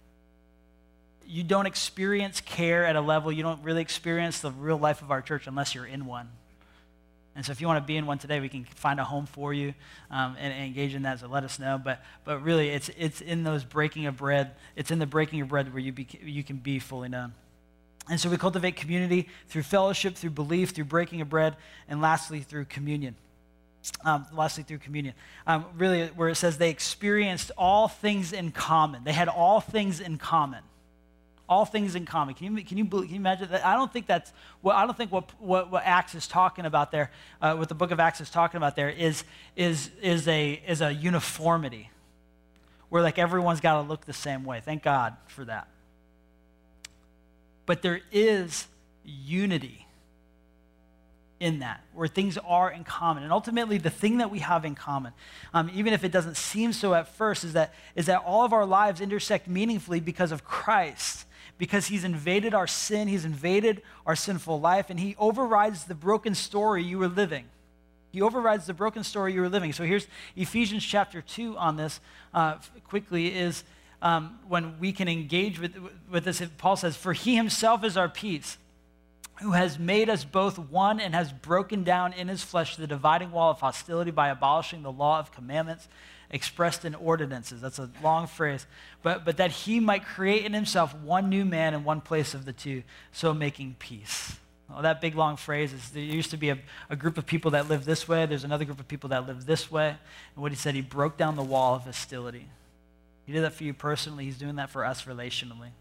you 1.32 1.44
don't 1.44 1.66
experience 1.66 2.42
care 2.42 2.86
at 2.86 2.98
a 2.98 3.02
level, 3.02 3.32
you 3.32 3.42
don't 3.42 3.64
really 3.64 3.82
experience 3.82 4.42
the 4.42 4.52
real 4.52 4.78
life 4.78 5.02
of 5.02 5.12
our 5.12 5.22
church 5.22 5.48
unless 5.48 5.74
you're 5.74 5.86
in 5.86 6.06
one. 6.06 6.30
And 7.36 7.46
so 7.46 7.54
if 7.54 7.62
you 7.62 7.68
want 7.68 7.82
to 7.82 7.88
be 7.88 7.96
in 7.96 8.06
one 8.06 8.18
today, 8.18 8.42
we 8.42 8.50
can 8.50 8.66
find 8.66 9.00
a 9.00 9.06
home 9.06 9.26
for 9.26 9.54
you 9.54 9.74
um, 10.10 10.36
and, 10.38 10.54
and, 10.54 10.66
engage 10.66 10.94
in 10.94 11.04
that, 11.04 11.22
so 11.22 11.28
let 11.28 11.46
us 11.46 11.58
know. 11.58 11.80
But, 11.82 12.04
but 12.26 12.44
really, 12.44 12.70
it's, 12.70 12.90
it's 12.98 13.22
in 13.22 13.46
those 13.46 13.64
breaking 13.64 14.06
of 14.08 14.18
bread, 14.18 14.52
it's 14.76 14.92
in 14.92 15.00
the 15.00 15.06
breaking 15.06 15.40
of 15.40 15.48
bread 15.48 15.74
where 15.74 15.82
you, 15.82 15.94
be, 15.94 16.06
you 16.22 16.44
can 16.44 16.58
be 16.58 16.80
fully 16.80 17.08
known. 17.08 17.32
And 18.10 18.20
so 18.20 18.30
we 18.30 18.38
cultivate 18.38 18.76
community 18.76 19.30
through 19.48 19.64
fellowship, 19.64 20.16
through 20.16 20.32
belief, 20.32 20.72
through 20.72 20.86
breaking 20.86 21.22
of 21.22 21.30
bread, 21.30 21.56
and 21.88 22.02
lastly, 22.02 22.42
through 22.42 22.66
communion. 22.66 23.16
Um, 24.04 24.28
lastly, 24.34 24.64
through 24.64 24.80
communion. 24.80 25.16
Um, 25.48 25.66
really, 25.78 26.08
where 26.08 26.30
it 26.30 26.36
says 26.36 26.58
they 26.58 26.70
experienced 26.70 27.52
all 27.58 27.88
things 27.88 28.34
in 28.34 28.52
common. 28.52 29.04
They 29.04 29.14
had 29.14 29.28
all 29.28 29.60
things 29.60 30.00
in 30.00 30.18
common 30.18 30.64
all 31.52 31.66
things 31.66 31.96
in 31.96 32.06
common. 32.06 32.34
Can 32.34 32.56
you, 32.56 32.64
can 32.64 32.78
you, 32.78 32.86
can 32.86 33.10
you 33.10 33.16
imagine 33.18 33.50
that? 33.52 33.66
I 33.66 33.76
don't 33.76 33.92
think 33.92 34.08
that's 34.08 34.32
what, 34.62 34.74
I 34.74 34.86
don't 34.86 34.96
think 34.96 35.12
what, 35.12 35.30
what, 35.38 35.70
what 35.70 35.84
Acts 35.86 36.16
is 36.16 36.26
talking 36.26 36.66
about 36.66 36.94
there, 36.94 37.12
uh, 37.42 37.56
what 37.56 37.68
the 37.68 37.76
book 37.76 37.92
of 37.92 38.00
Acts 38.00 38.22
is 38.22 38.30
talking 38.30 38.56
about 38.56 38.78
there 38.78 38.90
is, 38.90 39.26
is, 39.58 39.92
is, 40.02 40.30
a, 40.30 40.62
is 40.66 40.80
a 40.80 40.94
uniformity 40.94 41.92
where 42.88 43.04
like 43.04 43.20
everyone's 43.20 43.60
got 43.60 43.82
to 43.82 43.88
look 43.88 44.06
the 44.06 44.14
same 44.14 44.46
way. 44.46 44.62
Thank 44.64 44.82
God 44.82 45.18
for 45.28 45.44
that. 45.44 45.68
But 47.72 47.84
there 47.84 48.02
is 48.12 48.68
unity 49.06 49.88
in 51.40 51.60
that, 51.60 51.86
where 51.94 52.10
things 52.10 52.38
are 52.38 52.70
in 52.70 52.84
common. 52.84 53.24
And 53.24 53.32
ultimately, 53.32 53.78
the 53.78 53.90
thing 53.90 54.18
that 54.18 54.30
we 54.30 54.40
have 54.40 54.66
in 54.66 54.76
common, 54.76 55.14
um, 55.54 55.72
even 55.74 55.94
if 55.94 56.04
it 56.04 56.12
doesn't 56.12 56.36
seem 56.36 56.74
so 56.74 56.94
at 56.94 57.08
first, 57.16 57.46
is 57.46 57.54
that, 57.54 57.74
is 57.96 58.08
that 58.08 58.24
all 58.26 58.44
of 58.44 58.52
our 58.52 58.66
lives 58.66 59.00
intersect 59.00 59.48
meaningfully 59.48 60.02
because 60.02 60.34
of 60.34 60.44
Christ 60.44 61.26
because 61.58 61.88
he's 61.88 62.04
invaded 62.04 62.54
our 62.54 62.68
sin, 62.68 63.08
he's 63.08 63.24
invaded 63.24 63.84
our 64.06 64.18
sinful 64.18 64.60
life, 64.60 64.90
and 64.90 65.00
he 65.00 65.16
overrides 65.18 65.86
the 65.86 65.96
broken 65.96 66.36
story 66.36 66.84
you 66.84 66.98
were 66.98 67.08
living. 67.08 67.46
He 68.12 68.22
overrides 68.22 68.66
the 68.66 68.74
broken 68.74 69.06
story 69.06 69.32
you 69.32 69.40
were 69.40 69.48
living. 69.48 69.72
So 69.72 69.86
here's 69.86 70.08
Ephesians 70.36 70.84
chapter 70.84 71.22
2 71.22 71.58
on 71.58 71.78
this 71.78 72.02
uh, 72.34 72.56
quickly 72.84 73.34
is 73.34 73.64
um, 74.02 74.40
when 74.48 74.80
we 74.80 74.92
can 74.92 75.08
engage 75.08 75.60
with, 75.60 75.76
with 76.10 76.24
this. 76.26 76.42
Paul 76.58 76.76
says, 76.76 76.96
For 76.96 77.14
he 77.14 77.36
himself 77.36 77.84
is 77.84 77.98
our 77.98 78.10
peace, 78.10 78.58
who 79.42 79.52
has 79.52 79.80
made 79.80 80.10
us 80.10 80.24
both 80.24 80.58
one 80.58 81.00
and 81.00 81.16
has 81.16 81.32
broken 81.32 81.84
down 81.84 82.14
in 82.14 82.28
his 82.28 82.44
flesh 82.44 82.76
the 82.76 82.88
dividing 82.88 83.32
wall 83.32 83.52
of 83.52 83.60
hostility 83.60 84.12
by 84.12 84.30
abolishing 84.30 84.84
the 84.84 84.92
law 84.92 85.20
of 85.20 85.32
commandments 85.32 85.88
expressed 86.30 86.86
in 86.86 86.96
ordinances. 86.96 87.62
That's 87.62 87.80
a 87.80 87.90
long 88.02 88.28
phrase. 88.28 88.66
But, 89.04 89.26
but 89.26 89.38
that 89.38 89.52
he 89.52 89.80
might 89.80 90.06
create 90.06 90.46
in 90.46 90.54
himself 90.54 90.96
one 90.96 91.30
new 91.30 91.44
man 91.44 91.74
in 91.74 91.84
one 91.84 92.02
place 92.02 92.34
of 92.34 92.46
the 92.46 92.54
two, 92.54 92.84
so 93.12 93.34
making 93.34 93.76
peace. 93.80 94.38
That 94.82 95.02
big 95.02 95.16
long 95.16 95.36
phrase 95.36 95.74
is 95.74 95.90
there 95.90 96.02
used 96.02 96.32
to 96.32 96.38
be 96.38 96.50
a, 96.50 96.58
a 96.90 96.96
group 96.96 97.18
of 97.18 97.26
people 97.26 97.52
that 97.52 97.68
lived 97.68 97.86
this 97.86 98.08
way, 98.08 98.26
there's 98.26 98.46
another 98.46 98.64
group 98.64 98.80
of 98.80 98.88
people 98.88 99.10
that 99.10 99.28
lived 99.28 99.46
this 99.46 99.70
way. 99.70 99.90
And 99.90 100.42
what 100.42 100.54
he 100.54 100.58
said, 100.58 100.76
he 100.76 100.82
broke 100.82 101.18
down 101.18 101.36
the 101.36 101.44
wall 101.44 101.76
of 101.76 101.84
hostility. 101.84 102.48
He 103.26 103.34
did 103.34 103.44
that 103.44 103.54
for 103.54 103.64
you 103.64 103.74
personally, 103.74 104.26
he's 104.26 104.38
doing 104.38 104.56
that 104.56 104.70
for 104.70 104.84
us 104.84 105.04
relationally. 105.04 105.72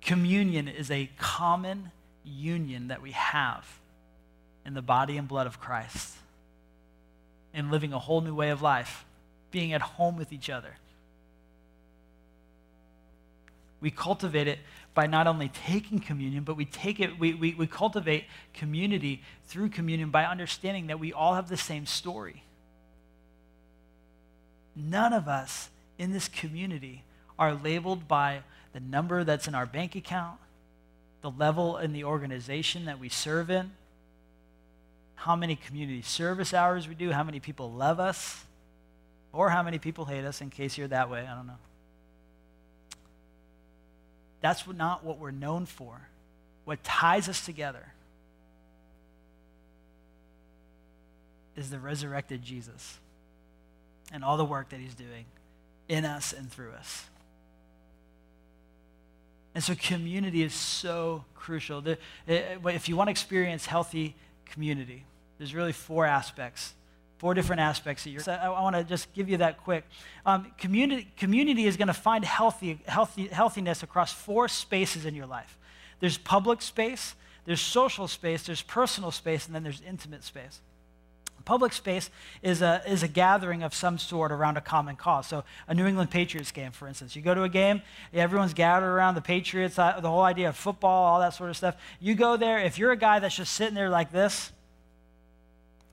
Communion 0.00 0.68
is 0.68 0.90
a 0.90 1.10
common 1.18 1.90
union 2.24 2.88
that 2.88 3.02
we 3.02 3.12
have 3.12 3.66
in 4.64 4.74
the 4.74 4.82
body 4.82 5.16
and 5.16 5.26
blood 5.26 5.46
of 5.46 5.60
Christ 5.60 6.14
and 7.54 7.70
living 7.70 7.92
a 7.92 7.98
whole 7.98 8.20
new 8.20 8.34
way 8.34 8.50
of 8.50 8.62
life, 8.62 9.04
being 9.50 9.72
at 9.72 9.80
home 9.80 10.16
with 10.16 10.32
each 10.32 10.50
other. 10.50 10.76
We 13.80 13.90
cultivate 13.90 14.48
it 14.48 14.58
by 14.94 15.06
not 15.06 15.26
only 15.26 15.48
taking 15.48 16.00
communion, 16.00 16.42
but 16.42 16.56
we 16.56 16.64
take 16.64 17.00
it, 17.00 17.18
we, 17.18 17.34
we, 17.34 17.54
we 17.54 17.66
cultivate 17.66 18.24
community 18.52 19.22
through 19.46 19.70
communion 19.70 20.10
by 20.10 20.24
understanding 20.24 20.88
that 20.88 20.98
we 20.98 21.12
all 21.12 21.34
have 21.34 21.48
the 21.48 21.56
same 21.56 21.86
story. 21.86 22.42
None 24.78 25.12
of 25.12 25.26
us 25.26 25.70
in 25.98 26.12
this 26.12 26.28
community 26.28 27.02
are 27.36 27.52
labeled 27.52 28.06
by 28.06 28.42
the 28.72 28.78
number 28.80 29.24
that's 29.24 29.48
in 29.48 29.54
our 29.54 29.66
bank 29.66 29.96
account, 29.96 30.38
the 31.20 31.30
level 31.30 31.78
in 31.78 31.92
the 31.92 32.04
organization 32.04 32.84
that 32.84 33.00
we 33.00 33.08
serve 33.08 33.50
in, 33.50 33.72
how 35.16 35.34
many 35.34 35.56
community 35.56 36.02
service 36.02 36.54
hours 36.54 36.86
we 36.86 36.94
do, 36.94 37.10
how 37.10 37.24
many 37.24 37.40
people 37.40 37.72
love 37.72 37.98
us. 37.98 38.44
or 39.32 39.50
how 39.50 39.62
many 39.62 39.78
people 39.78 40.04
hate 40.06 40.24
us 40.24 40.40
in 40.40 40.48
case 40.50 40.78
you're 40.78 40.88
that 40.88 41.10
way. 41.10 41.20
I 41.20 41.34
don't 41.34 41.46
know. 41.46 41.58
That's 44.40 44.66
not 44.66 45.04
what 45.04 45.18
we're 45.18 45.30
known 45.30 45.66
for. 45.66 46.08
What 46.64 46.82
ties 46.82 47.28
us 47.28 47.44
together 47.44 47.92
is 51.56 51.70
the 51.70 51.78
resurrected 51.78 52.42
Jesus 52.42 52.98
and 54.12 54.24
all 54.24 54.36
the 54.36 54.44
work 54.44 54.70
that 54.70 54.80
he's 54.80 54.94
doing 54.94 55.24
in 55.88 56.04
us 56.04 56.32
and 56.32 56.50
through 56.50 56.72
us. 56.72 57.04
And 59.54 59.64
so, 59.64 59.74
community 59.74 60.42
is 60.42 60.54
so 60.54 61.24
crucial. 61.34 61.82
If 62.26 62.88
you 62.88 62.96
want 62.96 63.08
to 63.08 63.10
experience 63.10 63.66
healthy 63.66 64.14
community, 64.44 65.04
there's 65.38 65.54
really 65.54 65.72
four 65.72 66.06
aspects, 66.06 66.74
four 67.16 67.34
different 67.34 67.60
aspects. 67.60 68.04
That 68.04 68.10
you're, 68.10 68.20
so 68.20 68.32
I, 68.32 68.48
want 68.48 68.76
to 68.76 68.84
just 68.84 69.12
give 69.14 69.28
you 69.28 69.38
that 69.38 69.58
quick. 69.64 69.84
Um, 70.24 70.52
community, 70.58 71.08
community 71.16 71.66
is 71.66 71.76
going 71.76 71.88
to 71.88 71.94
find 71.94 72.24
healthy, 72.24 72.78
healthy, 72.86 73.28
healthiness 73.28 73.82
across 73.82 74.12
four 74.12 74.46
spaces 74.48 75.06
in 75.06 75.14
your 75.14 75.26
life. 75.26 75.58
There's 76.00 76.18
public 76.18 76.62
space, 76.62 77.14
there's 77.44 77.60
social 77.60 78.06
space, 78.06 78.44
there's 78.44 78.62
personal 78.62 79.10
space, 79.10 79.46
and 79.46 79.54
then 79.54 79.64
there's 79.64 79.80
intimate 79.80 80.22
space 80.22 80.60
public 81.48 81.72
space 81.72 82.10
is 82.42 82.60
a, 82.60 82.82
is 82.86 83.02
a 83.02 83.08
gathering 83.08 83.62
of 83.62 83.74
some 83.74 83.96
sort 83.96 84.30
around 84.30 84.58
a 84.58 84.60
common 84.60 84.96
cause. 84.96 85.26
So, 85.26 85.44
a 85.66 85.72
New 85.72 85.86
England 85.86 86.10
Patriots 86.10 86.52
game, 86.52 86.72
for 86.72 86.86
instance. 86.86 87.16
You 87.16 87.22
go 87.22 87.34
to 87.34 87.42
a 87.42 87.48
game, 87.48 87.80
everyone's 88.12 88.52
gathered 88.52 88.86
around 88.86 89.14
the 89.14 89.22
Patriots, 89.22 89.78
uh, 89.78 89.98
the 89.98 90.10
whole 90.10 90.20
idea 90.20 90.50
of 90.50 90.56
football, 90.56 91.06
all 91.06 91.20
that 91.20 91.32
sort 91.32 91.48
of 91.48 91.56
stuff. 91.56 91.74
You 92.00 92.14
go 92.14 92.36
there, 92.36 92.58
if 92.58 92.78
you're 92.78 92.92
a 92.92 92.98
guy 92.98 93.18
that's 93.18 93.34
just 93.34 93.54
sitting 93.54 93.74
there 93.74 93.88
like 93.88 94.12
this, 94.12 94.52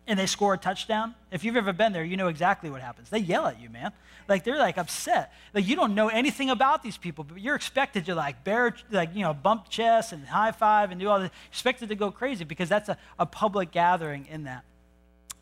and 0.06 0.20
they 0.20 0.26
score 0.26 0.54
a 0.54 0.58
touchdown, 0.58 1.15
if 1.32 1.46
you've 1.46 1.56
ever 1.56 1.72
been 1.72 1.94
there, 1.94 2.04
you 2.04 2.18
know 2.18 2.28
exactly 2.28 2.70
what 2.70 2.82
happens. 2.82 3.10
They 3.10 3.20
yell 3.20 3.48
at 3.48 3.62
you, 3.62 3.70
man. 3.70 3.94
Like 4.28 4.44
they're 4.44 4.58
like 4.58 4.78
upset. 4.78 5.32
Like 5.54 5.65
you 5.65 5.78
don't 5.78 5.96
know 5.96 6.10
anything 6.10 6.50
about 6.50 6.84
these 6.84 6.98
people, 6.98 7.24
but 7.24 7.39
you're 7.39 7.56
expected 7.56 8.06
to 8.08 8.13
like 8.13 8.44
bear, 8.44 8.76
like, 8.91 9.15
you 9.15 9.22
know, 9.22 9.34
bump 9.34 9.70
chests 9.70 10.12
and 10.12 10.26
high 10.26 10.52
five 10.52 10.91
and 10.91 11.00
do 11.00 11.08
all 11.08 11.18
this. 11.18 11.32
You're 11.32 11.50
expected 11.52 11.88
to 11.89 11.96
go 11.96 12.12
crazy 12.12 12.44
because 12.44 12.68
that's 12.68 12.89
a, 12.89 12.98
a 13.18 13.26
public 13.26 13.72
gathering 13.72 14.28
in 14.30 14.44
that 14.44 14.65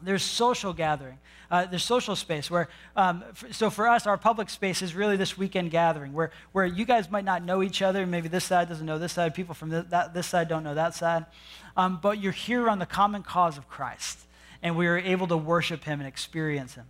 there's 0.04 0.24
social 0.24 0.74
gathering. 0.74 1.18
Uh, 1.50 1.66
there's 1.66 1.84
social 1.84 2.16
space 2.16 2.50
where, 2.50 2.68
um, 2.96 3.24
f- 3.30 3.54
so 3.54 3.70
for 3.70 3.88
us, 3.88 4.08
our 4.08 4.18
public 4.18 4.50
space 4.50 4.82
is 4.82 4.96
really 4.96 5.18
this 5.18 5.38
weekend 5.38 5.70
gathering 5.70 6.12
where, 6.12 6.32
where 6.52 6.66
you 6.66 6.84
guys 6.84 7.12
might 7.12 7.26
not 7.26 7.44
know 7.44 7.62
each 7.62 7.82
other. 7.82 8.06
Maybe 8.08 8.28
this 8.28 8.44
side 8.44 8.70
doesn't 8.70 8.86
know 8.86 8.98
this 8.98 9.14
side. 9.14 9.36
People 9.36 9.54
from 9.54 9.70
th- 9.70 9.86
that, 9.90 10.14
this 10.14 10.28
side 10.28 10.48
don't 10.48 10.64
know 10.64 10.74
that 10.74 10.96
side. 10.96 11.26
Um, 11.78 12.00
but 12.02 12.20
you're 12.20 12.32
here 12.32 12.70
on 12.70 12.80
the 12.80 12.86
common 12.86 13.24
cause 13.24 13.58
of 13.58 13.68
Christ, 13.70 14.20
and 14.62 14.76
we 14.76 14.88
are 14.88 14.98
able 14.98 15.28
to 15.28 15.38
worship 15.38 15.84
Him 15.84 16.00
and 16.00 16.08
experience 16.08 16.74
Him. 16.76 16.86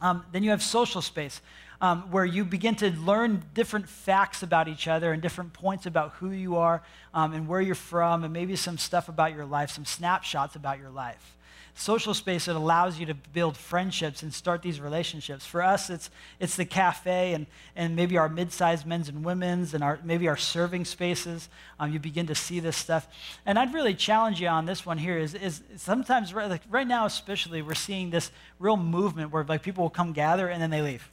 Um, 0.00 0.24
then 0.32 0.42
you 0.42 0.50
have 0.50 0.62
social 0.62 1.02
space. 1.02 1.40
Um, 1.80 2.10
where 2.10 2.24
you 2.24 2.44
begin 2.44 2.74
to 2.76 2.90
learn 2.90 3.44
different 3.54 3.88
facts 3.88 4.42
about 4.42 4.66
each 4.66 4.88
other 4.88 5.12
and 5.12 5.22
different 5.22 5.52
points 5.52 5.86
about 5.86 6.14
who 6.14 6.32
you 6.32 6.56
are 6.56 6.82
um, 7.14 7.32
and 7.32 7.46
where 7.46 7.60
you're 7.60 7.76
from, 7.76 8.24
and 8.24 8.32
maybe 8.32 8.56
some 8.56 8.78
stuff 8.78 9.08
about 9.08 9.32
your 9.32 9.46
life, 9.46 9.70
some 9.70 9.84
snapshots 9.84 10.56
about 10.56 10.80
your 10.80 10.90
life 10.90 11.36
social 11.78 12.12
space 12.12 12.46
that 12.46 12.56
allows 12.56 12.98
you 12.98 13.06
to 13.06 13.14
build 13.14 13.56
friendships 13.56 14.22
and 14.22 14.34
start 14.34 14.62
these 14.62 14.80
relationships. 14.80 15.46
For 15.46 15.62
us, 15.62 15.90
it's, 15.90 16.10
it's 16.40 16.56
the 16.56 16.64
cafe 16.64 17.34
and, 17.34 17.46
and 17.76 17.94
maybe 17.94 18.18
our 18.18 18.28
mid-sized 18.28 18.84
men's 18.84 19.08
and 19.08 19.24
women's 19.24 19.74
and 19.74 19.84
our, 19.84 20.00
maybe 20.02 20.26
our 20.26 20.36
serving 20.36 20.84
spaces. 20.84 21.48
Um, 21.78 21.92
you 21.92 22.00
begin 22.00 22.26
to 22.26 22.34
see 22.34 22.58
this 22.58 22.76
stuff. 22.76 23.06
And 23.46 23.58
I'd 23.58 23.72
really 23.72 23.94
challenge 23.94 24.40
you 24.40 24.48
on 24.48 24.66
this 24.66 24.84
one 24.84 24.98
here 24.98 25.18
is, 25.18 25.34
is 25.34 25.62
sometimes, 25.76 26.34
right, 26.34 26.50
like 26.50 26.62
right 26.68 26.86
now 26.86 27.06
especially, 27.06 27.62
we're 27.62 27.74
seeing 27.74 28.10
this 28.10 28.32
real 28.58 28.76
movement 28.76 29.30
where 29.30 29.44
like 29.44 29.62
people 29.62 29.84
will 29.84 29.90
come 29.90 30.12
gather 30.12 30.48
and 30.48 30.60
then 30.60 30.70
they 30.70 30.82
leave. 30.82 31.08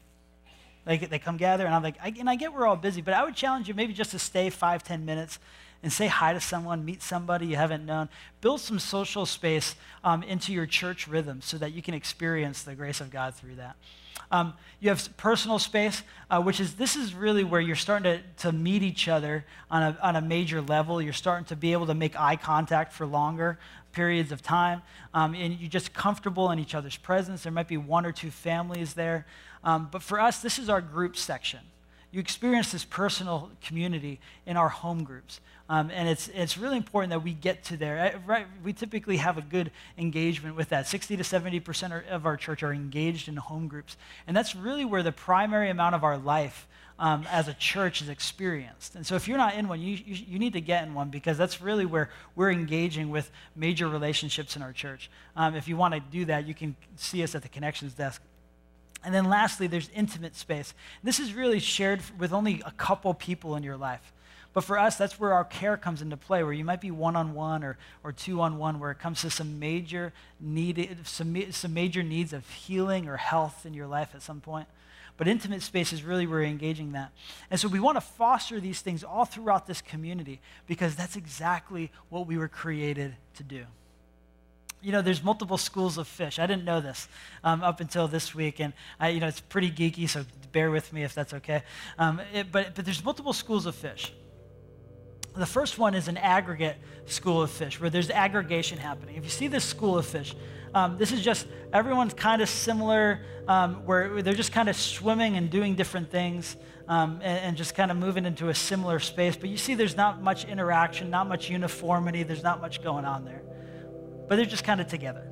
Like 0.85 1.09
they 1.09 1.19
come 1.19 1.37
gather 1.37 1.65
and 1.65 1.73
I'm 1.73 1.83
like, 1.83 1.95
I, 2.01 2.13
and 2.19 2.29
I 2.29 2.35
get 2.35 2.53
we're 2.53 2.67
all 2.67 2.75
busy, 2.75 3.01
but 3.01 3.13
I 3.13 3.23
would 3.23 3.35
challenge 3.35 3.67
you 3.67 3.73
maybe 3.73 3.93
just 3.93 4.11
to 4.11 4.19
stay 4.19 4.49
five, 4.49 4.83
ten 4.83 5.05
minutes 5.05 5.39
and 5.83 5.91
say 5.91 6.07
hi 6.07 6.33
to 6.33 6.41
someone, 6.41 6.83
meet 6.83 7.01
somebody 7.03 7.45
you 7.45 7.55
haven't 7.55 7.85
known. 7.85 8.09
Build 8.41 8.59
some 8.59 8.79
social 8.79 9.25
space 9.25 9.75
um, 10.03 10.23
into 10.23 10.51
your 10.51 10.65
church 10.65 11.07
rhythm 11.07 11.41
so 11.41 11.57
that 11.57 11.73
you 11.73 11.81
can 11.81 11.93
experience 11.93 12.63
the 12.63 12.75
grace 12.75 13.01
of 13.01 13.11
God 13.11 13.35
through 13.35 13.55
that. 13.55 13.75
Um, 14.31 14.53
you 14.79 14.89
have 14.89 15.15
personal 15.17 15.59
space, 15.59 16.01
uh, 16.31 16.41
which 16.41 16.59
is 16.59 16.75
this 16.75 16.95
is 16.95 17.13
really 17.13 17.43
where 17.43 17.61
you're 17.61 17.75
starting 17.75 18.19
to, 18.19 18.43
to 18.43 18.51
meet 18.51 18.81
each 18.81 19.07
other 19.07 19.45
on 19.69 19.83
a, 19.83 19.97
on 20.01 20.15
a 20.15 20.21
major 20.21 20.61
level. 20.61 21.01
You're 21.01 21.13
starting 21.13 21.45
to 21.45 21.55
be 21.55 21.73
able 21.73 21.85
to 21.87 21.93
make 21.93 22.19
eye 22.19 22.35
contact 22.35 22.93
for 22.93 23.05
longer 23.05 23.59
periods 23.91 24.31
of 24.31 24.41
time, 24.41 24.81
um, 25.13 25.35
and 25.35 25.57
you're 25.59 25.69
just 25.69 25.93
comfortable 25.93 26.51
in 26.51 26.59
each 26.59 26.75
other's 26.75 26.97
presence. 26.97 27.43
There 27.43 27.51
might 27.51 27.67
be 27.67 27.77
one 27.77 28.05
or 28.05 28.11
two 28.11 28.31
families 28.31 28.93
there. 28.93 29.25
Um, 29.65 29.89
but 29.91 30.01
for 30.01 30.19
us, 30.19 30.39
this 30.39 30.59
is 30.59 30.69
our 30.69 30.79
group 30.79 31.17
section. 31.17 31.59
You 32.11 32.21
experience 32.21 32.71
this 32.71 32.85
personal 32.85 33.51
community 33.61 34.21
in 34.45 34.55
our 34.55 34.69
home 34.69 35.03
groups. 35.03 35.41
Um, 35.67 35.91
and 35.91 36.07
it's, 36.07 36.29
it's 36.29 36.57
really 36.57 36.77
important 36.77 37.09
that 37.09 37.23
we 37.23 37.33
get 37.33 37.65
to 37.65 37.77
there. 37.77 38.15
Uh, 38.15 38.19
right, 38.25 38.47
we 38.63 38.71
typically 38.71 39.17
have 39.17 39.37
a 39.37 39.41
good 39.41 39.71
engagement 39.97 40.55
with 40.55 40.69
that. 40.69 40.87
60 40.87 41.17
to 41.17 41.23
70% 41.23 42.07
of 42.07 42.25
our 42.25 42.37
church 42.37 42.63
are 42.63 42.71
engaged 42.71 43.27
in 43.27 43.35
home 43.35 43.67
groups. 43.67 43.97
And 44.27 44.37
that's 44.37 44.55
really 44.55 44.85
where 44.85 45.03
the 45.03 45.11
primary 45.11 45.69
amount 45.69 45.95
of 45.95 46.03
our 46.03 46.17
life 46.17 46.67
um, 46.97 47.27
as 47.29 47.47
a 47.47 47.53
church 47.53 48.01
is 48.01 48.07
experienced. 48.07 48.95
And 48.95 49.05
so 49.05 49.15
if 49.15 49.27
you're 49.27 49.37
not 49.37 49.55
in 49.55 49.67
one, 49.67 49.81
you, 49.81 49.97
you, 50.05 50.25
you, 50.27 50.39
need 50.39 50.53
to 50.53 50.61
get 50.61 50.87
in 50.87 50.93
one 50.93 51.09
because 51.09 51.37
that's 51.37 51.61
really 51.61 51.85
where 51.85 52.09
we're 52.35 52.51
engaging 52.51 53.09
with 53.09 53.29
major 53.55 53.89
relationships 53.89 54.55
in 54.55 54.61
our 54.61 54.71
church. 54.71 55.09
Um, 55.35 55.55
if 55.55 55.67
you 55.67 55.75
want 55.75 55.93
to 55.93 55.99
do 55.99 56.23
that, 56.25 56.47
you 56.47 56.53
can 56.53 56.77
see 56.95 57.21
us 57.23 57.35
at 57.35 57.41
the 57.41 57.49
connections 57.49 57.93
desk. 57.93 58.21
And 59.03 59.13
then 59.13 59.25
lastly, 59.25 59.67
there's 59.67 59.89
intimate 59.93 60.35
space. 60.35 60.73
This 61.03 61.19
is 61.19 61.33
really 61.33 61.59
shared 61.59 62.01
with 62.17 62.33
only 62.33 62.61
a 62.65 62.71
couple 62.71 63.13
people 63.13 63.55
in 63.55 63.63
your 63.63 63.77
life. 63.77 64.13
But 64.53 64.63
for 64.63 64.79
us, 64.79 64.95
that's 64.95 65.19
where 65.19 65.33
our 65.33 65.43
care 65.43 65.75
comes 65.75 66.01
into 66.01 66.15
play, 66.15 66.41
where 66.41 66.53
you 66.53 66.63
might 66.63 66.79
be 66.79 66.89
one 66.89 67.17
on 67.17 67.33
one 67.33 67.61
or, 67.63 67.77
or 68.03 68.13
two 68.13 68.39
on 68.39 68.57
one, 68.57 68.79
where 68.79 68.89
it 68.89 68.99
comes 68.99 69.21
to 69.21 69.29
some 69.29 69.59
major, 69.59 70.13
need, 70.39 70.97
some, 71.03 71.51
some 71.51 71.73
major 71.73 72.03
needs 72.03 72.31
of 72.31 72.49
healing 72.49 73.07
or 73.09 73.17
health 73.17 73.65
in 73.65 73.73
your 73.73 73.85
life 73.85 74.15
at 74.15 74.21
some 74.21 74.39
point. 74.39 74.67
But 75.17 75.27
intimate 75.27 75.61
space 75.61 75.91
is 75.91 76.03
really 76.03 76.25
where 76.25 76.39
we're 76.39 76.45
engaging 76.45 76.93
that. 76.93 77.11
And 77.51 77.59
so 77.59 77.67
we 77.67 77.81
want 77.81 77.97
to 77.97 78.01
foster 78.01 78.61
these 78.61 78.79
things 78.79 79.03
all 79.03 79.25
throughout 79.25 79.67
this 79.67 79.81
community 79.81 80.39
because 80.67 80.95
that's 80.95 81.17
exactly 81.17 81.91
what 82.09 82.25
we 82.25 82.37
were 82.37 82.47
created 82.47 83.15
to 83.35 83.43
do 83.43 83.65
you 84.85 84.91
know, 84.91 85.01
there's 85.01 85.23
multiple 85.23 85.57
schools 85.57 85.97
of 85.97 86.07
fish. 86.07 86.37
I 86.37 86.45
didn't 86.45 86.63
know 86.63 86.79
this 86.79 87.07
um, 87.43 87.63
up 87.63 87.79
until 87.79 88.07
this 88.07 88.35
week, 88.35 88.59
and 88.59 88.71
I, 88.99 89.09
you 89.09 89.19
know, 89.19 89.27
it's 89.27 89.41
pretty 89.41 89.71
geeky, 89.71 90.07
so 90.07 90.25
bear 90.51 90.69
with 90.69 90.93
me 90.93 91.03
if 91.03 91.15
that's 91.15 91.33
okay. 91.33 91.63
Um, 91.97 92.21
it, 92.31 92.51
but, 92.51 92.75
but 92.75 92.85
there's 92.85 93.03
multiple 93.03 93.33
schools 93.33 93.65
of 93.65 93.73
fish. 93.73 94.13
The 95.35 95.45
first 95.47 95.79
one 95.79 95.95
is 95.95 96.07
an 96.07 96.17
aggregate 96.17 96.77
school 97.07 97.41
of 97.41 97.49
fish, 97.49 97.81
where 97.81 97.89
there's 97.89 98.11
aggregation 98.11 98.77
happening. 98.77 99.15
If 99.15 99.23
you 99.23 99.31
see 99.31 99.47
this 99.47 99.65
school 99.65 99.97
of 99.97 100.05
fish, 100.05 100.35
um, 100.75 100.97
this 100.97 101.11
is 101.11 101.21
just 101.21 101.47
everyone's 101.73 102.13
kind 102.13 102.43
of 102.43 102.47
similar, 102.47 103.25
um, 103.47 103.85
where 103.87 104.21
they're 104.21 104.35
just 104.35 104.51
kind 104.51 104.69
of 104.69 104.75
swimming 104.75 105.35
and 105.35 105.49
doing 105.49 105.73
different 105.73 106.11
things 106.11 106.57
um, 106.87 107.21
and, 107.23 107.39
and, 107.39 107.57
just 107.57 107.73
kind 107.73 107.89
of 107.89 107.97
moving 107.97 108.25
into 108.25 108.49
a 108.49 108.53
similar 108.53 108.99
space. 108.99 109.35
But 109.35 109.49
you 109.49 109.57
see, 109.57 109.73
there's 109.73 109.97
not 109.97 110.21
much 110.21 110.45
interaction, 110.45 111.09
not 111.09 111.27
much 111.27 111.49
uniformity, 111.49 112.21
there's 112.21 112.43
not 112.43 112.61
much 112.61 112.83
going 112.83 113.05
on 113.05 113.25
there. 113.25 113.41
But 114.27 114.37
they're 114.37 114.45
just 114.45 114.63
kind 114.63 114.81
of 114.81 114.87
together. 114.87 115.27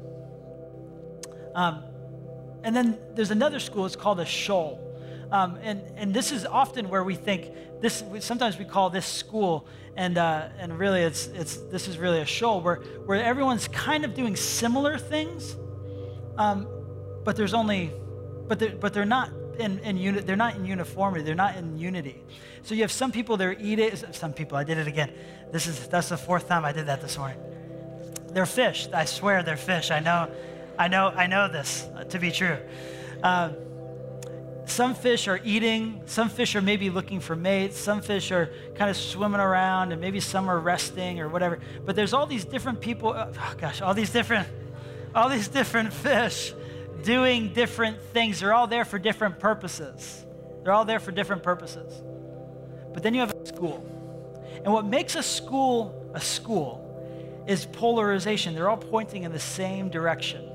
Um, 1.55 1.83
and 2.63 2.75
then 2.75 2.97
there's 3.13 3.31
another 3.31 3.59
school, 3.59 3.85
it's 3.85 3.95
called 3.95 4.19
a 4.19 4.25
shoal. 4.25 4.79
Um, 5.31 5.57
and, 5.61 5.81
and 5.95 6.13
this 6.13 6.31
is 6.31 6.45
often 6.45 6.89
where 6.89 7.03
we 7.03 7.15
think 7.15 7.51
this, 7.81 8.03
sometimes 8.19 8.57
we 8.57 8.65
call 8.65 8.89
this 8.89 9.05
school, 9.05 9.67
and, 9.95 10.17
uh, 10.17 10.49
and 10.59 10.77
really 10.77 11.01
it's, 11.01 11.27
it's, 11.27 11.57
this 11.57 11.87
is 11.87 11.97
really 11.97 12.21
a 12.21 12.25
shoal 12.25 12.61
where, 12.61 12.77
where 13.05 13.23
everyone's 13.23 13.67
kind 13.67 14.05
of 14.05 14.13
doing 14.13 14.35
similar 14.35 14.97
things, 14.97 15.55
um, 16.37 16.67
but 17.23 17.35
there's 17.35 17.53
only, 17.53 17.91
but 18.47 18.59
they're, 18.59 18.75
but 18.75 18.93
they're 18.93 19.05
not 19.05 19.31
in, 19.59 19.79
in 19.79 19.97
uni, 19.97 20.19
they're 20.21 20.35
not 20.35 20.55
in 20.55 20.65
uniformity, 20.65 21.23
they're 21.23 21.35
not 21.35 21.57
in 21.57 21.77
unity. 21.77 22.23
So 22.61 22.73
you 22.75 22.81
have 22.81 22.91
some 22.91 23.11
people 23.11 23.35
they're 23.35 23.59
eating, 23.59 23.95
some 24.11 24.33
people, 24.33 24.57
I 24.57 24.63
did 24.63 24.77
it 24.77 24.87
again. 24.87 25.11
This 25.51 25.67
is, 25.67 25.87
that's 25.87 26.09
the 26.09 26.17
fourth 26.17 26.47
time 26.47 26.63
I 26.65 26.71
did 26.71 26.85
that 26.85 27.01
this 27.01 27.17
morning. 27.17 27.37
They're 28.33 28.45
fish. 28.45 28.87
I 28.93 29.05
swear 29.05 29.43
they're 29.43 29.57
fish. 29.57 29.91
I 29.91 29.99
know, 29.99 30.29
I 30.77 30.87
know, 30.87 31.07
I 31.07 31.27
know 31.27 31.47
this 31.47 31.87
to 32.09 32.19
be 32.19 32.31
true. 32.31 32.57
Um, 33.21 33.55
some 34.65 34.95
fish 34.95 35.27
are 35.27 35.39
eating, 35.43 36.01
some 36.05 36.29
fish 36.29 36.55
are 36.55 36.61
maybe 36.61 36.89
looking 36.89 37.19
for 37.19 37.35
mates, 37.35 37.77
some 37.77 38.01
fish 38.01 38.31
are 38.31 38.49
kind 38.75 38.89
of 38.89 38.95
swimming 38.95 39.41
around, 39.41 39.91
and 39.91 39.99
maybe 39.99 40.19
some 40.19 40.49
are 40.49 40.59
resting 40.59 41.19
or 41.19 41.27
whatever. 41.27 41.59
But 41.85 41.95
there's 41.95 42.13
all 42.13 42.25
these 42.25 42.45
different 42.45 42.79
people, 42.79 43.13
oh 43.13 43.53
gosh, 43.57 43.81
all 43.81 43.93
these 43.93 44.09
different, 44.09 44.47
all 45.13 45.29
these 45.29 45.47
different 45.47 45.93
fish 45.93 46.53
doing 47.03 47.53
different 47.53 48.01
things. 48.13 48.39
They're 48.39 48.53
all 48.53 48.67
there 48.67 48.85
for 48.85 48.97
different 48.97 49.39
purposes. 49.39 50.25
They're 50.63 50.73
all 50.73 50.85
there 50.85 50.99
for 50.99 51.11
different 51.11 51.43
purposes. 51.43 52.01
But 52.93 53.03
then 53.03 53.13
you 53.13 53.19
have 53.19 53.33
a 53.33 53.45
school. 53.45 53.85
And 54.63 54.71
what 54.71 54.85
makes 54.85 55.15
a 55.15 55.23
school 55.23 56.11
a 56.13 56.21
school 56.21 56.82
is 57.47 57.65
polarization. 57.65 58.55
They're 58.55 58.69
all 58.69 58.77
pointing 58.77 59.23
in 59.23 59.31
the 59.31 59.39
same 59.39 59.89
direction. 59.89 60.49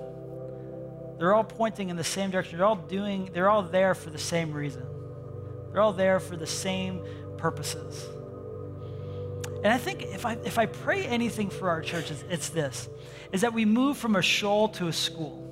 They're 1.18 1.34
all 1.34 1.45
pointing 1.45 1.89
in 1.89 1.97
the 1.97 2.05
same 2.05 2.30
direction. 2.30 2.59
They're 2.59 2.66
all 2.66 2.76
doing, 2.76 3.30
they're 3.32 3.51
all 3.51 3.62
there 3.62 3.95
for 3.95 4.11
the 4.11 4.18
same 4.18 4.53
reason. 4.53 4.86
They're 5.72 5.80
all 5.80 5.93
there 5.93 6.20
for 6.20 6.36
the 6.36 6.47
same 6.47 7.05
purposes. 7.36 8.07
And 9.64 9.72
I 9.72 9.78
think 9.78 10.03
if 10.03 10.24
I, 10.24 10.34
if 10.45 10.59
I 10.59 10.66
pray 10.66 11.05
anything 11.05 11.51
for 11.51 11.68
our 11.68 11.82
church, 11.82 12.11
it's, 12.11 12.24
it's 12.30 12.49
this, 12.51 12.89
is 13.32 13.41
that 13.41 13.53
we 13.53 13.64
move 13.64 13.97
from 13.97 14.14
a 14.14 14.22
shoal 14.22 14.68
to 14.70 14.86
a 14.86 14.93
school. 14.93 15.45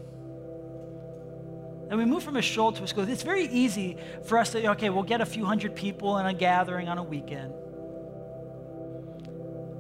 And 1.91 1.99
we 1.99 2.05
move 2.05 2.23
from 2.23 2.37
a 2.37 2.43
shoal 2.43 2.73
to 2.73 2.85
a 2.85 2.87
school. 2.87 3.09
It's 3.09 3.23
very 3.23 3.47
easy 3.47 3.97
for 4.25 4.39
us 4.39 4.51
to, 4.53 4.71
okay, 4.73 4.91
we'll 4.91 5.03
get 5.03 5.21
a 5.21 5.27
few 5.27 5.45
hundred 5.45 5.75
people 5.75 6.19
in 6.19 6.27
a 6.27 6.35
gathering 6.35 6.89
on 6.89 6.99
a 6.99 7.03
weekend. 7.03 7.53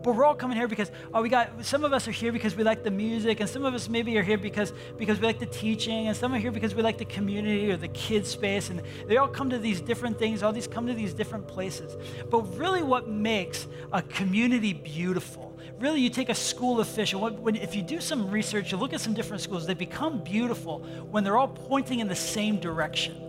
But 0.06 0.14
we're 0.14 0.24
all 0.24 0.36
coming 0.36 0.56
here 0.56 0.68
because, 0.68 0.92
oh, 1.12 1.20
we 1.20 1.28
got, 1.28 1.64
some 1.64 1.82
of 1.82 1.92
us 1.92 2.06
are 2.06 2.12
here 2.12 2.30
because 2.30 2.54
we 2.54 2.62
like 2.62 2.84
the 2.84 2.92
music, 2.92 3.40
and 3.40 3.50
some 3.50 3.64
of 3.64 3.74
us 3.74 3.88
maybe 3.88 4.16
are 4.16 4.22
here 4.22 4.38
because, 4.38 4.72
because 4.96 5.18
we 5.18 5.26
like 5.26 5.40
the 5.40 5.46
teaching, 5.46 6.06
and 6.06 6.16
some 6.16 6.32
are 6.32 6.38
here 6.38 6.52
because 6.52 6.76
we 6.76 6.82
like 6.82 6.96
the 6.96 7.04
community 7.04 7.72
or 7.72 7.76
the 7.76 7.88
kids 7.88 8.30
space, 8.30 8.70
and 8.70 8.80
they 9.08 9.16
all 9.16 9.26
come 9.26 9.50
to 9.50 9.58
these 9.58 9.80
different 9.80 10.16
things, 10.16 10.44
all 10.44 10.52
these 10.52 10.68
come 10.68 10.86
to 10.86 10.94
these 10.94 11.12
different 11.12 11.48
places. 11.48 11.96
But 12.30 12.56
really 12.56 12.84
what 12.84 13.08
makes 13.08 13.66
a 13.92 14.00
community 14.00 14.74
beautiful, 14.74 15.58
really 15.80 16.00
you 16.00 16.08
take 16.08 16.28
a 16.28 16.36
school 16.36 16.78
of 16.78 16.86
fish, 16.86 17.12
and 17.12 17.40
when, 17.40 17.56
if 17.56 17.74
you 17.74 17.82
do 17.82 18.00
some 18.00 18.30
research, 18.30 18.70
you 18.70 18.78
look 18.78 18.92
at 18.92 19.00
some 19.00 19.12
different 19.12 19.42
schools, 19.42 19.66
they 19.66 19.74
become 19.74 20.22
beautiful 20.22 20.84
when 21.10 21.24
they're 21.24 21.36
all 21.36 21.48
pointing 21.48 21.98
in 21.98 22.06
the 22.06 22.14
same 22.14 22.60
direction. 22.60 23.20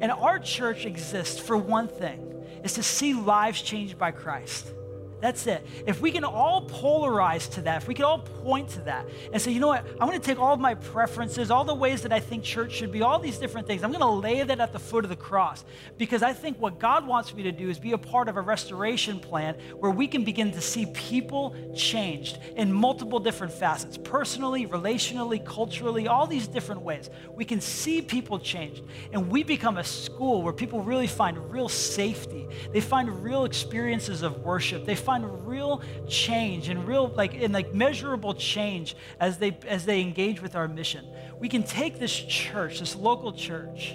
And 0.00 0.12
our 0.12 0.38
church 0.38 0.86
exists 0.86 1.40
for 1.40 1.56
one 1.56 1.88
thing, 1.88 2.44
is 2.62 2.74
to 2.74 2.84
see 2.84 3.14
lives 3.14 3.60
changed 3.60 3.98
by 3.98 4.12
Christ. 4.12 4.72
That's 5.20 5.46
it. 5.46 5.66
If 5.86 6.00
we 6.00 6.10
can 6.10 6.24
all 6.24 6.68
polarize 6.68 7.50
to 7.54 7.62
that, 7.62 7.82
if 7.82 7.88
we 7.88 7.94
can 7.94 8.04
all 8.04 8.18
point 8.18 8.68
to 8.70 8.80
that 8.82 9.06
and 9.32 9.40
say, 9.40 9.52
you 9.52 9.60
know 9.60 9.68
what, 9.68 9.86
I'm 10.00 10.08
going 10.08 10.20
to 10.20 10.26
take 10.26 10.38
all 10.38 10.52
of 10.52 10.60
my 10.60 10.74
preferences, 10.74 11.50
all 11.50 11.64
the 11.64 11.74
ways 11.74 12.02
that 12.02 12.12
I 12.12 12.20
think 12.20 12.44
church 12.44 12.72
should 12.72 12.92
be, 12.92 13.02
all 13.02 13.18
these 13.18 13.38
different 13.38 13.66
things, 13.66 13.82
I'm 13.82 13.90
going 13.90 14.00
to 14.00 14.06
lay 14.06 14.42
that 14.42 14.60
at 14.60 14.72
the 14.72 14.78
foot 14.78 15.04
of 15.04 15.08
the 15.08 15.16
cross 15.16 15.64
because 15.96 16.22
I 16.22 16.32
think 16.32 16.60
what 16.60 16.78
God 16.78 17.06
wants 17.06 17.34
me 17.34 17.42
to 17.44 17.52
do 17.52 17.70
is 17.70 17.78
be 17.78 17.92
a 17.92 17.98
part 17.98 18.28
of 18.28 18.36
a 18.36 18.40
restoration 18.40 19.18
plan 19.18 19.56
where 19.78 19.90
we 19.90 20.06
can 20.06 20.24
begin 20.24 20.52
to 20.52 20.60
see 20.60 20.86
people 20.86 21.56
changed 21.74 22.38
in 22.56 22.72
multiple 22.72 23.18
different 23.18 23.52
facets 23.52 23.96
personally, 23.96 24.66
relationally, 24.66 25.44
culturally, 25.44 26.06
all 26.08 26.26
these 26.26 26.46
different 26.46 26.82
ways. 26.82 27.08
We 27.32 27.44
can 27.44 27.60
see 27.60 28.02
people 28.02 28.38
changed 28.38 28.82
and 29.12 29.30
we 29.30 29.42
become 29.42 29.78
a 29.78 29.84
school 29.84 30.42
where 30.42 30.52
people 30.52 30.82
really 30.82 31.06
find 31.06 31.50
real 31.50 31.68
safety. 31.68 32.46
They 32.72 32.80
find 32.80 33.22
real 33.22 33.44
experiences 33.44 34.22
of 34.22 34.42
worship. 34.42 34.84
They 34.84 34.94
find 35.04 35.46
real 35.46 35.82
change 36.08 36.68
and 36.68 36.86
real 36.86 37.08
like 37.08 37.34
and 37.34 37.52
like 37.52 37.74
measurable 37.74 38.34
change 38.34 38.96
as 39.20 39.38
they 39.38 39.56
as 39.66 39.84
they 39.84 40.00
engage 40.00 40.40
with 40.40 40.56
our 40.56 40.68
mission. 40.68 41.06
We 41.38 41.48
can 41.48 41.62
take 41.62 41.98
this 41.98 42.14
church, 42.14 42.80
this 42.80 42.96
local 42.96 43.32
church, 43.32 43.94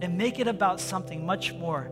and 0.00 0.16
make 0.16 0.38
it 0.38 0.48
about 0.48 0.80
something 0.80 1.26
much 1.26 1.52
more 1.54 1.90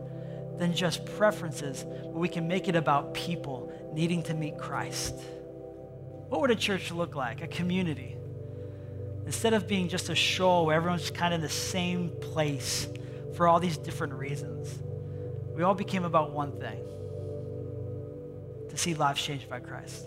than 0.57 0.73
just 0.73 1.05
preferences, 1.17 1.83
but 1.83 2.13
we 2.13 2.29
can 2.29 2.47
make 2.47 2.67
it 2.67 2.75
about 2.75 3.13
people 3.13 3.71
needing 3.93 4.23
to 4.23 4.33
meet 4.33 4.57
Christ. 4.57 5.15
What 6.29 6.41
would 6.41 6.51
a 6.51 6.55
church 6.55 6.91
look 6.91 7.15
like? 7.15 7.41
A 7.41 7.47
community. 7.47 8.17
Instead 9.25 9.53
of 9.53 9.67
being 9.67 9.87
just 9.87 10.09
a 10.09 10.15
shoal 10.15 10.65
where 10.65 10.75
everyone's 10.75 11.09
kind 11.09 11.33
of 11.33 11.39
in 11.39 11.41
the 11.41 11.49
same 11.49 12.09
place 12.21 12.87
for 13.35 13.47
all 13.47 13.59
these 13.59 13.77
different 13.77 14.13
reasons, 14.13 14.79
we 15.53 15.63
all 15.63 15.75
became 15.75 16.03
about 16.03 16.31
one 16.31 16.51
thing 16.59 16.79
to 18.69 18.77
see 18.77 18.95
lives 18.95 19.21
changed 19.21 19.49
by 19.49 19.59
Christ. 19.59 20.05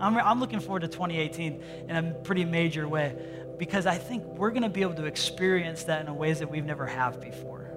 I'm, 0.00 0.16
I'm 0.18 0.40
looking 0.40 0.60
forward 0.60 0.80
to 0.80 0.88
2018 0.88 1.62
in 1.88 1.96
a 1.96 2.14
pretty 2.24 2.44
major 2.44 2.88
way 2.88 3.16
because 3.58 3.86
I 3.86 3.96
think 3.96 4.24
we're 4.24 4.50
going 4.50 4.62
to 4.62 4.68
be 4.68 4.82
able 4.82 4.94
to 4.94 5.04
experience 5.04 5.84
that 5.84 6.06
in 6.06 6.16
ways 6.16 6.40
that 6.40 6.50
we've 6.50 6.64
never 6.64 6.86
have 6.86 7.20
before. 7.20 7.70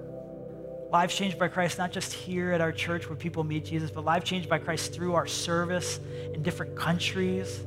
Lives 0.92 1.14
changed 1.14 1.38
by 1.38 1.48
Christ, 1.48 1.78
not 1.78 1.92
just 1.92 2.12
here 2.12 2.52
at 2.52 2.60
our 2.60 2.72
church 2.72 3.08
where 3.08 3.16
people 3.16 3.44
meet 3.44 3.64
Jesus, 3.64 3.90
but 3.90 4.04
lives 4.04 4.24
changed 4.24 4.48
by 4.48 4.58
Christ 4.58 4.92
through 4.92 5.14
our 5.14 5.26
service 5.26 6.00
in 6.34 6.42
different 6.42 6.74
countries 6.74 7.60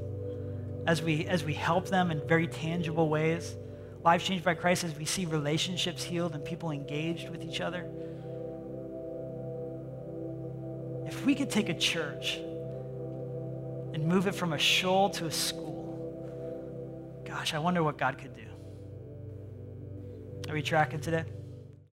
as 0.85 1.01
we, 1.01 1.25
as 1.25 1.43
we 1.43 1.53
help 1.53 1.87
them 1.87 2.11
in 2.11 2.27
very 2.27 2.47
tangible 2.47 3.07
ways. 3.07 3.55
Lives 4.03 4.23
changed 4.23 4.43
by 4.43 4.53
Christ 4.53 4.83
as 4.83 4.97
we 4.97 5.05
see 5.05 5.25
relationships 5.25 6.03
healed 6.03 6.35
and 6.35 6.43
people 6.43 6.71
engaged 6.71 7.29
with 7.29 7.43
each 7.43 7.61
other 7.61 7.89
if 11.13 11.25
we 11.25 11.35
could 11.35 11.49
take 11.49 11.69
a 11.69 11.73
church 11.73 12.39
and 13.93 14.03
move 14.03 14.27
it 14.27 14.33
from 14.33 14.53
a 14.53 14.57
shoal 14.57 15.09
to 15.11 15.27
a 15.27 15.31
school, 15.31 17.21
gosh, 17.25 17.53
I 17.53 17.59
wonder 17.59 17.83
what 17.83 17.97
God 17.97 18.17
could 18.17 18.35
do. 18.35 18.41
Are 20.49 20.53
we 20.53 20.61
tracking 20.61 20.99
today? 20.99 21.23